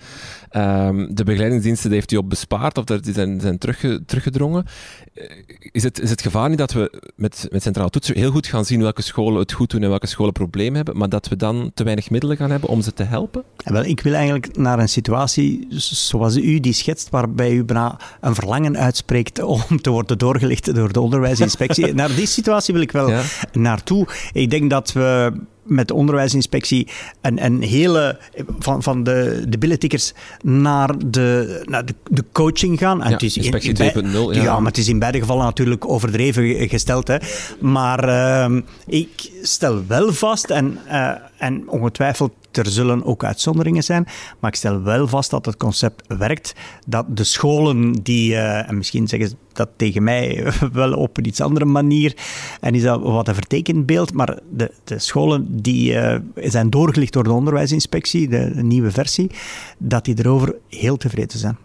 Um, 0.51 1.15
de 1.15 1.23
begeleidingsdiensten 1.23 1.91
heeft 1.91 2.12
u 2.12 2.17
op 2.17 2.29
bespaard 2.29 2.77
of 2.77 2.84
die 2.84 3.13
zijn, 3.13 3.41
zijn 3.41 3.57
terugge, 3.57 4.03
teruggedrongen. 4.05 4.65
Eh, 5.13 5.25
is 5.71 5.84
het, 5.84 5.99
is 5.99 6.10
het 6.10 6.21
gevaar 6.21 6.49
niet 6.49 6.57
dat 6.57 6.71
we 6.71 7.01
met, 7.15 7.47
met 7.51 7.63
centraal 7.63 7.89
toetsen 7.89 8.17
heel 8.17 8.31
goed 8.31 8.47
gaan 8.47 8.65
zien 8.65 8.81
welke 8.81 9.01
scholen 9.01 9.39
het 9.39 9.51
goed 9.51 9.69
doen 9.69 9.84
en 9.84 9.89
welke 9.89 10.07
scholen 10.07 10.34
problemen 10.34 10.75
hebben, 10.75 10.97
maar 10.97 11.10
dat 11.10 11.27
we 11.27 11.36
dan 11.36 11.71
te 11.73 11.84
weinig 11.84 12.10
middelen 12.10 12.38
gaan 12.38 12.51
hebben 12.51 12.69
om 12.69 12.81
ze 12.81 12.93
te 12.93 13.03
helpen? 13.03 13.43
wel, 13.63 13.84
ik 13.84 14.01
wil 14.01 14.13
eigenlijk 14.13 14.57
naar 14.57 14.79
een 14.79 14.89
situatie 14.89 15.67
zoals 15.69 16.36
u 16.36 16.60
die 16.60 16.73
schetst, 16.73 17.10
waarbij 17.10 17.51
u 17.51 17.63
bijna 17.63 17.99
een 18.21 18.36
verlangen 18.36 18.77
uitspreekt 18.77 19.43
om 19.43 19.81
te 19.81 19.89
worden 19.89 20.17
doorgelicht 20.17 20.75
door 20.75 20.93
de 20.93 21.01
onderwijsinspectie. 21.01 21.93
naar 22.01 22.15
die 22.15 22.27
situatie 22.27 22.61
wil 22.67 22.82
ik 22.82 22.91
wel 22.91 23.12
naartoe. 23.52 24.08
Ik 24.34 24.50
denk 24.50 24.69
dat 24.69 24.91
we 24.91 25.32
met 25.63 25.88
de 25.88 25.93
onderwijsinspectie 25.93 26.88
een, 27.21 27.45
een 27.45 27.62
hele, 27.62 28.19
van, 28.60 28.84
van 28.84 29.04
de, 29.04 29.43
de 29.47 29.58
billetikkers 29.58 30.13
naar 30.41 30.89
de, 31.06 31.62
naar 31.65 31.86
de, 31.86 31.93
de 32.10 32.24
coaching 32.32 32.80
gaan. 32.80 33.02
En 33.02 33.08
ja, 33.08 33.13
het 33.13 33.24
is 33.24 33.38
inspectie 33.38 33.76
2.0. 33.76 34.10
Ja. 34.12 34.32
ja, 34.32 34.60
maar 34.60 34.67
het 34.67 34.78
is 34.78 34.88
in 34.88 35.00
beide 35.00 35.19
gevallen 35.19 35.45
natuurlijk 35.45 35.89
overdreven 35.89 36.69
gesteld. 36.69 37.08
Hè. 37.08 37.17
Maar 37.60 38.10
uh, 38.50 38.62
ik 38.86 39.32
stel 39.41 39.84
wel 39.88 40.13
vast, 40.13 40.50
en, 40.50 40.80
uh, 40.88 41.12
en 41.38 41.69
ongetwijfeld 41.69 42.32
er 42.51 42.67
zullen 42.67 43.03
ook 43.03 43.23
uitzonderingen 43.23 43.83
zijn, 43.83 44.07
maar 44.39 44.49
ik 44.49 44.57
stel 44.57 44.81
wel 44.81 45.07
vast 45.07 45.29
dat 45.29 45.45
het 45.45 45.57
concept 45.57 46.17
werkt. 46.17 46.55
Dat 46.87 47.05
de 47.17 47.23
scholen 47.23 47.91
die, 47.91 48.31
uh, 48.31 48.69
en 48.69 48.77
misschien 48.77 49.07
zeggen 49.07 49.29
ze 49.29 49.35
dat 49.53 49.69
tegen 49.75 50.03
mij 50.03 50.51
wel 50.73 50.93
op 50.93 51.17
een 51.17 51.27
iets 51.27 51.41
andere 51.41 51.65
manier, 51.65 52.15
en 52.61 52.75
is 52.75 52.83
dat 52.83 53.01
wat 53.01 53.27
een 53.27 53.33
vertekend 53.33 53.85
beeld, 53.85 54.13
maar 54.13 54.39
de, 54.49 54.71
de 54.83 54.99
scholen 54.99 55.61
die 55.61 55.93
uh, 55.93 56.15
zijn 56.35 56.69
doorgelicht 56.69 57.13
door 57.13 57.23
de 57.23 57.31
onderwijsinspectie, 57.31 58.27
de, 58.27 58.51
de 58.55 58.63
nieuwe 58.63 58.91
versie, 58.91 59.31
dat 59.77 60.05
die 60.05 60.19
erover 60.19 60.55
heel 60.69 60.97
tevreden 60.97 61.39
zijn. 61.39 61.57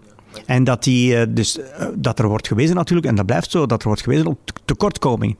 En 0.46 0.64
dat, 0.64 0.84
die, 0.84 1.16
eh, 1.16 1.26
dus, 1.28 1.58
eh, 1.58 1.86
dat 1.94 2.18
er 2.18 2.28
wordt 2.28 2.46
gewezen 2.46 2.76
natuurlijk, 2.76 3.06
en 3.06 3.14
dat 3.14 3.26
blijft 3.26 3.50
zo, 3.50 3.66
dat 3.66 3.80
er 3.80 3.86
wordt 3.86 4.02
gewezen 4.02 4.26
op 4.26 4.38
tekortkomingen. 4.64 5.36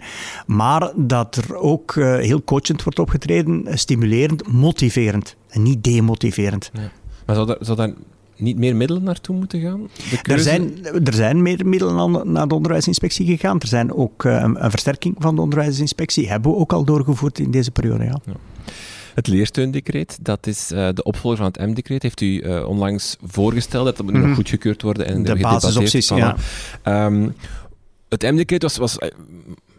Maar 0.47 0.93
dat 0.97 1.37
er 1.37 1.57
ook 1.57 1.97
eh, 1.97 2.15
heel 2.15 2.45
coachend 2.45 2.83
wordt 2.83 2.99
opgetreden, 2.99 3.79
stimulerend, 3.79 4.53
motiverend. 4.53 5.37
En 5.49 5.63
niet 5.63 5.85
demotiverend. 5.85 6.71
Ja. 6.73 6.91
Maar 7.27 7.35
zou 7.35 7.47
daar, 7.47 7.57
zou 7.61 7.77
daar 7.77 7.93
niet 8.37 8.59
meer 8.59 8.77
middelen 8.77 9.03
naartoe 9.03 9.37
moeten 9.37 9.61
gaan? 9.61 9.89
Er 10.23 10.41
zijn, 10.41 10.85
er 11.05 11.15
zijn 11.15 11.43
meer 11.43 11.67
middelen 11.67 12.33
naar 12.33 12.49
de 12.49 12.55
onderwijsinspectie 12.55 13.27
gegaan. 13.27 13.61
Er 13.61 13.67
zijn 13.67 13.93
ook 13.93 14.25
een, 14.25 14.65
een 14.65 14.71
versterking 14.71 15.15
van 15.19 15.35
de 15.35 15.41
onderwijsinspectie, 15.41 16.29
hebben 16.29 16.51
we 16.51 16.57
ook 16.57 16.73
al 16.73 16.85
doorgevoerd 16.85 17.39
in 17.39 17.51
deze 17.51 17.71
periode. 17.71 18.05
Ja. 18.05 18.19
ja. 18.25 18.33
Het 19.17 19.27
leersteundecreet, 19.27 20.19
dat 20.21 20.47
is 20.47 20.73
uh, 20.73 20.89
de 20.95 21.03
opvolger 21.03 21.37
van 21.39 21.47
het 21.47 21.71
M-decreet, 21.71 22.03
heeft 22.03 22.21
u 22.21 22.27
uh, 22.27 22.69
onlangs 22.69 23.17
voorgesteld. 23.23 23.85
Dat 23.85 23.97
moet 23.97 24.07
mm 24.07 24.13
-hmm. 24.13 24.21
nog 24.21 24.29
mhm. 24.29 24.37
goedgekeurd 24.37 24.83
worden 24.83 25.07
en 25.07 25.23
de 25.23 25.37
basisopties, 25.37 26.09
ja. 26.09 26.37
Um, 26.85 27.35
het 28.09 28.23
M-decreet 28.23 28.63
was, 28.63 28.77
was 28.77 28.99
eh, 28.99 29.09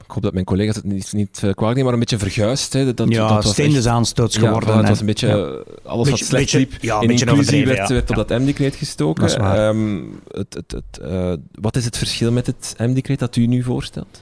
ik 0.08 0.14
hoop 0.14 0.24
dat 0.24 0.34
mijn 0.34 0.46
collega's 0.46 0.76
het 0.76 0.84
niet, 0.84 1.14
niet 1.14 1.38
kwalijk 1.38 1.60
nemen, 1.60 1.84
maar 1.84 1.94
een 1.94 2.00
beetje 2.00 2.18
verguisd. 2.18 2.74
Hè. 2.74 2.94
Dat, 2.94 3.10
ja, 3.10 3.28
dat 3.28 3.44
was 3.44 3.52
steendes 3.52 3.88
aanstoots 3.88 4.38
geworden. 4.38 4.70
Ja, 4.70 4.78
het 4.78 4.88
was 4.88 5.00
een 5.00 5.06
beetje, 5.06 5.28
ja. 5.28 5.90
alles 5.90 6.10
wat 6.10 6.20
slecht 6.20 6.54
liep, 6.54 6.74
ja, 6.82 7.02
in 7.02 7.10
inclusie 7.10 7.66
werd, 7.66 7.90
werd 7.90 8.10
op 8.10 8.16
dat 8.16 8.30
M-decreet 8.30 8.76
gestoken. 8.76 9.58
Um, 9.60 10.20
het, 10.32 10.54
het, 10.54 10.72
het, 10.72 11.00
uh, 11.02 11.34
wat 11.52 11.76
is 11.76 11.86
het 11.86 11.98
verschil 11.98 12.32
met 12.32 12.46
het 12.46 12.76
M-decreet 12.78 13.20
dat 13.20 13.36
u 13.36 13.46
nu 13.46 13.64
voorstelt? 13.64 14.22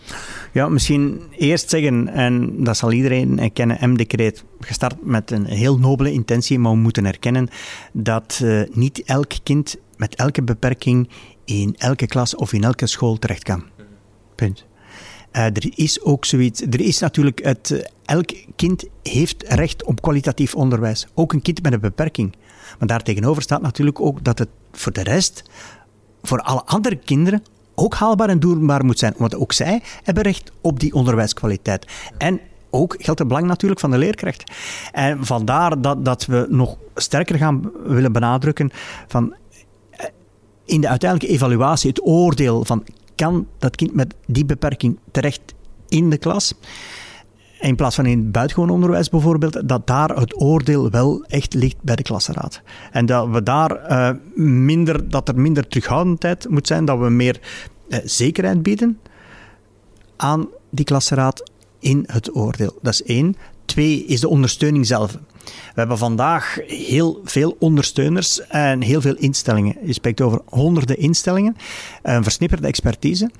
Ja, 0.52 0.70
misschien 0.70 1.22
eerst 1.38 1.70
zeggen, 1.70 2.08
en 2.08 2.64
dat 2.64 2.78
zal 2.78 2.92
iedereen 2.92 3.40
herkennen, 3.40 3.90
M-decreet 3.90 4.44
gestart 4.60 5.06
met 5.06 5.32
een 5.32 5.46
heel 5.46 5.80
nobele 5.80 6.12
intentie, 6.12 6.60
maar 6.60 6.72
we 6.72 6.78
moeten 6.78 7.06
erkennen 7.06 7.48
dat 7.94 8.40
uh, 8.44 8.62
niet 8.72 9.04
elk 9.04 9.32
kind 9.44 9.76
met 9.98 10.16
elke 10.16 10.44
beperking 10.44 11.10
in 11.46 11.76
elke 11.78 12.08
klas 12.08 12.36
of 12.36 12.54
in 12.54 12.64
elke 12.64 12.88
school 12.88 13.18
terecht 13.18 13.44
kan. 13.44 13.64
Punt. 14.36 14.66
Uh, 15.36 15.44
er 15.44 15.72
is 15.76 16.02
ook 16.02 16.26
zoiets. 16.26 16.62
Er 16.62 16.82
is 16.82 17.00
natuurlijk 17.00 17.44
het. 17.44 17.70
Uh, 17.70 17.80
elk 18.06 18.30
kind 18.56 18.86
heeft 19.04 19.44
recht 19.48 19.84
op 19.84 20.02
kwalitatief 20.02 20.56
onderwijs. 20.56 21.08
Ook 21.14 21.34
een 21.34 21.42
kind 21.42 21.64
met 21.64 21.74
een 21.74 21.80
beperking. 21.80 22.36
Maar 22.80 22.88
daartegenover 22.88 23.42
staat 23.42 23.62
natuurlijk 23.62 24.02
ook 24.02 24.24
dat 24.24 24.40
het 24.40 24.50
voor 24.72 24.92
de 24.92 25.04
rest, 25.04 25.44
voor 26.22 26.40
alle 26.40 26.64
andere 26.66 26.96
kinderen, 26.96 27.44
ook 27.76 27.94
haalbaar 27.94 28.30
en 28.30 28.40
doelbaar 28.40 28.86
moet 28.86 29.00
zijn. 29.00 29.14
Want 29.18 29.36
ook 29.36 29.54
zij 29.54 29.82
hebben 30.04 30.24
recht 30.24 30.52
op 30.62 30.80
die 30.80 30.94
onderwijskwaliteit. 30.94 31.86
En 32.18 32.40
ook 32.70 32.96
geldt 32.98 33.20
het 33.20 33.28
belang 33.28 33.48
natuurlijk 33.48 33.80
van 33.80 33.92
de 33.92 33.98
leerkracht. 33.98 34.52
En 34.92 35.26
vandaar 35.26 35.82
dat, 35.82 36.06
dat 36.06 36.26
we 36.26 36.46
nog 36.50 36.78
sterker 36.96 37.38
gaan 37.38 37.72
willen 37.86 38.12
benadrukken 38.12 38.72
van 39.08 39.36
eh, 39.90 40.06
in 40.66 40.82
de 40.82 40.88
uiteindelijke 40.90 41.36
evaluatie, 41.36 41.90
het 41.90 42.06
oordeel 42.06 42.66
van 42.66 42.84
kan 43.16 43.48
dat 43.58 43.76
kind 43.76 43.94
met 43.94 44.16
die 44.26 44.46
beperking 44.46 45.00
terecht 45.12 45.54
in 45.88 46.10
de 46.10 46.18
klas? 46.18 46.54
In 47.60 47.76
plaats 47.76 47.96
van 47.96 48.06
in 48.06 48.18
het 48.18 48.32
buitengewoon 48.32 48.70
onderwijs 48.70 49.10
bijvoorbeeld, 49.10 49.70
dat 49.70 49.88
daar 49.88 50.10
het 50.10 50.42
oordeel 50.42 50.90
wel 50.90 51.24
echt 51.28 51.54
ligt 51.54 51.82
bij 51.82 51.96
de 51.96 52.04
klasraad. 52.04 52.62
En 52.92 53.06
dat 53.06 53.30
we 53.30 53.44
daar 53.44 53.92
uh, 53.92 54.10
minder, 54.44 55.10
dat 55.10 55.28
er 55.28 55.40
minder 55.40 55.68
terughoudendheid 55.68 56.50
moet 56.50 56.68
zijn, 56.68 56.86
dat 56.86 57.00
we 57.00 57.10
meer 57.10 57.40
uh, 57.88 58.00
zekerheid 58.04 58.64
bieden 58.64 59.00
aan 60.16 60.48
die 60.70 60.86
klasraad 60.86 61.52
in 61.80 62.04
het 62.08 62.36
oordeel. 62.36 62.78
Dat 62.82 62.94
is 62.94 63.04
één. 63.04 63.36
Twee 63.66 64.06
is 64.06 64.20
de 64.20 64.30
ondersteuning 64.30 64.86
zelf. 64.86 65.18
We 65.46 65.82
hebben 65.82 65.98
vandaag 65.98 66.60
heel 66.68 67.22
veel 67.24 67.56
ondersteuners 67.60 68.42
en 68.48 68.82
heel 68.82 69.02
veel 69.02 69.16
instellingen. 69.16 69.78
Je 69.84 69.94
spreekt 69.94 70.22
over 70.22 70.42
honderden 70.46 70.98
instellingen, 70.98 71.56
een 72.02 72.24
versnipperde 72.24 72.68
expertise. 72.68 73.32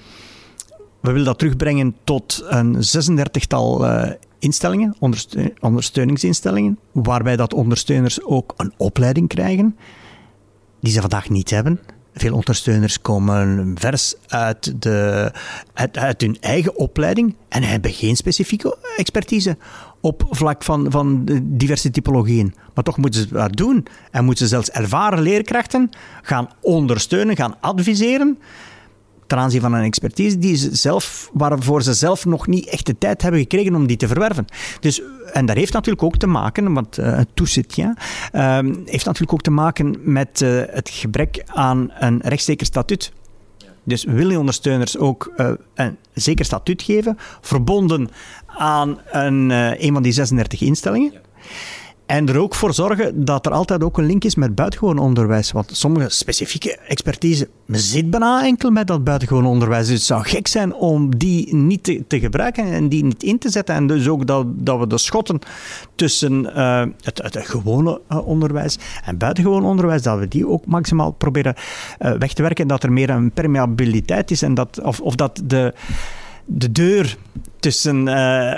We 1.00 1.12
willen 1.12 1.26
dat 1.26 1.40
terugbrengen 1.40 1.96
tot 2.04 2.44
een 2.48 2.76
36-tal 2.76 3.86
uh, 3.86 4.10
instellingen, 4.40 4.96
ondersteuningsinstellingen, 5.60 6.80
waarbij 6.92 7.36
dat 7.36 7.54
ondersteuners 7.54 8.24
ook 8.24 8.54
een 8.58 8.74
opleiding 8.78 9.28
krijgen, 9.28 9.78
die 10.82 10.92
ze 10.92 11.02
vandaag 11.02 11.30
niet 11.30 11.50
hebben. 11.50 11.80
Veel 12.14 12.36
ondersteuners 12.36 13.02
komen 13.02 13.76
vers 13.80 14.16
uit, 14.28 14.82
de, 14.82 15.32
uit, 15.74 16.22
hun 16.22 16.38
eigen 16.40 16.76
opleiding 16.76 17.36
en 17.50 17.64
hebben 17.64 17.92
geen 17.92 18.16
specifieke 18.16 18.78
expertise 18.98 19.58
op 20.06 20.26
vlak 20.30 20.64
van, 20.64 20.92
van 20.92 21.26
diverse 21.44 21.92
typologieën. 21.92 22.54
Maar 22.74 22.84
toch 22.84 22.98
moeten 22.98 23.22
ze 23.22 23.34
dat 23.34 23.56
doen 23.56 23.86
en 24.12 24.26
moeten 24.26 24.44
ze 24.44 24.50
zelfs 24.50 24.70
ervaren 24.70 25.22
leerkrachten 25.22 25.90
gaan 26.22 26.50
ondersteunen, 26.62 27.36
gaan 27.36 27.56
adviseren 27.60 28.38
ten 29.28 29.38
aanzien 29.38 29.62
van 29.62 29.74
een 29.74 29.84
expertise 29.84 30.38
die 30.38 30.56
ze 30.56 30.76
zelf, 30.76 31.30
waarvoor 31.34 31.84
ze 31.84 31.94
zelf 31.94 32.26
nog 32.26 32.48
niet 32.48 32.68
echt 32.68 32.86
de 32.86 32.98
tijd 32.98 33.22
hebben 33.22 33.40
gekregen 33.40 33.76
om 33.76 33.88
die 33.88 33.98
te 33.98 34.08
verwerven. 34.08 34.46
Dus, 34.80 35.02
en 35.34 35.46
dat 35.46 35.56
heeft 35.56 35.74
natuurlijk 35.74 36.04
ook 36.04 36.18
te 36.18 36.28
maken, 36.28 36.74
want 36.74 37.00
uh, 37.00 37.18
het 37.18 37.30
toezit, 37.34 37.76
ja, 37.76 37.98
uh, 38.34 38.74
heeft 38.86 39.06
natuurlijk 39.06 39.34
ook 39.34 39.42
te 39.42 39.52
maken 39.52 39.96
met 40.04 40.42
uh, 40.42 40.62
het 40.70 40.90
gebrek 40.90 41.44
aan 41.46 41.92
een 42.00 42.22
rechtzeker 42.24 42.66
statuut. 42.66 43.12
Dus 43.86 44.04
we 44.04 44.12
willen 44.12 44.38
ondersteuners 44.38 44.98
ook 44.98 45.34
uh, 45.38 45.52
een 45.74 45.98
zeker 46.14 46.46
statuut 46.46 46.82
geven, 46.82 47.18
verbonden 47.42 48.10
aan 48.46 49.00
een, 49.12 49.50
uh, 49.50 49.82
een 49.82 49.94
van 49.94 50.04
die 50.04 50.12
36 50.12 50.62
instellingen. 50.62 51.14
En 52.06 52.30
er 52.30 52.40
ook 52.40 52.56
voor 52.56 52.74
zorgen 52.74 53.26
dat 53.26 53.46
er 53.46 53.52
altijd 53.52 53.84
ook 53.84 53.98
een 53.98 54.06
link 54.06 54.24
is 54.24 54.36
met 54.36 54.56
buitengewoon 54.56 54.98
onderwijs. 54.98 55.52
Want 55.52 55.70
sommige 55.74 56.10
specifieke 56.10 56.78
expertise 56.88 57.50
zit 57.68 58.10
bijna 58.10 58.44
enkel 58.44 58.70
met 58.70 58.88
dat 58.88 59.04
buitengewoon 59.04 59.46
onderwijs. 59.46 59.88
Dus 59.88 59.96
het 59.96 60.06
zou 60.06 60.24
gek 60.24 60.48
zijn 60.48 60.74
om 60.74 61.18
die 61.18 61.56
niet 61.56 61.84
te, 61.84 62.20
gebruiken 62.20 62.72
en 62.72 62.90
die 62.90 63.04
niet 63.04 63.24
in 63.24 63.38
te 63.38 63.50
zetten. 63.50 63.76
En 63.76 63.88
dus 63.88 64.08
ook 64.08 64.28
dat, 64.28 64.46
dat 64.48 64.80
we 64.80 64.88
de 64.88 64.98
schotten 64.98 65.40
tussen 65.96 66.34
uh, 66.44 66.84
het, 67.02 67.22
het, 67.24 67.38
gewone 67.38 68.02
uh, 68.10 68.28
onderwijs 68.28 68.78
en 69.04 69.18
buitengewoon 69.18 69.66
onderwijs, 69.66 70.02
dat 70.02 70.20
we 70.20 70.28
die 70.28 70.48
ook 70.48 70.66
maximaal 70.66 71.12
proberen 71.12 71.56
uh, 72.00 72.12
weg 72.12 72.34
te 72.34 72.42
werken. 72.42 72.68
Dat 72.68 72.84
er 72.84 72.92
meer 72.92 73.10
een 73.10 73.32
permeabiliteit 73.32 74.32
is 74.32 74.42
en 74.42 74.54
dat, 74.54 74.82
of, 74.82 75.00
of 75.00 75.16
dat 75.16 75.42
de 75.44 75.74
de 76.46 76.72
deur 76.72 77.18
tussen 77.60 77.98
uh, 77.98 78.06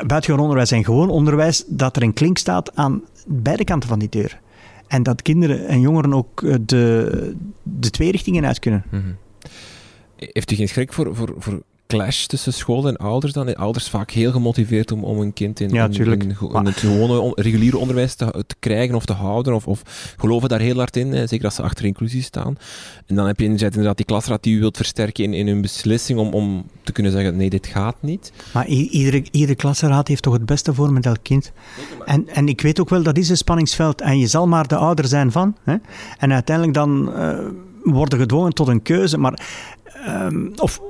buitengewoon 0.03 0.39
onderwijs 0.39 0.71
en 0.71 0.83
gewoon 0.83 1.09
onderwijs, 1.09 1.63
dat 1.67 1.95
er 1.95 2.03
een 2.03 2.13
klink 2.13 2.37
staat 2.37 2.75
aan 2.75 3.01
beide 3.27 3.63
kanten 3.63 3.89
van 3.89 3.99
die 3.99 4.09
deur. 4.09 4.39
En 4.87 5.03
dat 5.03 5.21
kinderen 5.21 5.67
en 5.67 5.79
jongeren 5.79 6.13
ook 6.13 6.43
eh, 6.43 6.55
de, 6.61 7.35
de 7.63 7.89
twee 7.89 8.11
richtingen 8.11 8.45
uit 8.45 8.59
kunnen. 8.59 8.83
-hmm. 8.89 9.17
Heeft 10.15 10.51
u 10.51 10.55
geen 10.55 10.67
schrik 10.69 10.93
voor, 10.93 11.15
voor, 11.15 11.33
voor 11.37 11.61
clash 11.87 12.25
tussen 12.25 12.53
school 12.53 12.87
en 12.87 12.97
ouders 12.97 13.33
dan? 13.33 13.55
Ouders 13.55 13.89
vaak 13.89 14.11
heel 14.11 14.31
gemotiveerd 14.31 14.91
om, 14.91 15.03
om 15.03 15.19
een 15.19 15.33
kind 15.33 15.59
in, 15.59 15.69
ja, 15.69 15.85
in, 15.85 16.05
in, 16.05 16.21
in 16.53 16.65
het 16.65 16.77
gewone 16.77 17.19
on, 17.19 17.31
reguliere 17.35 17.77
onderwijs 17.77 18.15
te, 18.15 18.43
te, 18.47 18.55
krijgen 18.59 18.95
of 18.95 19.05
te 19.05 19.13
houden, 19.13 19.53
of, 19.53 19.67
of 19.67 20.13
geloven 20.17 20.49
daar 20.49 20.59
heel 20.59 20.77
hard 20.77 20.97
in, 20.97 21.13
hè, 21.13 21.27
zeker 21.27 21.45
als 21.45 21.55
ze 21.55 21.61
achter 21.61 21.85
inclusie 21.85 22.21
staan. 22.21 22.57
En 23.05 23.15
dan 23.15 23.27
heb 23.27 23.39
je 23.39 23.45
inderdaad 23.45 23.97
die 23.97 24.05
klasraad 24.05 24.43
die 24.43 24.55
u 24.55 24.59
wilt 24.59 24.77
versterken 24.77 25.23
in, 25.23 25.33
in 25.33 25.47
hun 25.47 25.61
beslissing 25.61 26.19
om, 26.19 26.33
om 26.33 26.65
te 26.83 26.91
kunnen 26.91 27.11
zeggen, 27.11 27.35
nee, 27.37 27.49
dit 27.49 27.67
gaat 27.67 27.95
niet. 27.99 28.31
Maar 28.53 28.67
iedere, 28.67 29.25
iedere 29.31 29.55
klasraad 29.55 30.07
heeft 30.07 30.23
toch 30.23 30.33
het 30.33 30.45
beste 30.45 30.73
voor 30.73 30.93
met 30.93 31.05
elk 31.05 31.19
kind. 31.21 31.51
En, 32.05 32.27
en 32.27 32.47
ik 32.47 32.61
weet 32.61 32.79
ook 32.79 32.89
wel, 32.89 33.03
dat 33.03 33.17
is 33.17 33.29
een 33.29 33.37
spanningsveld 33.37 34.01
en 34.01 34.19
je 34.19 34.27
zal 34.27 34.47
maar 34.47 34.67
de 34.67 34.75
ouder 34.75 35.07
zijn 35.07 35.31
van. 35.31 35.55
Hè? 35.63 35.75
En 36.17 36.33
uiteindelijk 36.33 36.77
dan 36.77 37.11
uh, 37.15 37.37
worden 37.83 38.19
gedwongen 38.19 38.53
tot 38.53 38.67
een 38.67 38.81
keuze, 38.81 39.17
maar... 39.17 39.39
Um, 40.07 40.51
of 40.55 40.81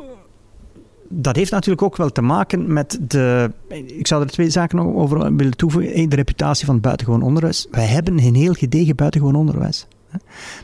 dat 1.09 1.35
heeft 1.35 1.51
natuurlijk 1.51 1.81
ook 1.81 1.97
wel 1.97 2.09
te 2.09 2.21
maken 2.21 2.73
met 2.73 2.99
de. 3.01 3.51
Ik 3.85 4.07
zou 4.07 4.23
er 4.23 4.29
twee 4.29 4.49
zaken 4.49 4.95
over 4.95 5.35
willen 5.35 5.57
toevoegen. 5.57 5.97
Eén, 5.97 6.09
de 6.09 6.15
reputatie 6.15 6.65
van 6.65 6.73
het 6.73 6.83
buitengewoon 6.83 7.21
onderwijs. 7.21 7.67
Wij 7.71 7.85
hebben 7.85 8.17
een 8.17 8.35
heel 8.35 8.53
gedegen 8.53 8.95
buitengewoon 8.95 9.35
onderwijs. 9.35 9.87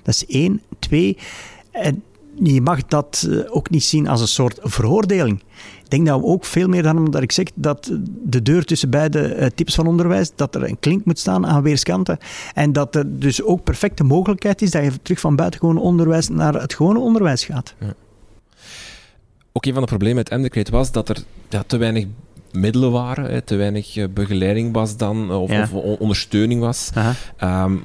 Dat 0.04 0.14
is 0.14 0.26
één. 0.26 0.62
Twee, 0.80 1.18
je 2.36 2.62
mag 2.62 2.86
dat 2.86 3.28
eh, 3.30 3.56
ook 3.56 3.70
niet 3.70 3.84
zien 3.84 4.08
als 4.08 4.22
een 4.22 4.28
soort 4.28 4.60
veroordeling. 4.62 5.44
Ik 5.84 5.90
denk 5.90 6.08
dat 6.08 6.20
we 6.20 6.26
ook 6.26 6.46
veel 6.46 6.68
meer 6.68 6.84
dan 6.84 6.98
omdat 6.98 7.22
ik 7.22 7.32
zeg 7.32 7.48
dat 7.56 7.92
de 8.24 8.42
deur 8.42 8.66
tussen 8.66 8.90
beide 8.90 9.20
eh, 9.20 9.50
types 9.56 9.76
van 9.76 9.88
onderwijs, 9.88 10.32
dat 10.36 10.56
er 10.56 10.64
een 10.64 10.80
klink 10.80 11.06
moet 11.06 11.20
staan 11.20 11.48
aan 11.48 11.64
weerskanten. 11.64 12.18
En 12.54 12.74
dat 12.74 12.96
er 12.96 13.20
dus 13.20 13.44
ook 13.44 13.64
perfecte 13.64 14.04
mogelijkheid 14.04 14.62
is 14.62 14.72
dat 14.72 14.84
je 14.84 15.02
terug 15.02 15.20
van 15.20 15.36
buitengewoon 15.36 15.78
onderwijs 15.78 16.30
naar 16.30 16.54
het 16.54 16.74
gewone 16.74 17.00
onderwijs 17.00 17.46
gaat. 17.46 17.76
Ja. 17.80 17.94
Ook 19.56 19.66
een 19.66 19.74
van 19.74 19.82
de 19.82 19.88
problemen 19.88 20.18
met 20.18 20.30
Emdecreet 20.30 20.70
was 20.70 20.92
dat 20.92 21.10
er 21.10 21.18
ja, 21.50 21.64
te 21.68 21.78
weinig 21.78 22.06
middelen 22.52 22.92
waren, 22.92 23.44
te 23.44 23.56
weinig 23.56 23.98
eh, 23.98 24.06
begeleiding 24.14 24.74
was 24.74 24.98
dan, 24.98 25.32
of, 25.32 25.52
of 25.52 25.74
ondersteuning 26.00 26.62
was. 26.62 26.90
Um, 27.44 27.82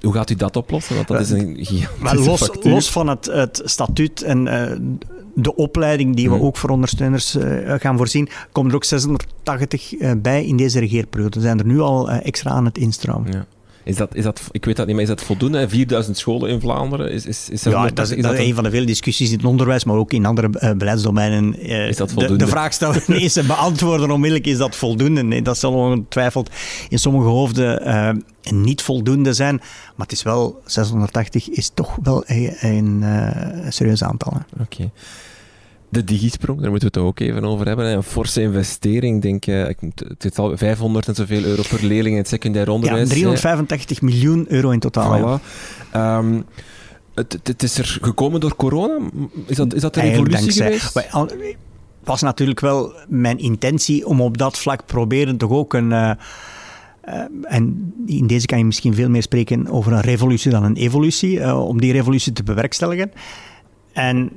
hoe 0.00 0.12
gaat 0.12 0.30
u 0.30 0.34
dat 0.34 0.56
oplossen? 0.56 0.94
Want 0.94 1.08
dat 1.08 1.20
is 1.20 1.30
een 1.30 1.56
gigantische 1.60 2.30
los, 2.30 2.50
los 2.62 2.90
van 2.90 3.08
het, 3.08 3.26
het 3.26 3.62
statuut 3.64 4.22
en 4.22 4.46
uh, 4.46 4.72
de 5.34 5.56
opleiding 5.56 6.16
die 6.16 6.28
we 6.28 6.34
mhm. 6.34 6.44
ook 6.44 6.56
voor 6.56 6.70
ondersteuners 6.70 7.36
uh, 7.36 7.74
gaan 7.78 7.96
voorzien, 7.96 8.28
komen 8.52 8.70
er 8.70 8.76
ook 8.76 8.84
680 8.84 9.92
uh, 9.92 10.12
bij 10.18 10.44
in 10.44 10.56
deze 10.56 10.78
regeerperiode. 10.78 11.36
Er 11.36 11.42
zijn 11.42 11.58
er 11.58 11.66
nu 11.66 11.80
al 11.80 12.10
extra 12.10 12.50
aan 12.50 12.64
het 12.64 12.78
instromen. 12.78 13.32
Ja. 13.32 13.46
Is 13.84 13.96
dat, 13.96 14.14
is 14.14 14.24
dat, 14.24 14.40
ik 14.50 14.64
weet 14.64 14.76
dat 14.76 14.86
niet, 14.86 14.94
maar 14.94 15.04
is 15.04 15.10
dat 15.10 15.22
voldoende? 15.22 15.68
4000 15.68 16.18
scholen 16.18 16.50
in 16.50 16.60
Vlaanderen? 16.60 17.10
Is, 17.10 17.26
is, 17.26 17.48
is 17.50 17.62
ja, 17.62 17.86
dat, 17.86 18.10
is, 18.10 18.22
dat, 18.22 18.38
een 18.38 18.54
van 18.54 18.64
de 18.64 18.70
vele 18.70 18.86
discussies 18.86 19.30
in 19.30 19.36
het 19.36 19.46
onderwijs, 19.46 19.84
maar 19.84 19.96
ook 19.96 20.12
in 20.12 20.26
andere 20.26 20.50
uh, 20.54 20.72
beleidsdomeinen. 20.72 21.68
Uh, 21.68 21.88
is 21.88 21.96
dat 21.96 22.12
voldoende? 22.12 22.36
De, 22.36 22.44
de 22.44 22.50
vraag 22.50 22.72
stellen 22.72 23.02
nee, 23.06 23.28
ze 23.28 23.42
beantwoorden 23.42 24.10
onmiddellijk, 24.10 24.48
is 24.48 24.58
dat 24.58 24.76
voldoende? 24.76 25.22
Nee, 25.22 25.42
dat 25.42 25.58
zal 25.58 25.72
ongetwijfeld 25.72 26.50
in 26.88 26.98
sommige 26.98 27.28
hoofden 27.28 27.88
uh, 27.88 28.10
niet 28.52 28.82
voldoende 28.82 29.32
zijn. 29.32 29.56
Maar 29.96 30.06
het 30.06 30.12
is 30.12 30.22
wel, 30.22 30.62
680 30.64 31.48
is 31.48 31.70
toch 31.74 31.96
wel 32.02 32.22
een, 32.26 32.52
een, 32.60 33.02
een 33.02 33.72
serieus 33.72 34.04
aantal. 34.04 34.32
Oké. 34.60 34.90
De 35.92 36.04
digisprong, 36.04 36.60
daar 36.60 36.70
moeten 36.70 36.92
we 36.92 36.98
het 36.98 37.08
ook 37.08 37.20
even 37.20 37.44
over 37.44 37.66
hebben. 37.66 37.86
Een 37.86 38.02
forse 38.02 38.42
investering, 38.42 39.22
denk 39.22 39.46
ik. 39.46 39.78
Het 39.96 40.24
is 40.24 40.36
al 40.36 40.56
500 40.56 41.08
en 41.08 41.14
zoveel 41.14 41.44
euro 41.44 41.62
per 41.68 41.84
leerling 41.84 42.14
in 42.14 42.20
het 42.20 42.28
secundair 42.28 42.70
onderwijs. 42.70 43.08
Ja, 43.08 43.14
385 43.14 44.02
miljoen 44.02 44.44
euro 44.48 44.70
in 44.70 44.78
totaal. 44.78 45.40
Voilà. 45.40 45.42
Um, 45.96 46.44
het, 47.14 47.38
het, 47.42 47.62
is 47.62 47.78
er 47.78 47.98
gekomen 48.02 48.40
door 48.40 48.56
corona? 48.56 48.98
Is 49.46 49.56
dat, 49.56 49.74
is 49.74 49.80
dat 49.80 49.96
een 49.96 50.02
revolutie 50.02 50.52
geweest? 50.52 50.94
Het 50.94 52.08
was 52.08 52.22
natuurlijk 52.22 52.60
wel 52.60 52.92
mijn 53.08 53.38
intentie 53.38 54.06
om 54.06 54.20
op 54.20 54.38
dat 54.38 54.58
vlak 54.58 54.86
proberen 54.86 55.36
toch 55.36 55.50
ook 55.50 55.74
een... 55.74 55.90
Uh, 55.90 56.10
uh, 57.08 57.14
en 57.42 57.94
in 58.06 58.26
deze 58.26 58.46
kan 58.46 58.58
je 58.58 58.64
misschien 58.64 58.94
veel 58.94 59.08
meer 59.08 59.22
spreken 59.22 59.68
over 59.68 59.92
een 59.92 60.00
revolutie 60.00 60.50
dan 60.50 60.64
een 60.64 60.76
evolutie, 60.76 61.38
uh, 61.38 61.66
om 61.66 61.80
die 61.80 61.92
revolutie 61.92 62.32
te 62.32 62.42
bewerkstelligen. 62.42 63.12
En 63.92 64.30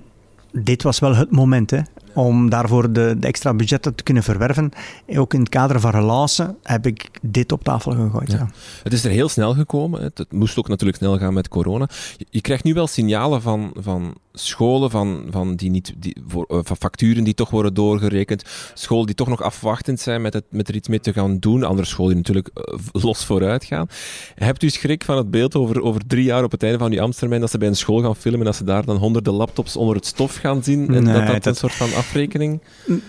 dit 0.54 0.84
was 0.84 0.99
wel 0.99 1.16
het 1.16 1.32
moment 1.32 1.72
hè, 1.72 1.80
om 2.14 2.49
daarvoor 2.49 2.91
de, 2.91 3.16
de, 3.20 3.28
extra 3.28 3.53
budgetten 3.53 3.95
te 3.95 4.03
kunnen 4.03 4.24
verwerven. 4.24 4.72
Ook 5.16 5.34
in 5.34 5.39
het 5.39 5.49
kader 5.49 5.80
van 5.80 5.91
relatie 5.91 6.45
heb 6.64 6.86
ik 6.86 7.09
dit 7.22 7.51
op 7.51 7.64
tafel 7.64 7.91
gegooid. 7.91 8.32
Ja. 8.32 8.49
Het 8.84 8.93
is 8.93 9.03
er 9.03 9.11
heel 9.11 9.30
snel 9.30 9.53
gekomen. 9.53 10.03
Het, 10.03 10.26
moest 10.32 10.57
ook 10.57 10.68
natuurlijk 10.68 10.97
snel 10.97 11.18
gaan 11.18 11.34
met 11.34 11.47
corona. 11.47 11.89
Je, 12.30 12.41
krijgt 12.41 12.64
nu 12.64 12.74
wel 12.74 12.88
signalen 12.88 13.41
van, 13.41 13.74
van 13.80 14.14
scholen, 14.34 14.89
van, 14.89 15.26
van, 15.30 15.55
die 15.55 15.70
niet, 15.70 15.93
die, 15.97 16.18
voor, 16.28 16.45
uh, 16.49 16.59
van 16.64 16.78
facturen 16.78 17.24
die 17.24 17.34
toch 17.34 17.49
worden 17.49 17.74
doorgerekend. 17.74 18.43
Scholen 18.74 19.05
die 19.05 19.16
toch 19.16 19.28
nog 19.28 19.41
afwachtend 19.41 19.99
zijn 19.99 20.22
met, 20.22 20.34
het, 20.34 20.43
met 20.49 20.68
er 20.68 20.76
iets 20.76 20.88
mee 20.88 20.99
te 20.99 21.14
gaan 21.14 21.39
doen. 21.39 21.64
Andere 21.64 21.88
scholen 21.88 22.14
die 22.14 22.18
natuurlijk 22.18 22.49
uh, 22.55 23.03
los 23.03 23.26
vooruit 23.26 23.64
gaan. 23.64 23.88
Hebt 24.36 24.64
u 24.64 24.70
schrik 24.70 25.03
van 25.03 25.18
het 25.18 25.32
beeld 25.32 25.55
over, 25.55 25.82
over 25.82 26.01
drie 26.07 26.24
jaar 26.24 26.43
op 26.43 26.51
het 26.51 26.64
einde 26.64 26.78
van 26.78 26.89
die 26.89 27.01
Amstermijn 27.01 27.41
dat 27.41 27.51
ze 27.51 27.57
bij 27.57 27.68
een 27.68 27.76
school 27.76 28.01
gaan 28.01 28.16
filmen 28.16 28.39
en 28.39 28.45
dat 28.45 28.55
ze 28.55 28.64
daar 28.64 28.86
dan 28.86 28.97
honderden 28.97 29.34
laptops 29.34 29.76
onder 29.76 29.95
het 29.95 30.05
stof 30.05 30.36
gaan 30.36 30.64
zien? 30.64 30.93
En 30.93 31.05
dat 31.05 31.28
dat, 31.28 31.45
een 31.45 31.55
soort 31.55 31.74
van 31.74 31.93
afrekening? 32.04 32.62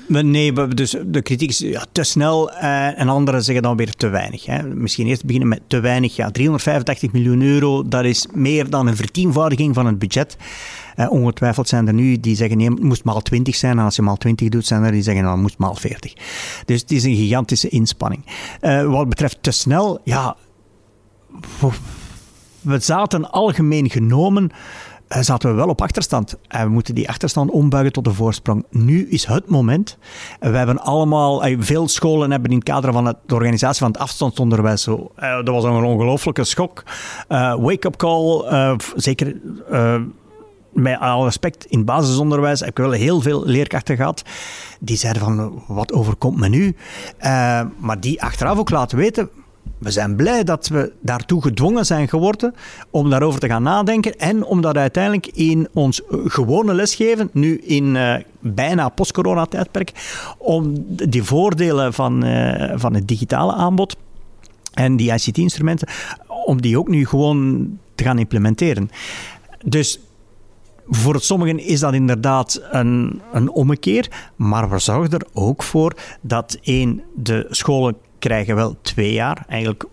Nee, 0.06 0.52
dus 0.68 0.96
de 1.06 1.22
kritiek 1.22 1.48
is 1.48 1.58
ja, 1.58 1.84
te 1.92 2.02
snel 2.02 2.50
uh, 2.50 3.00
en 3.00 3.08
anderen 3.08 3.42
zeggen 3.42 3.62
dan 3.62 3.76
weer 3.76 3.94
te 3.94 4.08
weinig. 4.08 4.46
Hè. 4.46 4.62
Misschien 4.62 5.06
eerst 5.06 5.24
beginnen 5.24 5.48
met 5.48 5.60
te 5.66 5.80
weinig. 5.80 6.16
Ja, 6.16 6.30
385 6.30 7.12
miljoen 7.12 7.42
euro, 7.42 7.88
dat 7.88 8.04
is 8.04 8.26
meer 8.32 8.70
dan 8.70 8.86
een 8.86 8.96
vertienvoudiging 8.96 9.74
van 9.74 9.86
het 9.86 9.98
budget. 9.98 10.36
Uh, 10.96 11.10
ongetwijfeld 11.10 11.68
zijn 11.68 11.86
er 11.86 11.94
nu 11.94 12.20
die 12.20 12.36
zeggen 12.36 12.56
nee, 12.56 12.70
het 12.70 12.82
moest 12.82 13.04
maal 13.04 13.20
20 13.20 13.54
zijn. 13.54 13.78
En 13.78 13.84
als 13.84 13.96
je 13.96 14.02
maal 14.02 14.16
20 14.16 14.48
doet, 14.48 14.66
zijn 14.66 14.82
er 14.82 14.92
die 14.92 15.02
zeggen 15.02 15.22
nou, 15.22 15.34
het 15.34 15.42
moest 15.42 15.58
maal 15.58 15.74
40. 15.74 16.12
Dus 16.64 16.80
het 16.80 16.90
is 16.90 17.04
een 17.04 17.16
gigantische 17.16 17.68
inspanning. 17.68 18.24
Uh, 18.60 18.84
wat 18.84 19.08
betreft 19.08 19.38
te 19.40 19.50
snel, 19.50 20.00
ja, 20.04 20.36
we 22.60 22.78
zaten 22.78 23.30
algemeen 23.30 23.90
genomen 23.90 24.50
eh, 24.50 24.58
zaten 25.22 25.50
we 25.50 25.56
wel 25.56 25.68
op 25.68 25.82
achterstand. 25.82 26.36
En 26.48 26.66
we 26.66 26.72
moeten 26.72 26.94
die 26.94 27.08
achterstand 27.08 27.50
ombuigen 27.50 27.92
tot 27.92 28.06
een 28.06 28.14
voorsprong. 28.14 28.64
Nu 28.70 29.08
is 29.08 29.26
het 29.26 29.48
moment. 29.48 29.98
We 30.40 30.56
hebben 30.56 30.80
allemaal, 30.80 31.44
eh, 31.44 31.56
veel 31.58 31.88
scholen 31.88 32.30
hebben 32.30 32.50
in 32.50 32.56
het 32.56 32.66
kader 32.66 32.92
van 32.92 33.06
het, 33.06 33.16
de 33.26 33.34
organisatie 33.34 33.82
van 33.82 33.92
het 33.92 34.00
afstandsonderwijs, 34.00 34.86
eh, 34.86 34.96
dat 35.16 35.48
was 35.48 35.64
een 35.64 35.84
ongelofelijke 35.84 36.44
schok. 36.44 36.82
Wake-up 37.28 37.96
call, 37.96 38.44
zeker 38.96 39.36
met 40.72 40.98
alle 40.98 41.24
respect, 41.24 41.64
in 41.64 41.78
het 41.78 41.86
basisonderwijs 41.86 42.60
heb 42.60 42.68
ik 42.68 42.76
wel 42.76 42.90
heel 42.90 43.20
veel 43.20 43.44
leerkrachten 43.44 43.96
gehad. 43.96 44.22
Die 44.80 44.96
zeiden 44.96 45.22
van, 45.22 45.62
wat 45.66 45.92
overkomt 45.92 46.38
me 46.38 46.48
nu? 46.48 46.76
maar 47.78 48.00
die 48.00 48.22
achteraf 48.22 48.58
ook 48.58 48.70
laten 48.70 48.98
weten, 48.98 49.30
we 49.84 49.90
zijn 49.90 50.16
blij 50.16 50.44
dat 50.44 50.68
we 50.68 50.92
daartoe 51.00 51.42
gedwongen 51.42 51.86
zijn 51.86 52.08
geworden 52.08 52.54
om 52.90 53.10
daarover 53.10 53.40
te 53.40 53.48
gaan 53.48 53.62
nadenken 53.62 54.18
en 54.18 54.44
om 54.44 54.60
dat 54.60 54.76
uiteindelijk 54.76 55.26
in 55.26 55.68
ons 55.72 56.00
gewone 56.08 56.74
lesgeven, 56.74 57.30
nu 57.32 57.58
in 57.58 57.94
uh, 57.94 58.14
bijna 58.40 58.88
post-corona-tijdperk, 58.88 59.92
om 60.38 60.84
die 60.86 61.22
voordelen 61.22 61.92
van, 61.92 62.24
uh, 62.24 62.72
van 62.74 62.94
het 62.94 63.08
digitale 63.08 63.52
aanbod 63.52 63.96
en 64.72 64.96
die 64.96 65.12
ICT-instrumenten, 65.12 65.88
om 66.44 66.60
die 66.60 66.78
ook 66.78 66.88
nu 66.88 67.06
gewoon 67.06 67.68
te 67.94 68.04
gaan 68.04 68.18
implementeren. 68.18 68.90
Dus 69.64 70.00
voor 70.88 71.20
sommigen 71.20 71.58
is 71.58 71.80
dat 71.80 71.94
inderdaad 71.94 72.62
een, 72.70 73.20
een 73.32 73.50
ommekeer, 73.50 74.30
maar 74.36 74.70
we 74.70 74.78
zorgen 74.78 75.10
er 75.10 75.26
ook 75.32 75.62
voor 75.62 75.96
dat 76.20 76.58
één, 76.62 77.02
de 77.14 77.46
scholen 77.50 77.96
krijgen 78.24 78.54
wel 78.54 78.76
twee 78.82 79.12
jaar. 79.12 79.44
Eigenlijk 79.48 79.84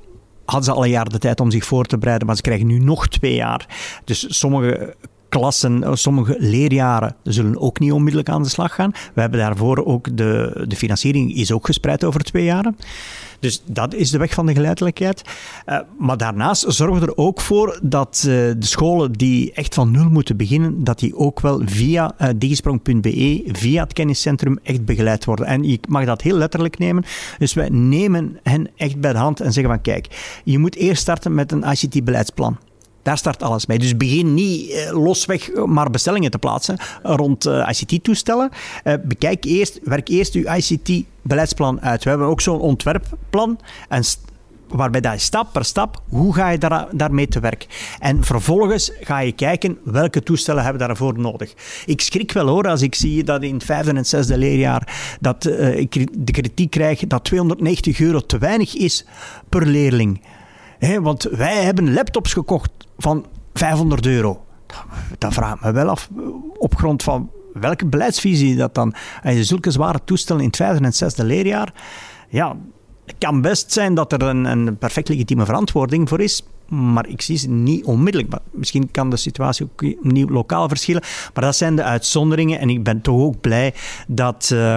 hadden 0.45 0.63
ze 0.63 0.71
al 0.71 0.83
een 0.83 0.89
jaar 0.89 1.09
de 1.09 1.17
tijd 1.17 1.39
om 1.39 1.51
zich 1.51 1.65
voor 1.65 1.85
te 1.85 1.97
bereiden, 1.97 2.27
maar 2.27 2.35
ze 2.35 2.41
krijgen 2.41 2.67
nu 2.67 2.79
nog 2.79 3.07
twee 3.07 3.35
jaar. 3.35 3.67
Dus 4.03 4.39
sommige 4.39 4.95
klassen, 5.29 5.83
eh, 5.83 5.91
sommige 5.93 6.35
leerjaren 6.39 7.15
zullen 7.23 7.61
ook 7.61 7.79
niet 7.79 7.91
onmiddellijk 7.91 8.29
aan 8.29 8.43
de 8.43 8.49
slag 8.49 8.75
gaan. 8.75 8.91
We 9.13 9.21
hebben 9.21 9.39
daarvoor 9.39 9.85
ook 9.85 10.17
de, 10.17 10.63
de 10.67 10.75
financiering 10.75 11.35
is 11.35 11.51
ook 11.51 11.65
gespreid 11.65 12.03
over 12.03 12.21
twee 12.23 12.43
jaren. 12.43 12.77
Dus 13.41 13.61
dat 13.65 13.93
is 13.93 14.09
de 14.11 14.17
weg 14.17 14.33
van 14.33 14.45
de 14.45 14.53
geleidelijkheid. 14.53 15.21
Uh, 15.65 15.79
maar 15.97 16.17
daarnaast 16.17 16.65
zorgen 16.67 16.99
we 16.99 17.05
er 17.05 17.17
ook 17.17 17.41
voor 17.41 17.79
dat 17.83 18.23
uh, 18.27 18.33
de 18.33 18.55
scholen 18.59 19.11
die 19.11 19.53
echt 19.53 19.73
van 19.73 19.91
nul 19.91 20.09
moeten 20.09 20.37
beginnen, 20.37 20.83
dat 20.83 20.99
die 20.99 21.15
ook 21.15 21.39
wel 21.39 21.61
via 21.65 22.13
uh, 22.21 22.27
digisprong.be, 22.35 23.43
via 23.51 23.83
het 23.83 23.93
kenniscentrum, 23.93 24.59
echt 24.63 24.85
begeleid 24.85 25.25
worden. 25.25 25.45
En 25.45 25.63
je 25.63 25.79
mag 25.89 26.05
dat 26.05 26.21
heel 26.21 26.37
letterlijk 26.37 26.77
nemen. 26.77 27.03
Dus 27.37 27.53
wij 27.53 27.69
nemen 27.69 28.39
hen 28.43 28.69
echt 28.75 28.99
bij 28.99 29.13
de 29.13 29.19
hand 29.19 29.39
en 29.39 29.53
zeggen 29.53 29.73
van 29.73 29.81
kijk, 29.81 30.41
je 30.43 30.57
moet 30.57 30.75
eerst 30.75 31.01
starten 31.01 31.33
met 31.35 31.51
een 31.51 31.63
ICT-beleidsplan. 31.63 32.57
Daar 33.03 33.17
start 33.17 33.43
alles 33.43 33.65
mee. 33.65 33.79
Dus 33.79 33.97
begin 33.97 34.33
niet 34.33 34.69
eh, 34.69 35.03
losweg 35.03 35.65
maar 35.65 35.89
bestellingen 35.89 36.31
te 36.31 36.37
plaatsen 36.37 36.77
rond 37.03 37.45
uh, 37.45 37.69
ICT-toestellen. 37.69 38.49
Bekijk 39.03 39.45
eerst, 39.45 39.79
werk 39.83 40.07
eerst 40.07 40.33
uw 40.33 40.53
ICT-beleidsplan 40.53 41.81
uit. 41.81 42.03
We 42.03 42.09
hebben 42.09 42.27
ook 42.27 42.41
zo'n 42.41 42.59
ontwerpplan. 42.59 43.59
En 43.89 44.03
waarbij 44.67 45.01
dat 45.01 45.21
stap 45.21 45.53
per 45.53 45.65
stap, 45.65 46.01
hoe 46.09 46.33
ga 46.33 46.49
je 46.49 46.57
daar, 46.57 46.87
daarmee 46.91 47.27
te 47.27 47.39
werk? 47.39 47.67
En 47.99 48.23
vervolgens 48.23 48.91
ga 49.01 49.19
je 49.19 49.31
kijken 49.31 49.77
welke 49.83 50.23
toestellen 50.23 50.63
hebben 50.63 50.87
daarvoor 50.87 51.19
nodig. 51.19 51.53
Ik 51.85 52.01
schrik 52.01 52.31
wel 52.31 52.47
hoor 52.47 52.67
als 52.67 52.81
ik 52.81 52.95
zie 52.95 53.23
dat 53.23 53.43
in 53.43 53.53
het 53.53 53.63
vijfde 53.63 53.93
en 53.93 54.05
zesde 54.05 54.37
leerjaar 54.37 55.15
dat 55.19 55.45
ik 55.75 56.07
de 56.25 56.31
kritiek 56.31 56.69
krijg 56.69 56.99
dat 57.07 57.23
290 57.23 57.99
euro 57.99 58.19
te 58.19 58.37
weinig 58.37 58.75
is 58.75 59.05
per 59.49 59.65
leerling. 59.65 60.21
Want 60.81 61.23
wij 61.23 61.63
hebben 61.63 61.93
laptops 61.93 62.33
gekocht 62.33 62.71
van 62.97 63.25
500 63.53 64.05
euro. 64.05 64.45
Dan 65.17 65.33
vraag 65.33 65.55
ik 65.55 65.61
me 65.61 65.71
wel 65.71 65.89
af, 65.89 66.09
op 66.57 66.75
grond 66.75 67.03
van 67.03 67.29
welke 67.53 67.85
beleidsvisie 67.85 68.55
dat 68.55 68.75
dan? 68.75 68.93
Als 69.23 69.35
je 69.35 69.43
zulke 69.43 69.71
zware 69.71 69.99
toestellen 70.05 70.41
in 70.41 70.47
het 70.47 70.55
vijfde 70.55 70.85
en 70.85 70.93
zesde 70.93 71.23
leerjaar, 71.23 71.73
ja, 72.29 72.55
het 73.05 73.15
kan 73.17 73.41
best 73.41 73.71
zijn 73.71 73.93
dat 73.93 74.13
er 74.13 74.21
een, 74.21 74.45
een 74.45 74.77
perfect 74.77 75.09
legitieme 75.09 75.45
verantwoording 75.45 76.09
voor 76.09 76.19
is, 76.19 76.43
maar 76.67 77.07
ik 77.07 77.21
zie 77.21 77.37
ze 77.37 77.49
niet 77.49 77.85
onmiddellijk. 77.85 78.33
misschien 78.51 78.91
kan 78.91 79.09
de 79.09 79.17
situatie 79.17 79.65
ook 79.65 79.95
opnieuw 80.03 80.27
lokaal 80.27 80.67
verschillen, 80.67 81.03
maar 81.33 81.43
dat 81.43 81.55
zijn 81.55 81.75
de 81.75 81.83
uitzonderingen 81.83 82.59
en 82.59 82.69
ik 82.69 82.83
ben 82.83 83.01
toch 83.01 83.21
ook 83.21 83.41
blij 83.41 83.73
dat... 84.07 84.49
Uh, 84.53 84.75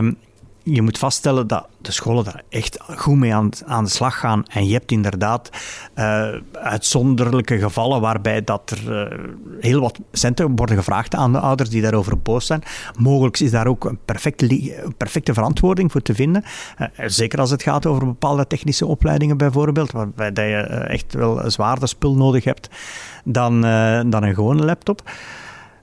je 0.65 0.83
moet 0.83 0.99
vaststellen 0.99 1.47
dat 1.47 1.67
de 1.81 1.93
scholen 1.93 2.25
daar 2.25 2.43
echt 2.49 2.79
goed 2.97 3.17
mee 3.17 3.35
aan, 3.35 3.51
de 3.85 3.91
slag 3.91 4.19
gaan. 4.19 4.45
En 4.45 4.67
je 4.67 4.73
hebt 4.73 4.93
inderdaad 4.93 5.51
uh, 5.97 6.29
uitzonderlijke 6.53 7.59
gevallen 7.59 8.01
waarbij 8.01 8.45
dat 8.45 8.71
er 8.71 9.11
uh, 9.13 9.19
heel 9.61 9.81
wat 9.81 9.99
centen 10.13 10.57
worden 10.57 10.77
gevraagd 10.77 11.15
aan 11.15 11.33
de 11.33 11.39
ouders 11.39 11.71
die 11.71 11.83
daarover 11.83 12.19
boos 12.19 12.47
zijn. 12.47 12.63
Mogelijk 12.99 13.41
is 13.41 13.51
daar 13.51 13.67
ook 13.67 13.85
een 13.85 13.99
perfecte, 14.05 14.75
perfecte 14.97 15.35
verantwoording 15.35 15.93
voor 15.93 16.03
te 16.03 16.15
vinden. 16.15 16.45
Uh, 16.79 16.87
zeker 17.07 17.39
als 17.39 17.51
het 17.51 17.63
gaat 17.63 17.87
over 17.87 18.07
bepaalde 18.07 18.47
technische 18.47 18.87
opleidingen 18.87 19.37
bijvoorbeeld, 19.37 19.93
waarbij 19.93 20.33
dat 20.33 20.45
je 20.45 20.57
echt 20.89 21.15
wel 21.15 21.45
een 21.45 21.51
zwaarder 21.51 21.89
spul 21.89 22.15
nodig 22.15 22.45
hebt 22.45 22.69
dan, 23.25 23.61
dan 24.11 24.23
een 24.23 24.35
gewone 24.35 24.65
laptop. 24.65 25.03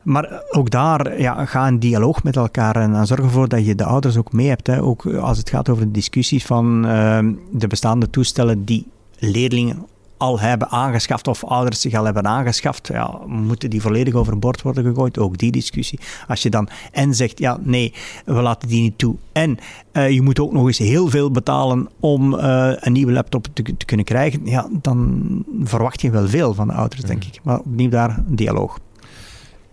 Maar 0.03 0.43
ook 0.49 0.69
daar, 0.69 1.21
ja, 1.21 1.45
ga 1.45 1.67
een 1.67 1.79
dialoog 1.79 2.23
met 2.23 2.35
elkaar 2.35 2.75
en, 2.75 3.07
zorg 3.07 3.21
ervoor 3.21 3.47
dat 3.47 3.65
je 3.65 3.75
de 3.75 3.85
ouders 3.85 4.17
ook 4.17 4.33
mee 4.33 4.47
hebt. 4.47 4.67
Hè. 4.67 4.81
Ook 4.81 5.05
als 5.05 5.37
het 5.37 5.49
gaat 5.49 5.69
over 5.69 5.85
de 5.85 5.91
discussie 5.91 6.45
van 6.45 6.85
uh, 6.85 7.19
de 7.51 7.67
bestaande 7.67 8.09
toestellen 8.09 8.65
die 8.65 8.87
leerlingen 9.19 9.85
al 10.21 10.39
hebben 10.39 10.69
aangeschaft 10.69 11.27
of 11.27 11.43
ouders 11.43 11.81
zich 11.81 11.93
al 11.93 12.05
hebben 12.05 12.27
aangeschaft, 12.27 12.87
ja, 12.87 13.19
moeten 13.25 13.69
die 13.69 13.81
volledig 13.81 14.13
overboord 14.13 14.61
worden 14.61 14.83
gegooid? 14.83 15.19
Ook 15.19 15.37
die 15.37 15.51
discussie. 15.51 15.99
Als 16.27 16.41
je 16.41 16.49
dan 16.49 16.69
en 16.91 17.15
zegt, 17.15 17.39
ja, 17.39 17.57
nee, 17.61 17.93
we 18.25 18.41
laten 18.41 18.67
die 18.67 18.81
niet 18.81 18.97
toe. 18.97 19.15
En 19.31 19.57
uh, 19.93 20.09
je 20.09 20.21
moet 20.21 20.39
ook 20.39 20.51
nog 20.51 20.67
eens 20.67 20.77
heel 20.77 21.09
veel 21.09 21.31
betalen 21.31 21.89
om 21.99 22.33
uh, 22.33 22.71
een 22.75 22.93
nieuwe 22.93 23.11
laptop 23.11 23.47
te, 23.53 23.77
te, 23.77 23.85
kunnen 23.85 24.05
krijgen. 24.05 24.45
Ja, 24.45 24.67
dan 24.71 25.21
verwacht 25.63 26.01
je 26.01 26.09
wel 26.09 26.27
veel 26.27 26.53
van 26.53 26.67
de 26.67 26.73
ouders, 26.73 27.01
denk 27.01 27.23
ik. 27.23 27.39
Maar 27.43 27.59
opnieuw 27.59 27.89
daar 27.89 28.17
een 28.17 28.35
dialoog 28.35 28.79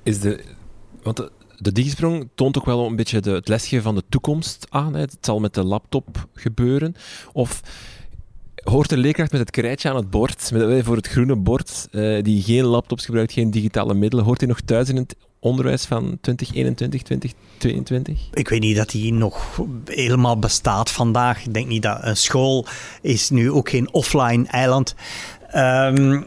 is 0.08 0.20
de. 0.20 0.40
Want 1.02 1.16
de, 1.16 1.30
de 1.58 1.72
digisprong 1.72 2.28
toont 2.34 2.58
ook 2.58 2.64
wel 2.64 2.86
een 2.86 2.96
beetje 2.96 3.20
de, 3.20 3.30
het 3.30 3.48
lesgeven 3.48 3.84
van 3.84 3.94
de 3.94 4.04
toekomst 4.08 4.66
aan. 4.70 4.94
Hè. 4.94 5.00
Het 5.00 5.16
zal 5.20 5.40
met 5.40 5.54
de 5.54 5.64
laptop 5.64 6.26
gebeuren. 6.34 6.94
Of 7.32 7.62
hoort 8.64 8.88
de 8.88 8.96
leerkracht 8.96 9.32
met 9.32 9.40
het 9.40 9.50
krijtje 9.50 9.88
aan 9.88 9.96
het 9.96 10.10
bord, 10.10 10.50
met, 10.52 10.84
voor 10.84 10.96
het 10.96 11.06
groene 11.06 11.36
bord, 11.36 11.88
uh, 11.90 12.22
die 12.22 12.42
geen 12.42 12.64
laptops 12.64 13.04
gebruikt, 13.04 13.32
geen 13.32 13.50
digitale 13.50 13.94
middelen, 13.94 14.24
hoort 14.24 14.40
hij 14.40 14.48
nog 14.48 14.60
thuis 14.60 14.88
in 14.88 14.96
het 14.96 15.16
onderwijs 15.40 15.84
van 15.84 16.18
2021, 16.20 17.02
2022? 17.02 18.28
Ik 18.32 18.48
weet 18.48 18.60
niet 18.60 18.76
dat 18.76 18.90
die 18.90 19.12
nog 19.12 19.60
helemaal 19.84 20.38
bestaat 20.38 20.90
vandaag. 20.90 21.46
Ik 21.46 21.54
denk 21.54 21.66
niet 21.66 21.82
dat 21.82 21.98
een 22.00 22.16
school 22.16 22.66
is 23.02 23.30
nu 23.30 23.50
ook 23.50 23.68
geen 23.68 23.92
offline 23.92 24.46
eiland. 24.46 24.94
Um, 25.54 26.26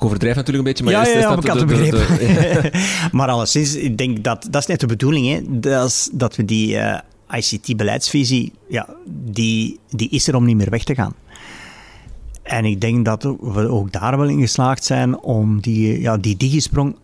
ik 0.00 0.06
overdrijf 0.06 0.36
natuurlijk 0.36 0.66
een 0.66 0.72
beetje, 0.72 0.84
maar... 0.84 0.92
Ja, 0.92 1.12
ja, 1.12 1.18
ja, 1.18 1.36
ik 1.36 1.46
had 1.46 1.56
het 1.56 1.66
begrepen. 1.66 2.70
maar 3.18 3.28
alleszins, 3.28 3.74
ik 3.74 3.98
denk 3.98 4.24
dat... 4.24 4.46
Dat 4.50 4.60
is 4.60 4.66
net 4.66 4.80
de 4.80 4.86
bedoeling, 4.86 5.28
hè. 5.28 5.60
Dat, 5.60 5.88
is, 5.88 6.08
dat 6.12 6.36
we 6.36 6.44
die 6.44 6.72
uh, 6.72 6.92
eh, 6.92 7.00
ICT-beleidsvisie... 7.30 8.52
Ja, 8.68 8.88
die, 9.06 9.78
die 9.88 10.08
is 10.08 10.28
er 10.28 10.34
om 10.34 10.44
niet 10.44 10.56
meer 10.56 10.70
weg 10.70 10.84
te 10.84 10.94
gaan. 10.94 11.14
En 12.42 12.64
ik 12.64 12.80
denk 12.80 13.04
dat 13.04 13.22
we 13.40 13.68
ook 13.68 13.92
daar 13.92 14.18
wel 14.18 14.28
in 14.28 14.40
geslaagd 14.40 14.84
zijn 14.84 15.18
om 15.18 15.60
die, 15.60 16.00
ja, 16.00 16.16
die 16.16 16.36
digisprong 16.36 16.96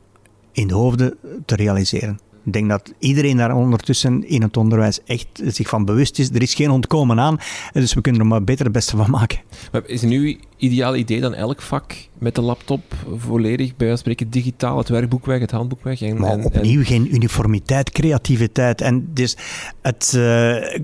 in 0.52 0.66
de 0.66 0.74
hoofden 0.74 1.16
te 1.44 1.56
realiseren. 1.56 2.18
Ik 2.46 2.52
denk 2.52 2.68
dat 2.68 2.92
iedereen 2.98 3.36
daar 3.36 3.54
ondertussen 3.54 4.28
in 4.28 4.42
het 4.42 4.56
onderwijs 4.56 5.00
echt 5.04 5.42
zich 5.46 5.68
van 5.68 5.84
bewust 5.84 6.18
is. 6.18 6.30
Er 6.30 6.42
is 6.42 6.54
geen 6.54 6.70
ontkomen 6.70 7.20
aan, 7.20 7.38
dus 7.72 7.94
we 7.94 8.00
kunnen 8.00 8.20
er 8.20 8.26
maar 8.26 8.44
beter 8.44 8.64
het 8.64 8.74
beste 8.74 8.96
van 8.96 9.10
maken. 9.10 9.38
Maar 9.72 9.82
is 9.86 10.00
het 10.00 10.10
nu 10.10 10.38
ideaal 10.56 10.96
idee 10.96 11.20
dan 11.20 11.34
elk 11.34 11.62
vak 11.62 11.94
met 12.18 12.34
de 12.34 12.40
laptop 12.40 12.82
volledig, 13.16 13.76
bij 13.76 13.96
spreken, 13.96 14.30
digitaal, 14.30 14.78
het 14.78 14.88
werkboek 14.88 15.26
weg, 15.26 15.40
het 15.40 15.50
handboek 15.50 15.84
weg? 15.84 16.02
En, 16.02 16.20
maar 16.20 16.38
opnieuw 16.38 16.84
geen 16.84 17.14
uniformiteit, 17.14 17.90
creativiteit. 17.90 18.80
En 18.80 19.08
dus 19.12 19.36
het... 19.82 20.12
Uh, 20.16 20.78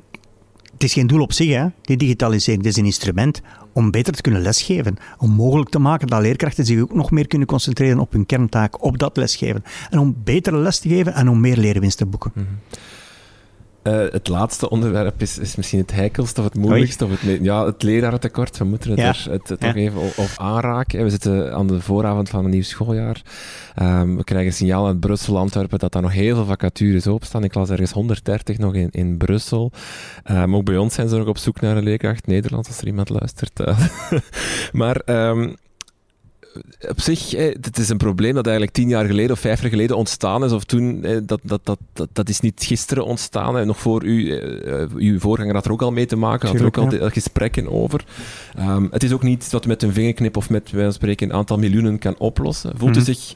het 0.83 0.91
is 0.91 0.97
geen 0.97 1.07
doel 1.07 1.21
op 1.21 1.33
zich, 1.33 1.55
hè, 1.55 1.67
die 1.83 1.97
digitalisering. 1.97 2.65
Is 2.65 2.77
een 2.77 2.85
instrument 2.85 3.41
om 3.73 3.91
beter 3.91 4.13
te 4.13 4.23
kunnen 4.23 4.43
lesgeven. 4.43 4.97
Om 5.19 5.31
mogelijk 5.31 5.71
te 5.71 5.79
maken 5.79 6.07
dat 6.07 6.21
leerkrachten 6.21 6.65
zich 6.65 6.81
ook 6.81 6.95
nog 6.95 7.11
meer 7.11 7.27
kunnen 7.27 7.49
concentreren 7.49 7.99
op 7.99 8.13
hun 8.13 8.27
kerntaak, 8.27 8.85
op 8.85 8.99
dat 8.99 9.17
lesgeven. 9.17 9.65
En 9.91 9.99
om 9.99 10.17
betere 10.25 10.57
les 10.57 10.79
te 10.79 10.89
geven 10.89 11.15
en 11.15 11.29
om 11.29 11.41
meer 11.41 11.57
leerwinst 11.57 11.99
te 11.99 12.07
boeken. 12.07 12.33
Mm 12.35 12.47
uh, 13.83 13.93
het 14.11 14.29
laatste 14.29 14.71
onderwerp 14.71 15.23
is, 15.23 15.39
is 15.39 15.57
misschien 15.57 15.79
het 15.79 15.93
heikelste 15.93 16.41
of 16.41 16.47
het 16.47 16.55
moeilijkste. 16.55 17.05
Of 17.05 17.21
het, 17.21 17.39
ja, 17.43 17.67
het 17.67 17.83
lerarentekort. 17.83 18.59
We 18.59 18.65
moeten 18.65 18.91
het 18.91 18.99
er 18.99 19.33
het, 19.33 19.49
het 19.49 19.61
toch 19.61 19.75
even 19.75 20.01
op, 20.01 20.31
aanraken. 20.37 21.03
We 21.03 21.11
zitten 21.11 21.55
aan 21.55 21.67
de 21.67 21.81
vooravond 21.81 22.29
van 22.29 22.45
een 22.45 22.51
nieuw 22.51 22.63
schooljaar. 22.63 23.23
Um, 23.83 24.17
we 24.17 24.25
krijgen 24.25 24.53
signaal 24.53 24.87
uit 24.87 25.01
Brussel, 25.01 25.39
Antwerpen, 25.39 25.79
dat 25.79 25.93
daar 25.93 26.03
nog 26.03 26.13
heel 26.13 26.35
veel 26.35 26.45
vacatures 26.45 27.07
openstaan. 27.07 27.45
Ik 27.45 27.55
las 27.55 27.71
ergens 27.71 27.91
130 27.91 28.59
nog 28.59 28.75
in, 28.75 28.91
in 28.91 29.17
Brussel. 29.17 29.73
Um, 30.31 30.57
ook 30.57 30.65
bij 30.65 30.77
ons 30.77 30.95
zijn 30.95 31.09
ze 31.09 31.17
nog 31.17 31.27
op 31.27 31.39
zoek 31.39 31.61
naar 31.61 31.77
een 31.77 31.83
leerkracht 31.83 32.27
Nederlands, 32.27 32.69
als 32.69 32.79
er 32.79 32.87
iemand 32.87 33.09
luistert. 33.09 33.61
Uh, 33.61 33.79
maar... 34.73 35.03
Um, 35.07 35.57
op 36.89 37.01
zich, 37.01 37.31
het 37.31 37.79
is 37.79 37.89
een 37.89 37.97
probleem 37.97 38.35
dat 38.35 38.47
eigenlijk 38.47 38.77
tien 38.77 38.89
jaar 38.89 39.07
geleden 39.07 39.31
of 39.31 39.41
vijf 39.41 39.61
jaar 39.61 39.71
geleden 39.71 39.97
ontstaan 39.97 40.45
is. 40.45 40.53
Of 40.53 40.65
toen, 40.65 41.01
dat, 41.23 41.41
dat, 41.43 41.61
dat, 41.63 41.79
dat, 41.93 42.09
dat 42.13 42.29
is 42.29 42.41
niet 42.41 42.65
gisteren 42.67 43.05
ontstaan. 43.05 43.59
En 43.59 43.67
nog 43.67 43.79
voor 43.79 44.05
u, 44.05 44.43
uh, 44.67 44.85
uw 44.95 45.19
voorganger 45.19 45.55
had 45.55 45.65
er 45.65 45.73
ook 45.73 45.83
al 45.83 45.93
mee 45.93 46.07
te 46.07 46.17
maken. 46.17 46.49
Had 46.49 46.61
er 46.61 46.67
ook 46.67 46.79
al 46.79 47.11
gesprekken 47.11 47.69
over. 47.69 48.05
Um, 48.59 48.89
het 48.91 49.03
is 49.03 49.13
ook 49.13 49.23
niet 49.23 49.51
wat 49.51 49.67
met 49.67 49.83
een 49.83 49.93
vingerknip 49.93 50.37
of 50.37 50.51
met, 50.51 50.71
wij 50.71 50.91
spreken, 50.91 51.29
een 51.29 51.37
aantal 51.37 51.59
miljoenen 51.59 51.99
kan 51.99 52.15
oplossen. 52.19 52.73
Voelt 52.77 52.97
u 52.97 53.01
mhm. 53.01 53.13
zich 53.13 53.35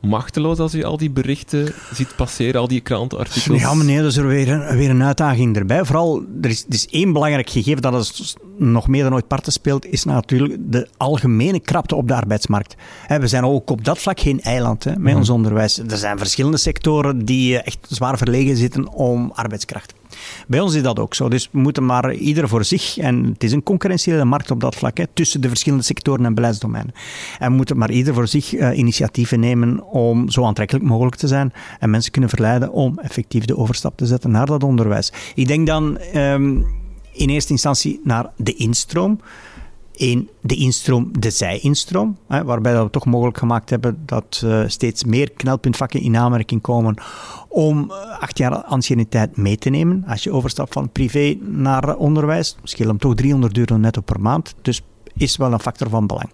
machteloos 0.00 0.58
als 0.58 0.74
u 0.74 0.82
al 0.82 0.96
die 0.96 1.10
berichten 1.10 1.72
ziet 1.92 2.16
passeren, 2.16 2.60
al 2.60 2.68
die 2.68 2.80
krantenartikels? 2.80 3.60
Ja, 3.60 3.74
meneer, 3.74 4.00
er 4.00 4.06
is 4.06 4.16
er 4.16 4.26
weer 4.26 4.48
een, 4.48 4.76
weer 4.76 4.90
een 4.90 5.02
uitdaging 5.02 5.56
erbij. 5.56 5.84
Vooral, 5.84 6.22
er 6.42 6.50
is, 6.50 6.64
er 6.68 6.74
is 6.74 6.88
één 6.88 7.12
belangrijk 7.12 7.50
gegeven 7.50 7.82
dat 7.82 7.92
het 7.92 8.36
nog 8.58 8.88
meer 8.88 9.02
dan 9.02 9.14
ooit 9.14 9.26
parten 9.26 9.52
speelt, 9.52 9.86
is 9.86 10.04
natuurlijk 10.04 10.72
de 10.72 10.88
algemene 10.96 11.60
krapte 11.60 11.94
op 11.94 12.08
de 12.08 12.14
arbeidsmarkt. 12.14 12.74
We 13.08 13.26
zijn 13.26 13.44
ook 13.44 13.70
op 13.70 13.84
dat 13.84 13.98
vlak 13.98 14.20
geen 14.20 14.40
eiland 14.40 14.84
hè, 14.84 14.90
met 14.90 15.02
mhm. 15.02 15.16
ons 15.16 15.30
onderwijs. 15.30 15.78
Er 15.78 15.96
zijn 15.96 16.18
verschillende 16.18 16.56
sectoren 16.56 17.24
die 17.24 17.58
eh, 17.58 17.66
echt 17.66 17.86
zwaar 17.88 18.18
verlegen 18.18 18.56
zitten 18.56 18.88
om 18.92 19.32
arbeidskracht. 19.34 19.94
Bij 20.46 20.60
ons 20.60 20.74
is 20.74 20.82
dat 20.82 20.98
ook 20.98 21.14
zo. 21.14 21.28
Dus 21.28 21.48
we 21.52 21.58
moeten 21.58 21.86
maar 21.86 22.14
ieder 22.14 22.48
voor 22.48 22.64
zich, 22.64 22.98
en 22.98 23.24
het 23.24 23.44
is 23.44 23.52
een 23.52 23.62
concurrentiële 23.62 24.24
markt 24.24 24.50
op 24.50 24.60
dat 24.60 24.76
vlak, 24.76 24.96
hè, 24.96 25.04
tussen 25.12 25.40
de 25.40 25.48
verschillende 25.48 25.84
sectoren 25.84 26.24
en 26.24 26.34
beleidsdomeinen. 26.34 26.94
En 27.38 27.50
we 27.50 27.56
moeten 27.56 27.78
maar 27.78 27.90
ieder 27.90 28.14
voor 28.14 28.28
zich 28.28 28.54
uh, 28.54 28.78
initiatieven 28.78 29.40
nemen 29.40 29.84
om 29.84 30.30
zo 30.30 30.44
aantrekkelijk 30.44 30.84
mogelijk 30.84 31.16
te 31.16 31.26
zijn 31.26 31.52
en 31.78 31.90
mensen 31.90 32.12
kunnen 32.12 32.30
verleiden 32.30 32.72
om 32.72 32.98
effectief 32.98 33.44
de 33.44 33.56
overstap 33.56 33.96
te 33.96 34.06
zetten 34.06 34.30
naar 34.30 34.46
dat 34.46 34.64
onderwijs. 34.64 35.12
Ik 35.34 35.46
denk 35.46 35.66
dan 35.66 35.98
um, 36.14 36.66
in 37.12 37.28
eerste 37.28 37.52
instantie 37.52 38.00
naar 38.04 38.30
de 38.36 38.54
instroom. 38.54 39.20
Eén, 39.98 40.28
de 40.40 40.54
instroom, 40.54 41.10
de 41.18 41.30
zij-instroom, 41.30 42.16
waarbij 42.26 42.82
we 42.82 42.90
toch 42.90 43.04
mogelijk 43.04 43.38
gemaakt 43.38 43.70
hebben 43.70 44.02
dat 44.06 44.42
uh, 44.44 44.62
steeds 44.66 45.04
meer 45.04 45.30
knelpuntvakken 45.30 46.00
in 46.00 46.16
aanmerking 46.16 46.60
komen 46.60 46.94
om 47.48 47.90
uh, 47.90 48.20
acht 48.20 48.38
jaar 48.38 48.56
anciëniteit 48.56 49.36
mee 49.36 49.56
te 49.56 49.70
nemen. 49.70 50.04
Als 50.06 50.22
je 50.22 50.32
overstapt 50.32 50.72
van 50.72 50.90
privé 50.90 51.38
naar 51.40 51.96
onderwijs, 51.96 52.56
scheelt 52.62 52.88
hem 52.88 52.98
toch 52.98 53.14
300 53.14 53.58
euro 53.58 53.76
netto 53.76 54.00
per 54.00 54.20
maand. 54.20 54.54
Dus 54.62 54.82
is 55.16 55.36
wel 55.36 55.52
een 55.52 55.60
factor 55.60 55.88
van 55.88 56.06
belang. 56.06 56.30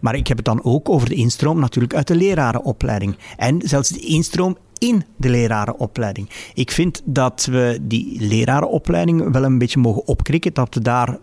Maar 0.00 0.14
ik 0.14 0.26
heb 0.26 0.36
het 0.36 0.46
dan 0.46 0.64
ook 0.64 0.88
over 0.88 1.08
de 1.08 1.14
instroom 1.14 1.60
natuurlijk 1.60 1.94
uit 1.94 2.06
de 2.06 2.16
lerarenopleiding. 2.16 3.16
En 3.36 3.60
zelfs 3.64 3.88
de 3.88 4.00
instroom 4.00 4.56
in 4.78 5.04
de 5.16 5.28
lerarenopleiding. 5.28 6.28
Ik 6.54 6.70
vind 6.70 7.02
dat 7.04 7.48
we 7.50 7.78
die 7.82 8.20
lerarenopleiding 8.20 9.32
wel 9.32 9.44
een 9.44 9.58
beetje 9.58 9.80
mogen 9.80 10.06
opkrikken, 10.06 10.54
dat 10.54 10.74
we 10.74 10.80
daar 10.80 11.18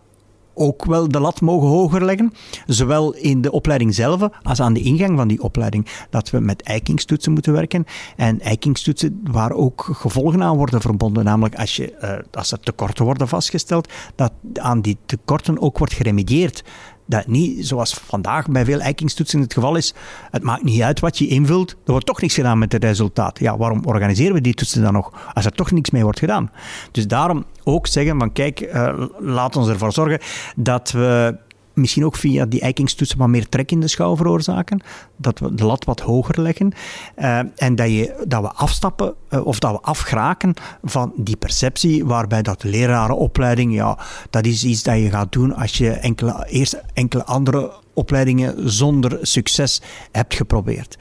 ook 0.53 0.85
wel 0.85 1.07
de 1.07 1.19
lat 1.19 1.41
mogen 1.41 1.67
hoger 1.67 2.05
leggen. 2.05 2.33
Zowel 2.65 3.13
in 3.13 3.41
de 3.41 3.51
opleiding 3.51 3.95
zelf 3.95 4.27
als 4.43 4.59
aan 4.59 4.73
de 4.73 4.81
ingang 4.81 5.17
van 5.17 5.27
die 5.27 5.41
opleiding. 5.41 5.87
Dat 6.09 6.29
we 6.29 6.39
met 6.39 6.61
eikingstoetsen 6.61 7.31
moeten 7.31 7.53
werken. 7.53 7.85
En 8.15 8.41
eikingstoetsen 8.41 9.21
waar 9.31 9.51
ook 9.51 9.89
gevolgen 9.91 10.43
aan 10.43 10.57
worden 10.57 10.81
verbonden. 10.81 11.23
Namelijk 11.23 11.55
als, 11.55 11.75
je, 11.75 11.93
uh, 12.01 12.11
als 12.31 12.51
er 12.51 12.59
tekorten 12.59 13.05
worden 13.05 13.27
vastgesteld, 13.27 13.89
dat 14.15 14.31
aan 14.53 14.81
die 14.81 14.97
tekorten 15.05 15.61
ook 15.61 15.77
wordt 15.77 15.93
geremedieerd 15.93 16.63
dat 17.09 17.27
niet, 17.27 17.67
zoals 17.67 17.93
vandaag 17.93 18.47
bij 18.47 18.65
veel 18.65 18.79
eikingstoetsen 18.79 19.39
het 19.41 19.53
geval 19.53 19.75
is, 19.75 19.93
het 20.31 20.43
maakt 20.43 20.63
niet 20.63 20.81
uit 20.81 20.99
wat 20.99 21.17
je 21.17 21.27
invult, 21.27 21.71
er 21.71 21.91
wordt 21.91 22.05
toch 22.05 22.21
niks 22.21 22.33
gedaan 22.33 22.59
met 22.59 22.71
het 22.71 22.83
resultaat. 22.83 23.39
Ja, 23.39 23.57
waarom 23.57 23.85
organiseren 23.85 24.33
we 24.33 24.41
die 24.41 24.53
toetsen 24.53 24.81
dan 24.81 24.93
nog, 24.93 25.31
als 25.33 25.45
er 25.45 25.51
toch 25.51 25.71
niks 25.71 25.89
mee 25.89 26.03
wordt 26.03 26.19
gedaan? 26.19 26.51
Dus 26.91 27.07
daarom 27.07 27.45
ook 27.63 27.87
zeggen 27.87 28.19
van 28.19 28.31
kijk, 28.31 28.61
uh, 28.61 29.05
laat 29.19 29.55
ons 29.55 29.67
ervoor 29.67 29.91
zorgen 29.91 30.19
dat 30.55 30.91
we 30.91 31.37
misschien 31.79 32.05
ook 32.05 32.15
via 32.15 32.45
die 32.45 32.61
eikingstoetsen 32.61 33.17
wat 33.17 33.27
meer 33.27 33.49
trek 33.49 33.71
in 33.71 33.79
de 33.79 33.87
schouw 33.87 34.15
veroorzaken. 34.15 34.81
Dat 35.17 35.39
we 35.39 35.53
de 35.53 35.65
lat 35.65 35.85
wat 35.85 35.99
hoger 35.99 36.41
leggen. 36.41 36.71
Uh, 37.17 37.39
en 37.55 37.75
dat, 37.75 37.87
je, 37.87 38.23
dat 38.27 38.41
we 38.41 38.51
afstappen 38.51 39.13
uh, 39.29 39.45
of 39.45 39.59
dat 39.59 39.71
we 39.71 39.79
afgraken 39.81 40.53
van 40.83 41.13
die 41.15 41.37
perceptie 41.37 42.05
waarbij 42.05 42.41
dat 42.41 42.63
lerarenopleiding, 42.63 43.73
ja, 43.73 43.97
dat 44.29 44.45
is 44.45 44.63
iets 44.63 44.83
dat 44.83 44.97
je 44.97 45.09
gaat 45.09 45.31
doen 45.31 45.55
als 45.55 45.77
je 45.77 45.91
enkele, 45.91 46.47
eerst 46.49 46.81
enkele 46.93 47.25
andere 47.25 47.71
opleidingen 47.93 48.71
zonder 48.71 49.17
succes 49.21 49.81
hebt 50.11 50.33
geprobeerd. 50.33 50.97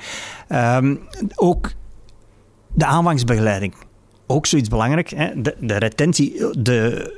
Um, 0.48 1.00
ook 1.34 1.72
de 2.74 2.84
aanvangsbegeleiding 2.84 3.74
ook 4.28 4.46
zoiets 4.46 4.68
belangrijk, 4.68 5.10
hè, 5.10 5.42
de, 5.42 5.56
de 5.60 5.76
retentie, 5.76 6.58
de 6.58 7.12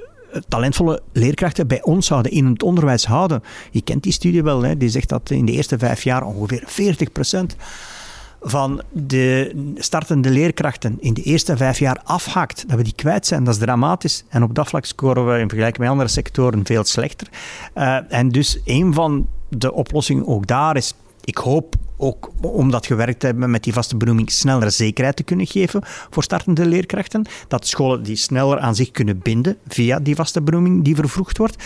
talentvolle 0.48 1.02
leerkrachten 1.12 1.66
bij 1.66 1.82
ons 1.82 2.08
houden, 2.08 2.32
in 2.32 2.46
het 2.46 2.62
onderwijs 2.62 3.04
houden. 3.04 3.42
Je 3.70 3.82
kent 3.82 4.02
die 4.02 4.12
studie 4.12 4.42
wel, 4.42 4.62
hè, 4.62 4.76
die 4.76 4.88
zegt 4.88 5.08
dat 5.08 5.30
in 5.30 5.44
de 5.44 5.52
eerste 5.52 5.78
vijf 5.78 6.02
jaar 6.02 6.22
ongeveer 6.22 6.62
40 6.66 7.12
procent 7.12 7.56
van 8.42 8.82
de 8.92 9.52
startende 9.76 10.30
leerkrachten 10.30 10.96
in 11.00 11.14
de 11.14 11.22
eerste 11.22 11.56
vijf 11.56 11.78
jaar 11.78 12.00
afhakt, 12.04 12.64
dat 12.68 12.76
we 12.76 12.82
die 12.82 12.94
kwijt 12.94 13.26
zijn, 13.26 13.44
dat 13.44 13.54
is 13.54 13.60
dramatisch. 13.60 14.24
En 14.28 14.42
op 14.42 14.54
dat 14.54 14.68
vlak 14.68 14.84
scoren 14.84 15.26
we 15.26 15.38
in 15.38 15.48
vergelijking 15.48 15.78
met 15.78 15.88
andere 15.88 16.08
sectoren 16.08 16.66
veel 16.66 16.84
slechter. 16.84 17.28
Uh, 17.74 17.98
en 18.08 18.28
dus 18.28 18.60
een 18.64 18.94
van 18.94 19.26
de 19.48 19.72
oplossingen 19.72 20.26
ook 20.26 20.46
daar 20.46 20.76
is, 20.76 20.94
ik 21.24 21.36
hoop 21.36 21.74
ook 21.96 22.30
omdat 22.40 22.86
gewerkt 22.86 23.22
hebben 23.22 23.50
met 23.50 23.64
die 23.64 23.72
vaste 23.72 23.96
benoeming, 23.96 24.30
sneller 24.30 24.70
zekerheid 24.70 25.16
te 25.16 25.22
kunnen 25.22 25.46
geven 25.46 25.80
voor 25.84 26.22
startende 26.22 26.66
leerkrachten. 26.66 27.26
Dat 27.48 27.66
scholen 27.66 28.02
die 28.02 28.16
sneller 28.16 28.58
aan 28.58 28.74
zich 28.74 28.90
kunnen 28.90 29.18
binden 29.18 29.56
via 29.68 29.98
die 29.98 30.14
vaste 30.14 30.42
benoeming 30.42 30.84
die 30.84 30.94
vervroegd 30.94 31.38
wordt. 31.38 31.56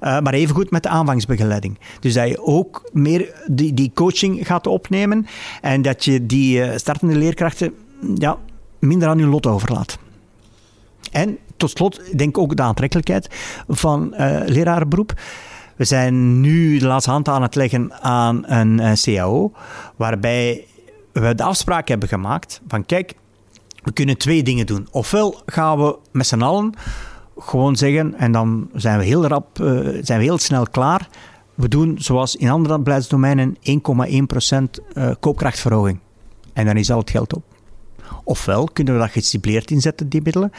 Uh, 0.00 0.20
maar 0.20 0.34
evengoed 0.34 0.70
met 0.70 0.82
de 0.82 0.88
aanvangsbegeleiding. 0.88 1.78
Dus 2.00 2.14
dat 2.14 2.28
je 2.28 2.42
ook 2.42 2.90
meer 2.92 3.34
die, 3.46 3.74
die 3.74 3.90
coaching 3.94 4.46
gaat 4.46 4.66
opnemen 4.66 5.26
en 5.60 5.82
dat 5.82 6.04
je 6.04 6.26
die 6.26 6.58
uh, 6.58 6.76
startende 6.76 7.16
leerkrachten 7.16 7.72
ja, 8.14 8.38
minder 8.78 9.08
aan 9.08 9.18
hun 9.18 9.28
lot 9.28 9.46
overlaat. 9.46 9.98
En 11.12 11.38
tot 11.56 11.70
slot, 11.70 12.00
denk 12.16 12.36
ik 12.36 12.38
ook 12.38 12.56
de 12.56 12.62
aantrekkelijkheid 12.62 13.28
van 13.68 14.14
uh, 14.18 14.40
lerarenberoep. 14.46 15.14
We 15.82 15.88
zijn 15.88 16.40
nu 16.40 16.78
de 16.78 16.86
laatste 16.86 17.10
hand 17.10 17.28
aan 17.28 17.42
het 17.42 17.54
leggen 17.54 17.92
aan 18.02 18.42
een, 18.46 18.78
een 18.78 18.96
CAO, 18.96 19.52
waarbij 19.96 20.66
we 21.12 21.34
de 21.34 21.42
afspraak 21.42 21.88
hebben 21.88 22.08
gemaakt 22.08 22.60
van 22.68 22.86
kijk, 22.86 23.14
we 23.82 23.92
kunnen 23.92 24.18
twee 24.18 24.42
dingen 24.42 24.66
doen. 24.66 24.88
Ofwel 24.90 25.42
gaan 25.46 25.78
we 25.78 25.96
met 26.12 26.26
z'n 26.26 26.42
allen 26.42 26.74
gewoon 27.38 27.76
zeggen, 27.76 28.14
en 28.14 28.32
dan 28.32 28.68
zijn 28.74 28.98
we 28.98 29.04
heel 29.04 29.26
rap, 29.26 29.58
uh, 29.58 29.98
zijn 30.02 30.18
we 30.18 30.24
heel 30.24 30.38
snel 30.38 30.66
klaar. 30.70 31.08
We 31.54 31.68
doen 31.68 31.96
zoals 31.98 32.36
in 32.36 32.50
andere 32.50 32.78
beleidsdomeinen 32.78 33.56
1,1% 33.56 33.62
uh, 34.94 35.10
koopkrachtverhoging. 35.20 35.98
En 36.52 36.66
dan 36.66 36.76
is 36.76 36.90
al 36.90 36.98
het 36.98 37.10
geld 37.10 37.34
op. 37.34 37.42
Ofwel 38.24 38.68
kunnen 38.72 38.94
we 38.94 39.00
dat 39.00 39.10
gestipleerd 39.10 39.70
inzetten, 39.70 40.08
die 40.08 40.22
middelen. 40.22 40.52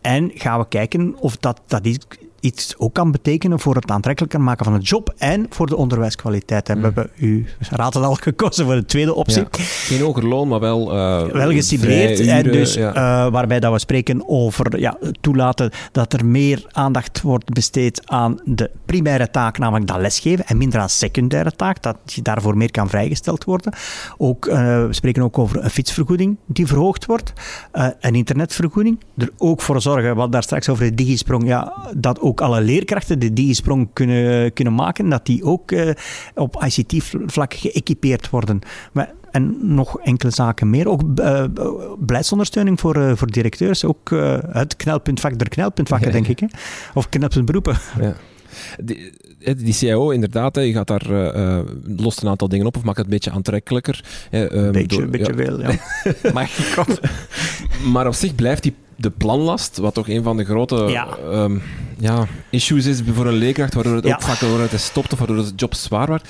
En 0.00 0.30
gaan 0.34 0.58
we 0.58 0.68
kijken 0.68 1.16
of 1.18 1.36
dat, 1.36 1.60
dat 1.66 1.84
iets 2.40 2.74
ook 2.78 2.94
kan 2.94 3.10
betekenen 3.10 3.60
voor 3.60 3.74
het 3.74 3.90
aantrekkelijker 3.90 4.40
maken 4.40 4.64
van 4.64 4.74
het 4.74 4.88
job 4.88 5.14
en 5.18 5.46
voor 5.50 5.66
de 5.66 5.76
onderwijskwaliteit. 5.76 6.68
Mm. 6.68 6.74
We 6.74 6.82
hebben 6.82 7.10
u 7.16 7.46
raadt 7.70 7.94
het 7.94 8.04
al 8.04 8.14
gekozen 8.14 8.64
voor 8.64 8.74
de 8.74 8.84
tweede 8.84 9.14
optie. 9.14 9.46
Geen 9.50 10.00
hoger 10.00 10.26
loon, 10.26 10.48
maar 10.48 10.60
wel... 10.60 10.94
Uh, 10.94 11.26
wel 11.26 11.50
gecibleerd. 11.50 12.20
en 12.20 12.42
dus 12.42 12.74
ja. 12.74 12.88
uh, 12.88 13.32
waarbij 13.32 13.60
dat 13.60 13.72
we 13.72 13.78
spreken 13.78 14.28
over 14.28 14.78
ja, 14.78 14.98
toelaten 15.20 15.70
dat 15.92 16.12
er 16.12 16.26
meer 16.26 16.66
aandacht 16.70 17.20
wordt 17.20 17.52
besteed 17.52 18.02
aan 18.04 18.40
de 18.44 18.70
primaire 18.84 19.30
taak, 19.30 19.58
namelijk 19.58 19.86
dat 19.86 19.98
lesgeven, 19.98 20.46
en 20.46 20.56
minder 20.56 20.80
aan 20.80 20.88
secundaire 20.88 21.52
taak, 21.52 21.82
dat 21.82 21.96
je 22.04 22.22
daarvoor 22.22 22.56
meer 22.56 22.70
kan 22.70 22.88
vrijgesteld 22.88 23.44
worden. 23.44 23.72
Ook, 24.16 24.46
uh, 24.46 24.54
we 24.86 24.92
spreken 24.92 25.22
ook 25.22 25.38
over 25.38 25.64
een 25.64 25.70
fietsvergoeding 25.70 26.36
die 26.46 26.66
verhoogd 26.66 27.06
wordt, 27.06 27.32
een 28.00 28.14
internetvergoeding. 28.14 28.98
Er 29.16 29.30
ook 29.38 29.62
voor 29.62 29.80
zorgen, 29.80 30.16
wat 30.16 30.32
daar 30.32 30.42
straks 30.42 30.68
over 30.68 30.84
de 30.84 30.94
digisprong, 30.94 31.46
ja, 31.46 31.72
dat 31.96 32.20
ook 32.20 32.27
alle 32.36 32.60
leerkrachten 32.60 33.18
die 33.18 33.32
die 33.32 33.54
sprong 33.54 33.88
kunnen, 33.92 34.52
kunnen 34.52 34.74
maken, 34.74 35.08
dat 35.08 35.26
die 35.26 35.44
ook 35.44 35.70
uh, 35.70 35.90
op 36.34 36.64
ICT-vlak 36.66 37.54
geëquipeerd 37.54 38.30
worden. 38.30 38.58
Maar, 38.92 39.12
en 39.30 39.74
nog 39.74 39.98
enkele 40.00 40.30
zaken 40.30 40.70
meer. 40.70 40.88
Ook 40.88 41.02
uh, 41.20 41.44
beleidsondersteuning 41.98 42.80
voor, 42.80 42.96
uh, 42.96 43.12
voor 43.14 43.30
directeurs. 43.30 43.84
Ook 43.84 44.10
het 44.52 44.76
knelpuntvak 44.76 45.38
der 45.38 45.48
knelpuntvakken, 45.48 46.12
denk 46.12 46.26
ik. 46.28 46.38
Hè? 46.38 46.46
Of 46.94 47.08
knelpuntberoepen. 47.08 47.76
Ja. 48.00 48.14
Die, 48.84 49.12
die 49.56 49.72
CIO, 49.72 50.10
inderdaad, 50.10 50.54
je 50.54 50.72
gaat 50.72 50.86
daar 50.86 51.10
uh, 51.10 51.58
lost 51.96 52.22
een 52.22 52.28
aantal 52.28 52.48
dingen 52.48 52.66
op 52.66 52.76
of 52.76 52.82
maakt 52.82 52.96
het 52.96 53.06
een 53.06 53.12
beetje 53.12 53.30
aantrekkelijker. 53.30 54.04
Een 54.30 54.58
um, 54.58 54.72
beetje, 54.72 54.98
door, 54.98 55.08
beetje 55.08 55.32
ja. 55.36 55.44
veel, 55.44 55.60
ja. 55.60 55.78
maar, 56.34 56.50
maar 57.92 58.06
op 58.06 58.14
zich 58.14 58.34
blijft 58.34 58.62
die 58.62 58.74
de 58.96 59.10
planlast, 59.10 59.76
wat 59.76 59.94
toch 59.94 60.08
een 60.08 60.22
van 60.22 60.36
de 60.36 60.44
grote 60.44 60.74
ja. 60.74 61.16
Um, 61.32 61.62
ja, 61.98 62.26
issues 62.50 62.86
is 62.86 63.02
voor 63.12 63.26
een 63.26 63.34
leerkracht, 63.34 63.74
waardoor 63.74 63.94
het 63.94 64.04
ja. 64.04 64.14
ook 64.14 64.22
vaak 64.22 64.38
waardoor 64.38 64.60
het 64.60 64.80
stopt 64.80 65.12
of 65.12 65.18
waardoor 65.18 65.36
het 65.36 65.52
job 65.56 65.74
zwaar 65.74 66.06
wordt, 66.06 66.28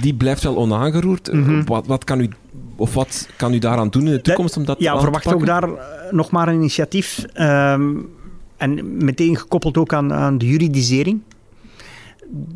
die 0.00 0.14
blijft 0.14 0.42
wel 0.42 0.56
onaangeroerd. 0.56 1.32
Mm 1.32 1.44
-hmm. 1.44 1.64
wat, 1.64 1.86
wat 1.86 2.04
kan 2.04 2.20
u 2.20 2.28
of 2.76 2.94
wat 2.94 3.28
kan 3.36 3.54
u 3.54 3.58
daaraan 3.58 3.88
doen 3.88 4.06
in 4.06 4.12
de 4.12 4.20
toekomst 4.20 4.56
om 4.56 4.64
dat 4.64 4.78
ja, 4.78 5.00
verwacht 5.00 5.34
ook 5.34 5.46
daar 5.46 5.68
nog 6.10 6.30
maar 6.30 6.48
een 6.48 6.54
initiatief. 6.54 7.24
Um, 7.40 8.08
en 8.56 9.04
meteen 9.04 9.36
gekoppeld 9.36 9.76
ook 9.76 9.92
aan, 9.92 10.12
aan 10.12 10.38
de 10.38 10.46
juridisering, 10.46 11.20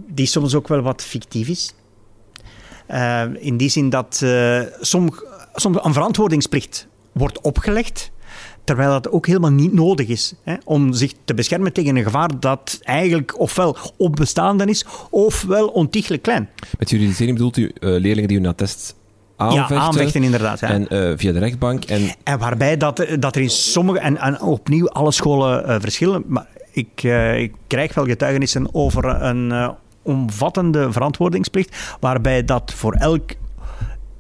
die 0.06 0.26
soms 0.26 0.54
ook 0.54 0.68
wel 0.68 0.80
wat 0.80 1.02
fictief 1.02 1.48
is. 1.48 1.74
Uh, 2.90 3.22
in 3.38 3.56
die 3.56 3.68
zin 3.68 3.90
dat 3.90 4.20
uh, 4.24 4.60
soms, 4.80 5.22
een 5.54 5.92
verantwoordingsplicht 5.92 6.86
wordt 7.12 7.40
opgelegd 7.40 8.10
Terwijl 8.66 8.90
dat 8.90 9.10
ook 9.10 9.26
helemaal 9.26 9.50
niet 9.50 9.72
nodig 9.72 10.08
is 10.08 10.34
hè, 10.42 10.54
om 10.64 10.92
zich 10.92 11.12
te 11.24 11.34
beschermen 11.34 11.72
tegen 11.72 11.96
een 11.96 12.02
gevaar 12.02 12.30
dat 12.40 12.78
eigenlijk 12.82 13.40
ofwel 13.40 13.76
onbestaande 13.96 14.64
is, 14.64 14.84
ofwel 15.10 15.68
ontiegelijk 15.68 16.22
klein. 16.22 16.48
Met 16.78 16.90
juridisering 16.90 17.36
bedoelt 17.36 17.56
u 17.56 17.62
uh, 17.62 17.70
leerlingen 17.80 18.28
die 18.28 18.36
hun 18.36 18.46
attest 18.46 18.94
aanvechten. 19.36 19.76
Ja, 19.76 19.82
aanvechten 19.82 20.22
inderdaad. 20.22 20.60
Ja. 20.60 20.68
En 20.68 20.86
uh, 20.90 21.12
via 21.16 21.32
de 21.32 21.38
rechtbank. 21.38 21.84
En, 21.84 22.14
en 22.22 22.38
waarbij 22.38 22.76
dat, 22.76 23.06
dat 23.18 23.36
er 23.36 23.42
in 23.42 23.50
sommige, 23.50 23.98
en, 23.98 24.16
en 24.16 24.40
opnieuw 24.40 24.88
alle 24.88 25.12
scholen 25.12 25.68
uh, 25.68 25.76
verschillen, 25.80 26.24
maar 26.26 26.46
ik, 26.76 27.02
uh, 27.02 27.38
ik, 27.38 27.54
krijg 27.66 27.94
wel 27.94 28.04
getuigenissen 28.04 28.74
over 28.74 29.22
een 29.22 29.74
omvattende 30.02 30.92
verantwoordingsplicht, 30.92 31.96
waarbij 32.00 32.44
dat 32.44 32.72
voor 32.72 32.92
elk, 32.92 33.30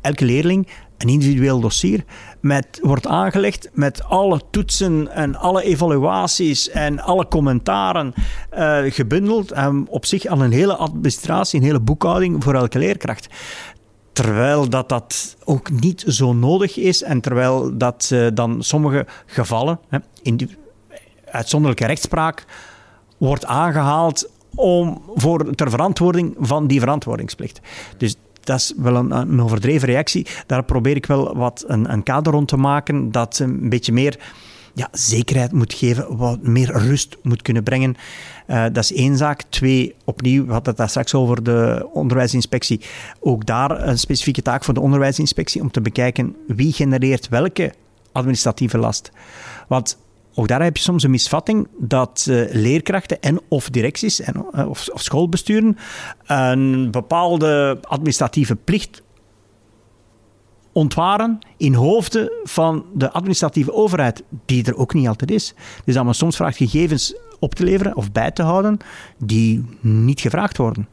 elke 0.00 0.24
leerling 0.24 0.68
een 0.98 1.08
individueel 1.08 1.60
dossier 1.60 2.04
met, 2.40 2.78
wordt 2.82 3.06
aangelegd 3.06 3.70
met 3.72 4.04
alle 4.04 4.40
toetsen 4.50 5.08
en 5.08 5.36
alle 5.36 5.62
evaluaties 5.62 6.70
en 6.70 7.00
alle 7.00 7.28
commentaren 7.28 8.14
uh, 8.58 8.78
gebundeld 8.86 9.50
en 9.52 9.86
op 9.88 10.06
zich 10.06 10.26
al 10.26 10.42
een 10.42 10.52
hele 10.52 10.76
administratie, 10.76 11.60
een 11.60 11.66
hele 11.66 11.80
boekhouding 11.80 12.42
voor 12.44 12.54
elke 12.54 12.78
leerkracht. 12.78 13.28
Terwijl 14.12 14.68
dat, 14.68 14.88
dat 14.88 15.36
ook 15.44 15.70
niet 15.70 16.04
zo 16.06 16.32
nodig 16.32 16.76
is 16.76 17.02
en 17.02 17.20
terwijl 17.20 17.76
dat 17.78 18.14
dan 18.34 18.62
sommige 18.62 19.06
gevallen, 19.26 19.78
hè, 19.88 19.98
uitzonderlijke 21.30 21.86
rechtspraak, 21.86 22.44
wordt 23.16 23.46
aangehaald 23.46 24.30
om 24.54 25.02
voor 25.14 25.54
ter 25.54 25.70
verantwoording 25.70 26.34
van 26.38 26.66
die 26.66 26.80
verantwoordingsplicht. 26.80 27.60
Dus 27.96 28.16
dat 28.40 28.58
is 28.58 28.72
wel 28.76 28.96
een, 28.96 29.42
overdreven 29.42 29.88
reactie. 29.88 30.26
Daar 30.46 30.64
probeer 30.64 30.96
ik 30.96 31.06
wel 31.06 31.36
wat 31.36 31.64
een, 31.66 31.92
een 31.92 32.02
kader 32.02 32.32
rond 32.32 32.48
te 32.48 32.56
maken 32.56 33.12
dat 33.12 33.38
een 33.38 33.68
beetje 33.68 33.92
meer 33.92 34.18
ja, 34.74 34.88
zekerheid 34.92 35.52
moet 35.52 35.74
geven, 35.74 36.16
wat 36.16 36.42
meer 36.42 36.72
rust 36.72 37.16
moet 37.22 37.42
kunnen 37.42 37.62
brengen. 37.62 37.96
Uh, 38.46 38.64
dat 38.72 38.76
is 38.76 38.92
één 38.92 39.16
zaak. 39.16 39.42
Twee, 39.48 39.94
opnieuw, 40.04 40.46
we 40.46 40.52
hadden 40.52 40.68
het 40.68 40.76
daar 40.76 40.88
straks 40.88 41.14
over 41.14 41.42
de 41.42 41.88
onderwijsinspectie. 41.92 42.80
Ook 43.20 43.46
daar 43.46 43.88
een 43.88 43.98
specifieke 43.98 44.42
taak 44.42 44.64
voor 44.64 44.74
de 44.74 44.80
onderwijsinspectie 44.80 45.60
om 45.60 45.70
te 45.70 45.80
bekijken 45.80 46.36
wie 46.46 46.72
genereert 46.72 47.28
welke 47.28 47.72
administratieve 48.12 48.78
last. 48.78 49.10
Want 49.68 49.98
ook 50.38 50.48
daar 50.48 50.62
heb 50.62 50.76
je 50.76 50.82
soms 50.82 51.02
een 51.02 51.10
misvatting 51.10 51.68
dat 51.78 52.26
uh, 52.28 52.44
leerkrachten 52.50 53.20
en 53.20 53.40
of 53.48 53.70
directies 53.70 54.20
en, 54.20 54.46
uh, 54.52 54.68
of, 54.68 54.88
of, 54.88 55.02
schoolbesturen 55.02 55.76
een 56.26 56.90
bepaalde 56.90 57.78
administratieve 57.82 58.56
plicht 58.56 59.02
ontwaren 60.72 61.38
in 61.56 61.74
hoofden 61.74 62.32
van 62.44 62.84
de 62.94 63.10
administratieve 63.10 63.72
overheid, 63.72 64.22
die 64.44 64.64
er 64.64 64.76
ook 64.76 64.94
niet 64.94 65.08
altijd 65.08 65.30
is. 65.30 65.54
Dus 65.84 65.94
dat 65.94 66.04
men 66.04 66.14
soms 66.14 66.36
vraagt 66.36 66.56
gegevens 66.56 67.14
op 67.38 67.54
te 67.54 67.64
leveren 67.64 67.96
of 67.96 68.12
bij 68.12 68.30
te 68.30 68.42
houden 68.42 68.78
die 69.18 69.64
niet 69.80 70.20
gevraagd 70.20 70.56
worden. 70.56 70.88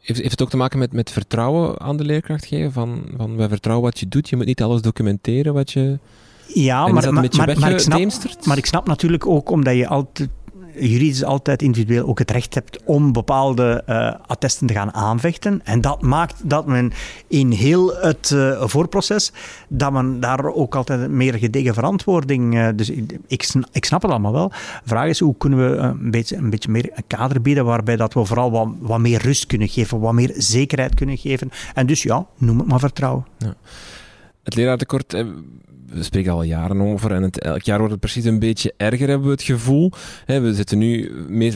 Heeft, 0.00 0.20
heeft 0.20 0.30
het 0.30 0.42
ook 0.42 0.50
te 0.50 0.56
maken 0.56 0.78
met, 0.78 0.92
met 0.92 1.10
vertrouwen 1.10 1.80
aan 1.80 1.96
de 1.96 2.04
leerkracht 2.04 2.46
geven? 2.46 2.72
Van, 2.72 3.04
van 3.16 3.36
wij 3.36 3.48
vertrouwen 3.48 3.90
wat 3.90 3.98
je 3.98 4.08
doet, 4.08 4.28
je 4.28 4.36
moet 4.36 4.46
niet 4.46 4.62
alles 4.62 4.82
documenteren 4.82 5.54
wat 5.54 5.72
je... 5.72 5.98
Ja, 6.54 6.86
maar, 6.86 6.92
maar, 6.92 7.12
maar, 7.12 7.70
ik 7.70 7.78
snap, 7.78 8.44
maar 8.44 8.56
ik 8.56 8.66
snap 8.66 8.86
natuurlijk 8.86 9.26
ook 9.26 9.50
omdat 9.50 9.76
je 9.76 9.88
altijd 9.88 10.28
juridisch 10.74 11.24
altijd 11.24 11.62
individueel 11.62 12.06
ook 12.06 12.18
het 12.18 12.30
recht 12.30 12.54
hebt 12.54 12.82
om 12.84 13.12
bepaalde 13.12 13.82
uh, 13.88 14.14
attesten 14.26 14.66
te 14.66 14.72
gaan 14.72 14.94
aanvechten. 14.94 15.60
En 15.64 15.80
dat 15.80 16.02
maakt 16.02 16.48
dat 16.48 16.66
men 16.66 16.92
in 17.26 17.50
heel 17.50 17.96
het 17.96 18.30
uh, 18.34 18.62
voorproces, 18.64 19.32
dat 19.68 19.92
men 19.92 20.20
daar 20.20 20.44
ook 20.44 20.74
altijd 20.74 21.10
meer 21.10 21.34
gedegen 21.34 21.74
verantwoording... 21.74 22.54
Uh, 22.54 22.68
dus 22.76 22.90
ik, 22.90 23.18
ik, 23.72 23.84
snap 23.84 24.02
het 24.02 24.10
allemaal 24.10 24.32
wel. 24.32 24.48
De 24.48 24.56
vraag 24.84 25.08
is, 25.08 25.20
hoe 25.20 25.36
kunnen 25.36 25.70
we 25.70 25.76
een 25.76 26.10
beetje, 26.10 26.36
een 26.36 26.50
beetje 26.50 26.70
meer 26.70 26.90
een 26.94 27.06
kader 27.06 27.42
bieden 27.42 27.64
waarbij 27.64 27.96
dat 27.96 28.14
we 28.14 28.24
vooral 28.24 28.50
wat, 28.50 28.68
wat 28.80 28.98
meer 28.98 29.22
rust 29.22 29.46
kunnen 29.46 29.68
geven, 29.68 30.00
wat 30.00 30.12
meer 30.12 30.32
zekerheid 30.36 30.94
kunnen 30.94 31.18
geven. 31.18 31.50
En 31.74 31.86
dus 31.86 32.02
ja, 32.02 32.26
noem 32.38 32.58
het 32.58 32.68
maar 32.68 32.80
vertrouwen. 32.80 33.26
Ja. 33.38 33.54
Het 34.42 34.54
leraartekort, 34.54 35.14
we 35.92 36.02
spreken 36.02 36.32
al 36.32 36.42
jaren 36.42 36.80
over 36.80 37.12
en 37.12 37.22
het, 37.22 37.40
elk 37.40 37.62
jaar 37.62 37.78
wordt 37.78 37.92
het 37.92 38.00
precies 38.00 38.24
een 38.24 38.38
beetje 38.38 38.74
erger, 38.76 39.08
hebben 39.08 39.26
we 39.26 39.32
het 39.32 39.42
gevoel. 39.42 39.92
we 40.26 40.54
zitten 40.54 40.78
nu, 40.78 41.12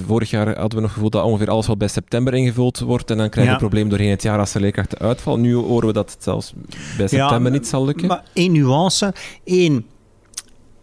vorig 0.06 0.30
jaar 0.30 0.46
hadden 0.46 0.68
we 0.68 0.74
nog 0.74 0.84
het 0.84 0.92
gevoel 0.92 1.10
dat 1.10 1.24
ongeveer 1.24 1.50
alles 1.50 1.66
wat 1.66 1.78
bij 1.78 1.88
september 1.88 2.34
ingevuld 2.34 2.78
wordt 2.78 3.10
en 3.10 3.16
dan 3.16 3.30
krijg 3.30 3.46
je 3.46 3.52
een 3.52 3.58
probleem 3.58 3.88
doorheen 3.88 4.10
het 4.10 4.22
jaar 4.22 4.38
als 4.38 4.54
er 4.54 4.60
leerkrachten 4.60 4.98
uitvallen. 4.98 5.40
Nu 5.40 5.54
horen 5.54 5.86
we 5.86 5.92
dat 5.92 6.10
het 6.10 6.22
zelfs 6.22 6.52
bij 6.96 7.08
september 7.08 7.52
niet 7.52 7.66
zal 7.66 7.84
lukken. 7.84 8.06
Maar 8.06 8.24
één 8.32 8.52
nuance. 8.52 9.14
Eén, 9.44 9.86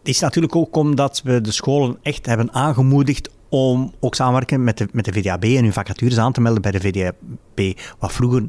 is 0.03 0.19
natuurlijk 0.19 0.55
ook 0.55 0.75
omdat 0.75 1.21
we 1.23 1.41
de 1.41 1.51
scholen 1.51 1.97
echt 2.01 2.25
hebben 2.25 2.53
aangemoedigd 2.53 3.29
om 3.49 3.93
ook 3.99 4.15
samenwerken 4.15 4.63
met 4.63 4.77
de, 4.77 4.87
met 4.91 5.05
de 5.05 5.13
VDAB 5.13 5.43
en 5.43 5.63
hun 5.63 5.73
vacatures 5.73 6.17
aan 6.17 6.33
te 6.33 6.41
melden 6.41 6.61
bij 6.61 6.71
de 6.71 6.79
VDAB. 6.79 7.79
Wat 7.99 8.11
vroeger 8.11 8.43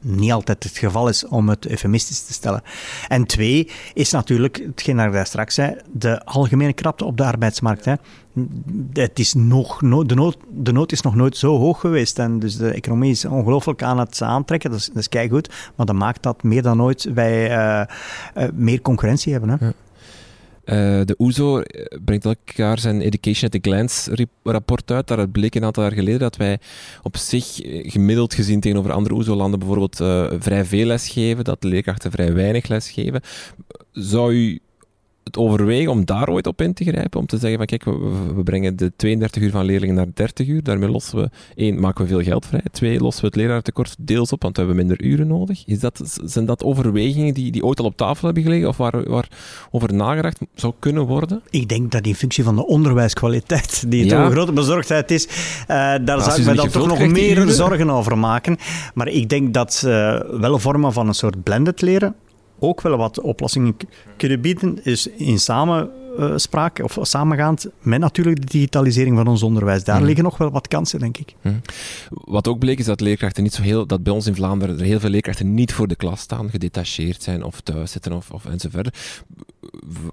niet 0.00 0.32
altijd 0.32 0.64
het 0.64 0.78
geval 0.78 1.08
is, 1.08 1.26
om 1.26 1.48
het 1.48 1.66
eufemistisch 1.66 2.22
te 2.22 2.32
stellen. 2.32 2.62
En 3.08 3.26
twee 3.26 3.70
is 3.94 4.10
natuurlijk, 4.10 4.62
hetgeen 4.66 4.96
dat 4.96 5.06
ik 5.06 5.12
daar 5.12 5.26
straks 5.26 5.54
zei, 5.54 5.76
de 5.92 6.24
algemene 6.24 6.72
krapte 6.72 7.04
op 7.04 7.16
de 7.16 7.24
arbeidsmarkt. 7.24 7.84
Hè. 7.84 7.94
Het 8.92 9.18
is 9.18 9.34
nog, 9.34 9.78
de, 9.78 10.14
nood, 10.14 10.36
de 10.50 10.72
nood 10.72 10.92
is 10.92 11.00
nog 11.00 11.14
nooit 11.14 11.36
zo 11.36 11.58
hoog 11.58 11.80
geweest. 11.80 12.18
En 12.18 12.38
dus 12.38 12.56
de 12.56 12.70
economie 12.70 13.10
is 13.10 13.24
ongelooflijk 13.24 13.82
aan 13.82 13.98
het 13.98 14.22
aantrekken. 14.22 14.70
Dat 14.70 14.78
is, 14.78 14.90
dat 14.92 15.14
is. 15.14 15.50
Maar 15.76 15.86
dat 15.86 15.96
maakt 15.96 16.22
dat 16.22 16.42
meer 16.42 16.62
dan 16.62 16.82
ooit 16.82 17.04
wij 17.14 17.50
uh, 17.50 17.84
uh, 18.36 18.48
meer 18.54 18.80
concurrentie 18.80 19.32
hebben. 19.32 19.50
Hè. 19.50 19.66
Ja. 19.66 19.72
Uh, 20.68 21.00
de 21.04 21.14
OESO 21.18 21.60
eh, 21.60 21.98
brengt 22.04 22.24
elk 22.24 22.50
jaar 22.54 22.78
zijn 22.78 23.00
Education 23.00 23.50
at 23.50 23.56
a 23.56 23.58
Glance 23.62 24.28
rapport 24.42 24.90
uit. 24.90 25.06
Daar 25.06 25.28
bleek 25.28 25.54
een 25.54 25.64
aantal 25.64 25.82
jaar 25.82 25.92
geleden 25.92 26.18
dat 26.18 26.36
wij 26.36 26.58
op 27.02 27.16
zich 27.16 27.60
eh, 27.60 27.90
gemiddeld 27.90 28.34
gezien 28.34 28.60
tegenover 28.60 28.92
andere 28.92 29.14
OESO-landen 29.14 29.58
bijvoorbeeld 29.58 29.96
vrij 30.42 30.64
veel 30.64 30.86
les 30.86 31.08
geven, 31.08 31.44
dat 31.44 31.62
de 31.62 31.68
leerkrachten 31.68 32.10
vrij 32.10 32.34
weinig 32.34 32.68
les 32.68 32.90
geven. 32.90 33.20
Zou 33.92 34.34
u 34.34 34.60
het 35.28 35.36
overwegen 35.36 35.90
om 35.90 36.04
daar 36.04 36.28
ooit 36.28 36.46
op 36.46 36.60
in 36.62 36.74
te 36.74 36.84
grijpen? 36.84 37.20
Om 37.20 37.26
te 37.26 37.38
zeggen 37.38 37.58
van 37.58 37.66
kijk, 37.66 37.84
we, 37.84 38.42
brengen 38.44 38.76
de 38.76 38.92
32 38.96 39.42
uur 39.42 39.50
van 39.50 39.64
leerlingen 39.64 39.94
naar 39.94 40.06
30 40.14 40.46
uur. 40.46 40.62
Daarmee 40.62 40.88
lossen 40.88 41.18
we, 41.18 41.30
één, 41.54 41.80
maken 41.80 42.02
we 42.02 42.08
veel 42.08 42.22
geld 42.22 42.46
vrij. 42.46 42.62
Twee, 42.72 43.00
lossen 43.00 43.22
we 43.22 43.26
het 43.26 43.36
leraartekort 43.36 43.96
deels 43.98 44.32
op, 44.32 44.42
want 44.42 44.56
we 44.56 44.62
hebben 44.62 44.86
minder 44.86 45.06
uren 45.06 45.26
nodig. 45.26 45.62
Is 45.66 45.80
dat, 45.80 46.20
zijn 46.24 46.46
dat 46.46 46.64
overwegingen 46.64 47.34
die, 47.34 47.50
die 47.52 47.64
ooit 47.64 47.80
al 47.80 47.84
op 47.84 47.96
tafel 47.96 48.24
hebben 48.24 48.42
gelegen 48.42 48.68
of 48.68 48.76
waar, 48.76 49.08
waar 49.08 49.28
over 49.70 49.94
nagedacht 49.94 50.38
zou 50.54 50.72
kunnen 50.78 51.06
worden? 51.06 51.42
Ik 51.50 51.68
denk 51.68 51.92
dat 51.92 52.06
in 52.06 52.14
functie 52.14 52.44
van 52.44 52.56
de 52.56 52.66
onderwijskwaliteit, 52.66 53.84
die 53.90 54.06
toch 54.06 54.18
een 54.18 54.30
grote 54.30 54.52
bezorgdheid 54.52 55.10
is, 55.10 55.26
uh, 55.26 55.66
daar 56.04 56.20
zou 56.20 56.40
ik 56.40 56.46
me 56.46 56.54
dan 56.54 56.68
toch 56.68 56.86
nog 56.86 57.08
meer 57.08 57.48
zorgen 57.48 57.90
over 57.90 58.18
maken. 58.18 58.56
Maar 58.94 59.08
ik 59.08 59.28
denk 59.28 59.54
dat 59.54 59.82
uh, 59.86 60.20
wel 60.30 60.58
vormen 60.58 60.92
van 60.92 61.08
een 61.08 61.14
soort 61.14 61.42
blended 61.42 61.80
leren 61.80 62.14
ook 62.58 62.80
wel 62.80 62.96
wat 62.96 63.20
oplossingen 63.20 63.76
kunnen 64.16 64.40
bieden, 64.40 64.84
is 64.84 65.06
in 65.06 65.38
samenspraak 65.38 66.80
of 66.82 66.98
samengaand 67.00 67.66
met 67.80 68.00
natuurlijk 68.00 68.40
de 68.40 68.46
digitalisering 68.46 69.16
van 69.16 69.26
ons 69.26 69.42
onderwijs. 69.42 69.84
Daar 69.84 69.96
mhm. 69.96 70.04
liggen 70.04 70.24
nog 70.24 70.38
wel 70.38 70.50
wat 70.50 70.68
kansen, 70.68 70.98
denk 70.98 71.16
ik. 71.18 71.34
Mhm. 71.42 71.54
Wat 72.10 72.48
ook 72.48 72.58
bleek 72.58 72.78
is 72.78 72.84
dat 72.84 73.00
leerkrachten 73.00 73.42
niet 73.42 73.54
zo 73.54 73.62
heel, 73.62 73.86
dat 73.86 74.02
bij 74.02 74.12
ons 74.12 74.26
in 74.26 74.34
Vlaanderen 74.34 74.78
er 74.78 74.84
heel 74.84 75.00
veel 75.00 75.10
leerkrachten 75.10 75.54
niet 75.54 75.72
voor 75.72 75.88
de 75.88 75.96
klas 75.96 76.20
staan, 76.20 76.50
gedetacheerd 76.50 77.22
zijn 77.22 77.42
of 77.42 77.60
thuis 77.60 77.92
zitten 77.92 78.12
of, 78.12 78.30
of 78.30 78.44
enzovoort. 78.44 78.98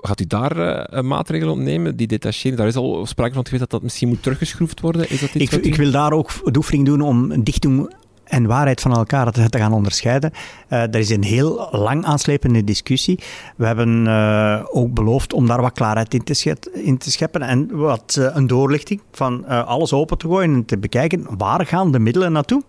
Gaat 0.02 0.22
u 0.22 0.26
daar 0.28 0.58
uh, 0.58 0.84
een 0.86 1.08
maatregel 1.08 1.50
op 1.50 1.58
nemen, 1.58 1.96
die 1.96 2.08
detachering? 2.08 2.58
Daar 2.58 2.68
is 2.68 2.76
al 2.76 3.06
sprake 3.06 3.34
van 3.34 3.44
geweest 3.44 3.62
dat 3.62 3.72
dat 3.72 3.82
misschien 3.82 4.08
moet 4.08 4.24
teruggeschroefd 4.24 4.80
worden. 4.80 5.10
Is 5.10 5.20
dat 5.20 5.36
iets 5.36 5.54
ik, 5.54 5.66
ik 5.66 5.76
wil 5.76 5.92
daar 5.92 6.12
ook 6.12 6.52
de 6.52 6.58
oefening 6.58 6.86
doen 6.86 7.02
om 7.02 7.44
dichting 7.44 7.90
en 8.26 8.46
waarheid 8.46 8.82
van 8.82 8.96
elkaar 8.96 9.32
te, 9.32 9.58
gaan 9.58 9.74
onderscheiden. 9.74 10.32
Uh, 10.70 10.82
er 10.82 10.96
is 10.96 11.10
een 11.10 11.24
heel 11.24 11.68
lang 11.72 12.06
aanslepende 12.06 12.64
discussie. 12.64 13.20
We 13.56 13.66
hebben 13.66 14.06
uh, 14.06 14.62
ook 14.72 14.94
beloofd 14.94 15.34
om 15.34 15.48
daar 15.48 15.62
wat 15.62 15.74
klaarheid 15.74 16.14
in 16.14 16.24
te, 16.24 16.58
in 16.74 16.98
te 16.98 17.12
scheppen 17.12 17.42
en 17.42 17.76
wat 17.78 18.16
uh, 18.20 18.28
een 18.34 18.48
doorlichting 18.48 19.02
van 19.12 19.46
alles 19.46 19.94
open 19.94 20.18
te 20.18 20.28
gooien 20.28 20.54
en 20.54 20.66
te 20.66 20.78
bekijken 20.78 21.26
waar 21.38 21.66
gaan 21.66 21.92
de 21.92 22.00
middelen 22.00 22.32
naartoe. 22.32 22.64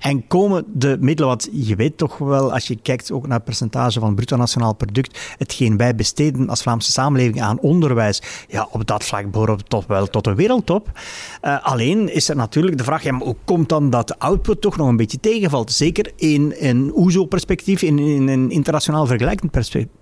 En 0.00 0.26
komen 0.26 0.64
de 0.72 0.96
middelen, 1.00 1.28
want 1.28 1.48
je 1.52 1.76
weet 1.76 1.96
toch 1.96 2.18
wel, 2.18 2.52
als 2.52 2.66
je 2.66 2.76
kijkt 2.76 3.12
ook 3.12 3.26
naar 3.26 3.36
het 3.36 3.44
percentage 3.44 3.98
van 3.98 4.08
het 4.08 4.16
bruto 4.16 4.36
nationaal 4.36 4.74
product, 4.74 5.34
hetgeen 5.38 5.76
wij 5.76 5.94
besteden 5.94 6.48
als 6.48 6.62
Vlaamse 6.62 6.92
samenleving 6.92 7.42
aan 7.42 7.60
onderwijs, 7.60 8.22
ja, 8.48 8.68
op 8.70 8.86
dat 8.86 9.04
vlak 9.04 9.30
behoren 9.30 9.56
we 9.56 9.62
toch 9.62 9.86
wel 9.86 10.06
tot 10.06 10.26
een 10.26 10.34
wereldtop. 10.34 10.90
Uh, 11.42 11.64
alleen 11.64 12.14
is 12.14 12.28
er 12.28 12.36
natuurlijk 12.36 12.78
de 12.78 12.84
vraag, 12.84 13.04
hoe 13.08 13.36
komt 13.44 13.68
dan 13.68 13.90
dat 13.90 14.08
de 14.08 14.18
output 14.18 14.60
toch 14.60 14.76
nog 14.76 14.88
een 14.88 14.96
beetje 14.96 15.20
tegenvalt? 15.20 15.72
Zeker 15.72 16.12
in 16.16 16.54
een 16.58 16.92
OESO-perspectief, 16.94 17.82
in, 17.82 17.98
in, 17.98 18.28
een 18.28 18.50
internationaal 18.50 19.06
vergelijkend 19.06 19.50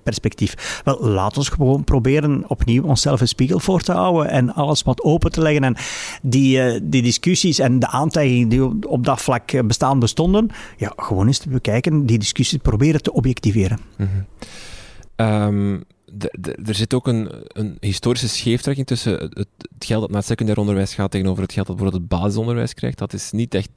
perspectief. 0.02 0.80
Wel, 0.84 1.00
laat 1.00 1.36
ons 1.36 1.48
gewoon 1.48 1.84
proberen 1.84 2.44
opnieuw 2.46 2.82
onszelf 2.82 3.20
een 3.20 3.28
spiegel 3.28 3.60
voor 3.60 3.80
te 3.80 3.92
houden 3.92 4.30
en 4.30 4.54
alles 4.54 4.82
wat 4.82 5.02
open 5.02 5.32
te 5.32 5.40
leggen. 5.40 5.64
En 5.64 5.76
die, 6.22 6.58
uh, 6.58 6.80
die 6.82 7.02
discussies 7.02 7.58
en 7.58 7.78
de 7.78 7.88
aantijgingen 7.88 8.48
die 8.48 8.88
op 8.88 9.04
dat 9.04 9.20
vlak 9.20 9.50
eh, 9.50 9.62
bestaan, 9.96 9.98
bestonden, 9.98 10.50
ja, 10.76 10.92
gewoon 10.96 11.26
eens 11.26 11.38
te 11.38 11.48
bekijken, 11.48 12.06
die 12.06 12.18
discussies 12.18 12.58
proberen 12.62 13.02
te 13.02 13.12
objectiveren. 13.12 13.78
Mhm. 13.96 14.08
Ehm, 15.16 15.80
er 16.64 16.74
zit 16.74 16.94
ook 16.94 17.06
een, 17.06 17.30
een, 17.48 17.76
historische 17.80 18.28
scheeftrekking 18.28 18.86
tussen 18.86 19.12
het, 19.12 19.48
geld 19.78 20.00
dat 20.00 20.10
naar 20.10 20.18
het 20.18 20.28
secundair 20.28 20.58
onderwijs 20.58 20.94
gaat 20.94 21.10
tegenover 21.10 21.42
het 21.42 21.52
geld 21.52 21.66
dat 21.66 21.76
bijvoorbeeld 21.76 22.10
het 22.10 22.20
basisonderwijs 22.20 22.74
krijgt. 22.74 22.98
Dat 22.98 23.12
is 23.12 23.30
niet 23.30 23.54
echt 23.54 23.70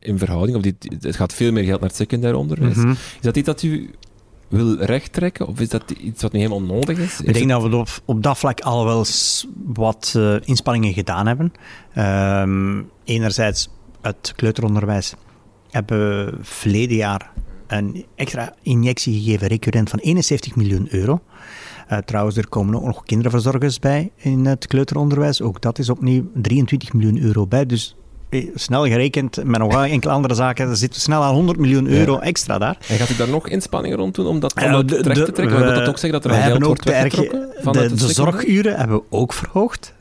in 0.00 0.18
verhouding. 0.18 0.56
Of 0.56 0.62
die, 0.62 0.76
het 1.00 1.16
gaat 1.16 1.32
veel 1.32 1.52
meer 1.52 1.64
geld 1.64 1.80
naar 1.80 1.88
het 1.88 1.98
secundair 1.98 2.34
onderwijs. 2.34 2.76
Mhm. 2.76 2.90
Is 2.90 3.20
dat 3.20 3.36
iets 3.36 3.46
dat 3.46 3.62
u 3.62 3.90
wil 4.48 4.76
rechttrekken? 4.76 5.46
Of 5.46 5.60
is 5.60 5.68
dat 5.68 5.90
iets 5.90 6.22
wat 6.22 6.32
nu 6.32 6.38
helemaal 6.38 6.62
nodig 6.62 6.98
is? 6.98 7.20
Ik 7.20 7.34
denk 7.34 7.48
dat 7.48 7.62
we 7.62 7.76
op, 7.76 7.88
op 8.04 8.22
dat 8.22 8.38
vlak 8.38 8.60
al 8.60 8.84
wel 8.84 9.04
wat 9.64 10.14
uh, 10.16 10.36
inspanningen 10.44 10.92
gedaan 10.92 11.26
hebben. 11.26 11.52
Um, 11.96 12.90
enerzijds 13.04 13.68
het 14.00 14.32
kleuteronderwijs 14.36 15.14
hebben 15.70 16.38
verleden 16.40 16.96
jaar 16.96 17.30
een 17.66 18.04
extra 18.14 18.54
injectie 18.62 19.22
gegeven, 19.22 19.48
recurrent, 19.48 19.90
van 19.90 19.98
71 19.98 20.56
miljoen 20.56 20.86
euro. 20.90 21.20
Uh, 21.92 21.98
trouwens, 21.98 22.36
er 22.36 22.48
komen 22.48 22.74
ook 22.74 22.84
nog 22.84 23.04
kinderverzorgers 23.04 23.78
bij 23.78 24.10
in 24.16 24.46
het 24.46 24.66
kleuteronderwijs. 24.66 25.42
Ook 25.42 25.60
dat 25.60 25.78
is 25.78 25.90
opnieuw 25.90 26.30
23 26.34 26.92
miljoen 26.92 27.18
euro 27.18 27.46
bij. 27.46 27.66
Dus 27.66 27.96
eh, 27.98 28.07
snel 28.54 28.86
gerekend, 28.86 29.44
met 29.44 29.60
nog 29.60 29.84
enkele 29.84 30.12
andere 30.12 30.34
zaken, 30.34 30.68
er 30.68 30.76
zit 30.76 30.94
snel 30.94 31.22
aan 31.22 31.34
100 31.34 31.58
miljoen 31.58 31.86
euro 31.86 32.18
extra 32.18 32.58
daar. 32.58 32.78
En 32.88 32.96
gaat 32.96 33.10
u 33.10 33.16
daar 33.16 33.28
nog 33.28 33.48
inspanningen 33.48 33.98
rond 33.98 34.14
doen 34.14 34.26
om 34.26 34.40
dat, 34.40 34.54
om 34.54 34.70
dat 34.70 34.88
te 34.88 35.02
trekken? 35.02 35.58
We, 35.58 35.64
wil 35.64 35.74
dat 35.74 35.88
ook 35.88 35.98
zeggen 35.98 36.22
dat 36.22 36.24
er 36.24 36.42
geld 36.42 36.64
wordt 36.64 36.84
weggetrokken? 36.84 37.48
De, 37.62 37.70
de, 37.70 37.94
de 37.94 38.12
zorguren 38.12 38.76
hebben 38.76 38.96
we 38.96 39.02
ook 39.08 39.32
verhoogd. 39.32 39.94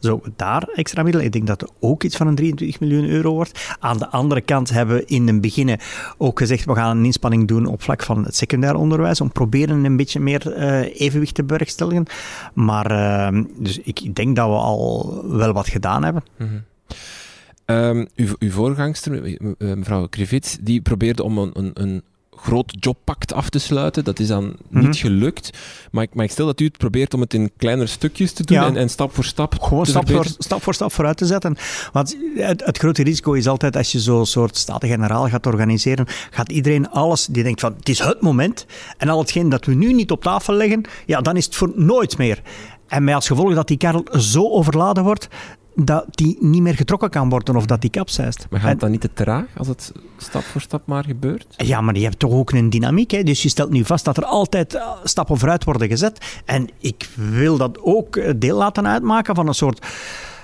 Zo, 0.00 0.22
daar 0.36 0.68
extra 0.74 1.02
middelen. 1.02 1.26
Ik 1.26 1.32
denk 1.32 1.46
dat 1.46 1.62
er 1.62 1.68
ook 1.80 2.02
iets 2.04 2.16
van 2.16 2.26
een 2.26 2.34
23 2.34 2.80
miljoen 2.80 3.08
euro 3.08 3.32
wordt. 3.32 3.76
Aan 3.80 3.98
de 3.98 4.08
andere 4.08 4.40
kant 4.40 4.70
hebben 4.70 4.96
we 4.96 5.04
in 5.04 5.26
het 5.26 5.40
begin 5.40 5.78
ook 6.18 6.38
gezegd, 6.38 6.64
we 6.64 6.74
gaan 6.74 6.96
een 6.96 7.04
inspanning 7.04 7.48
doen 7.48 7.66
op 7.66 7.82
vlak 7.82 8.02
van 8.02 8.24
het 8.24 8.36
secundair 8.36 8.74
onderwijs, 8.74 9.20
om 9.20 9.32
proberen 9.32 9.84
een 9.84 9.96
beetje 9.96 10.20
meer 10.20 10.56
uh, 10.56 11.00
evenwicht 11.00 11.34
te 11.34 11.44
bewerkstelligen. 11.44 12.06
Maar, 12.54 12.90
uh, 13.32 13.42
dus 13.56 13.78
ik 13.78 14.14
denk 14.14 14.36
dat 14.36 14.48
we 14.48 14.54
al 14.54 15.22
wel 15.28 15.52
wat 15.52 15.68
gedaan 15.68 16.04
hebben. 16.04 16.22
Mm 16.38 16.48
-hmm. 16.48 16.64
Um, 17.70 18.06
uw, 18.16 18.34
uw 18.38 18.50
voorgangster, 18.50 19.24
eh, 19.24 19.74
mevrouw 19.74 20.06
Krivits, 20.06 20.56
die 20.60 20.80
probeerde 20.80 21.22
om 21.22 21.38
een, 21.38 21.50
een, 21.54 21.70
een 21.74 22.02
groot 22.38 22.76
jobpact 22.80 23.32
af 23.32 23.48
te 23.48 23.58
sluiten. 23.58 24.04
Dat 24.04 24.18
is 24.18 24.26
dan 24.26 24.56
niet 24.68 24.82
mhm. 24.82 24.92
gelukt. 24.92 25.50
Maar 25.90 26.02
ik, 26.02 26.14
maar 26.14 26.24
ik 26.24 26.30
stel 26.30 26.46
dat 26.46 26.60
u 26.60 26.64
het 26.64 26.78
probeert 26.78 27.14
om 27.14 27.20
het 27.20 27.34
in 27.34 27.50
kleinere 27.56 27.88
stukjes 27.88 28.32
te 28.32 28.44
doen 28.44 28.58
en, 28.58 28.76
en, 28.76 28.88
stap 28.88 29.14
voor 29.14 29.24
stap 29.24 29.60
Gewoon 29.60 29.86
stap 29.86 30.10
voor, 30.10 30.24
stap 30.38 30.62
voor 30.62 30.74
stap 30.74 30.92
vooruit 30.92 31.16
te 31.16 31.26
zetten. 31.26 31.56
Want 31.92 32.16
het, 32.34 32.64
het 32.64 32.78
grote 32.78 33.02
risico 33.02 33.32
is 33.32 33.48
altijd 33.48 33.76
als 33.76 33.92
je 33.92 34.00
zo'n 34.00 34.26
soort 34.26 34.56
staten-generaal 34.56 35.28
gaat 35.28 35.46
organiseren, 35.46 36.06
gaat 36.30 36.52
iedereen 36.52 36.90
alles, 36.90 37.26
die 37.26 37.42
denkt 37.42 37.60
van 37.60 37.74
het 37.76 37.88
is 37.88 37.98
het 37.98 38.20
moment. 38.20 38.66
En 38.96 39.08
al 39.08 39.18
hetgeen 39.18 39.48
dat 39.48 39.64
we 39.64 39.74
nu 39.74 39.92
niet 39.92 40.10
op 40.10 40.22
tafel 40.22 40.54
leggen, 40.54 40.82
ja, 41.06 41.20
dan 41.20 41.36
is 41.36 41.44
het 41.44 41.56
voor 41.56 41.72
nooit 41.74 42.18
meer. 42.18 42.42
En 42.86 43.04
met 43.04 43.14
als 43.14 43.26
gevolg 43.26 43.54
dat 43.54 43.68
die 43.68 43.76
kerel 43.76 44.04
zo 44.18 44.50
overladen 44.50 45.04
wordt, 45.04 45.28
dat 45.84 46.04
die 46.10 46.36
niet 46.40 46.62
meer 46.62 46.74
getrokken 46.74 47.10
kan 47.10 47.28
worden 47.28 47.56
of 47.56 47.66
dat 47.66 47.80
die 47.80 47.90
kapseist. 47.90 48.46
Maar 48.50 48.60
gaat 48.60 48.70
het 48.70 48.80
dan 48.80 48.90
niet 48.90 49.00
te 49.00 49.12
traag 49.12 49.44
als 49.56 49.68
het 49.68 49.92
stap 50.16 50.42
voor 50.42 50.60
stap 50.60 50.82
maar 50.86 51.04
gebeurt? 51.04 51.46
Ja, 51.56 51.80
maar 51.80 51.96
je 51.96 52.04
hebt 52.04 52.18
toch 52.18 52.32
ook 52.32 52.50
een 52.50 52.70
dynamiek. 52.70 53.10
Hè? 53.10 53.22
Dus 53.22 53.42
je 53.42 53.48
stelt 53.48 53.70
nu 53.70 53.84
vast 53.84 54.04
dat 54.04 54.16
er 54.16 54.24
altijd 54.24 54.74
eh, 54.74 54.90
stappen 55.04 55.38
vooruit 55.38 55.64
worden 55.64 55.88
gezet. 55.88 56.40
En 56.44 56.68
ik 56.78 57.08
wil 57.14 57.56
dat 57.56 57.78
ook 57.82 58.16
eh, 58.16 58.32
deel 58.36 58.56
laten 58.56 58.86
uitmaken 58.86 59.34
van 59.34 59.48
een 59.48 59.54
soort 59.54 59.86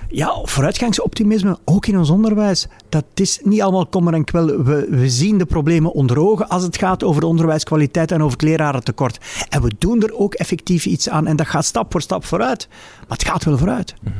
ja, 0.09 0.39
vooruitgangsoptimisme, 0.43 1.57
ook 1.65 1.85
in 1.85 1.97
ons 1.97 2.09
onderwijs. 2.09 2.67
Dat 2.89 3.05
is 3.13 3.39
niet 3.43 3.61
allemaal 3.61 3.87
kommer 3.87 4.13
en 4.13 4.23
kwel. 4.23 4.45
We, 4.45 4.87
we 4.89 5.09
zien 5.09 5.37
de 5.37 5.45
problemen 5.45 5.91
onder 5.91 6.19
ogen 6.19 6.49
als 6.49 6.63
het 6.63 6.77
gaat 6.77 7.03
over 7.03 7.21
de 7.21 7.27
onderwijskwaliteit 7.27 8.11
en 8.11 8.21
over 8.21 8.31
het 8.31 8.41
lerarentekort. 8.41 9.19
En 9.49 9.61
we 9.61 9.71
doen 9.77 10.01
er 10.01 10.17
ook 10.17 10.33
effectief 10.33 10.85
iets 10.85 11.09
aan 11.09 11.27
en 11.27 11.35
dat 11.35 11.47
gaat 11.47 11.65
stap 11.65 11.91
voor 11.91 12.01
stap 12.01 12.25
vooruit. 12.25 12.67
Maar 13.07 13.17
het 13.17 13.27
gaat 13.27 13.43
wel 13.43 13.57
vooruit. 13.57 13.93
Mhm. 14.01 14.13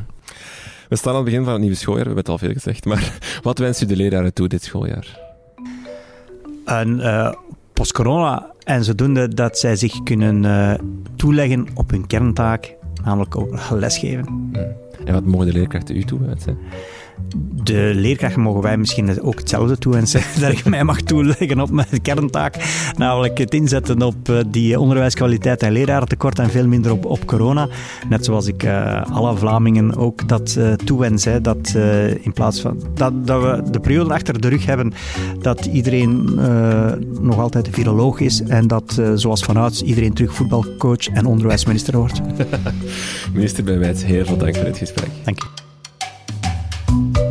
We 0.89 0.95
staan 0.95 1.11
aan 1.11 1.19
het 1.19 1.25
begin 1.25 1.43
van 1.43 1.51
het 1.51 1.61
nieuwe 1.61 1.75
schooljaar, 1.75 2.03
we 2.07 2.13
hebben 2.13 2.33
het 2.33 2.41
al 2.41 2.47
veel 2.47 2.61
gezegd. 2.61 2.85
Maar 2.85 3.17
wat 3.43 3.57
wens 3.57 3.81
u 3.81 3.85
de 3.85 3.95
leraren 3.95 4.33
toe 4.33 4.47
dit 4.47 4.63
schooljaar? 4.63 5.19
Een 6.65 6.97
uh, 6.97 7.33
post-corona 7.73 8.51
En 8.63 8.83
zodoende 8.83 9.27
dat 9.27 9.57
zij 9.57 9.75
zich 9.75 10.03
kunnen 10.03 10.43
uh, 10.43 10.73
toeleggen 11.15 11.67
op 11.73 11.89
hun 11.89 12.07
kerntaak, 12.07 12.75
namelijk 13.03 13.37
ook 13.37 13.69
lesgeven. 13.69 14.25
Hmm. 14.25 14.53
En 15.05 15.13
wat 15.13 15.25
mogen 15.25 15.45
de 15.45 15.53
leerkrachten 15.53 15.95
u 15.95 16.03
toewensen? 16.03 16.57
De 17.63 17.91
leerkrachten 17.95 18.41
mogen 18.41 18.61
wij 18.61 18.77
misschien 18.77 19.21
ook 19.21 19.39
hetzelfde 19.39 19.77
toewensen. 19.77 20.21
Dat 20.41 20.51
ik 20.51 20.65
mij 20.65 20.83
mag 20.83 21.01
toeleggen 21.01 21.59
op 21.59 21.71
mijn 21.71 22.01
kerntaak. 22.01 22.55
Namelijk 22.97 23.37
het 23.37 23.53
inzetten 23.53 24.01
op 24.01 24.29
eh, 24.29 24.39
die 24.47 24.79
onderwijskwaliteit 24.79 25.63
en 25.63 25.71
lerarentekort 25.71 26.39
en 26.39 26.49
veel 26.49 26.67
minder 26.67 26.91
op, 26.91 27.05
op 27.05 27.25
corona. 27.25 27.67
Net 28.09 28.25
zoals 28.25 28.47
ik 28.47 28.63
uh, 28.63 29.01
alle 29.11 29.37
Vlamingen 29.37 29.95
ook 29.95 30.27
dat 30.27 30.55
uh, 30.57 30.73
toewens. 30.73 31.25
Hè, 31.25 31.41
dat 31.41 31.75
in 32.21 32.33
plaats 32.33 32.61
van 32.61 32.83
dat, 32.93 33.27
dat 33.27 33.41
we 33.41 33.71
de 33.71 33.79
periode 33.79 34.13
achter 34.13 34.41
de 34.41 34.47
rug 34.47 34.65
hebben 34.65 34.93
dat 35.41 35.65
iedereen 35.65 36.39
nog 37.21 37.39
altijd 37.39 37.67
viroloog 37.71 38.19
is 38.19 38.41
en 38.41 38.67
dat 38.67 39.01
zoals 39.15 39.43
vanuit 39.43 39.79
iedereen 39.79 40.13
terug 40.13 40.33
voetbalcoach 40.33 41.07
en 41.07 41.25
onderwijsminister 41.25 41.97
wordt. 41.97 42.21
Minister 43.33 43.63
Bijwijts, 43.63 44.03
heel 44.03 44.25
veel 44.25 44.37
dank 44.37 44.55
voor 44.55 44.65
dit 44.65 44.77
gesprek. 44.77 45.09
Dank 45.23 45.39
je. 45.39 45.64
Dit 46.95 47.24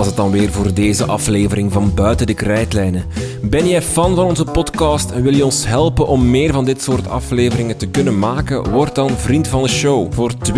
was 0.00 0.08
het 0.08 0.18
dan 0.18 0.30
weer 0.30 0.52
voor 0.52 0.74
deze 0.74 1.04
aflevering 1.04 1.72
van 1.72 1.94
Buiten 1.94 2.26
de 2.26 2.34
Krijtlijnen. 2.34 3.04
Ben 3.42 3.68
jij 3.68 3.82
fan 3.82 4.14
van 4.14 4.24
onze 4.24 4.44
podcast 4.44 5.10
en 5.10 5.22
wil 5.22 5.34
je 5.34 5.44
ons 5.44 5.66
helpen 5.66 6.06
om 6.06 6.30
meer 6.30 6.52
van 6.52 6.64
dit 6.64 6.82
soort 6.82 7.08
afleveringen 7.08 7.76
te 7.76 7.86
kunnen 7.86 8.18
maken? 8.18 8.70
Word 8.70 8.94
dan 8.94 9.10
vriend 9.10 9.48
van 9.48 9.62
de 9.62 9.68
show. 9.68 10.12
Voor 10.12 10.32
2,5 10.52 10.54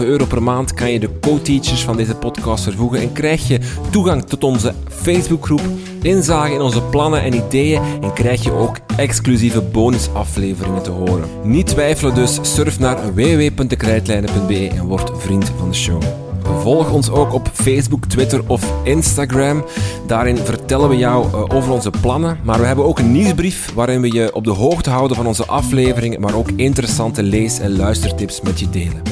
euro 0.00 0.24
per 0.24 0.42
maand 0.42 0.74
kan 0.74 0.90
je 0.90 1.00
de 1.00 1.18
co-teachers 1.20 1.82
van 1.84 1.96
deze 1.96 2.14
podcast 2.14 2.64
vervoegen 2.64 3.00
en 3.00 3.12
krijg 3.12 3.48
je 3.48 3.60
toegang 3.90 4.24
tot 4.24 4.44
onze 4.44 4.74
Facebookgroep, 4.88 5.62
inzage 6.02 6.52
in 6.52 6.60
onze 6.60 6.82
plannen 6.82 7.22
en 7.22 7.34
ideeën 7.34 7.82
en 8.00 8.12
krijg 8.12 8.42
je 8.42 8.52
ook 8.52 8.76
exclusieve 8.96 9.62
bonusafleveringen 9.62 10.82
te 10.82 10.90
horen. 10.90 11.28
Niet 11.44 11.66
twijfelen 11.66 12.14
dus, 12.14 12.38
surf 12.42 12.78
naar 12.78 13.14
www.dekrijtlijnen.be 13.14 14.70
en 14.74 14.84
word 14.84 15.10
vriend 15.16 15.52
van 15.58 15.68
de 15.68 15.74
show. 15.74 16.23
Volg 16.60 16.92
ons 16.92 17.10
ook 17.10 17.32
op 17.32 17.50
Facebook, 17.52 18.04
Twitter 18.04 18.42
of 18.46 18.72
Instagram. 18.82 19.64
Daarin 20.06 20.36
vertellen 20.36 20.88
we 20.88 20.96
jou 20.96 21.26
eh, 21.26 21.56
over 21.56 21.72
onze 21.72 21.90
plannen. 22.00 22.38
Maar 22.42 22.60
we 22.60 22.66
hebben 22.66 22.84
ook 22.84 22.98
een 22.98 23.12
nieuwsbrief 23.12 23.72
waarin 23.74 24.00
we 24.00 24.12
je 24.12 24.34
op 24.34 24.44
de 24.44 24.50
hoogte 24.50 24.90
houden 24.90 25.16
van 25.16 25.26
onze 25.26 25.46
afleveringen, 25.46 26.20
maar 26.20 26.34
ook 26.34 26.48
interessante 26.56 27.22
lees- 27.22 27.58
en 27.58 27.76
luistertips 27.76 28.40
met 28.40 28.60
je 28.60 28.70
delen. 28.70 29.02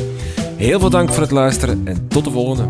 Heel 0.57 0.81
veel 0.81 0.91
dank 0.91 1.11
voor 1.11 1.23
het 1.23 1.31
luisteren 1.31 1.81
en 1.85 2.09
tot 2.09 2.25
de 2.25 2.31
volgende. 2.31 2.65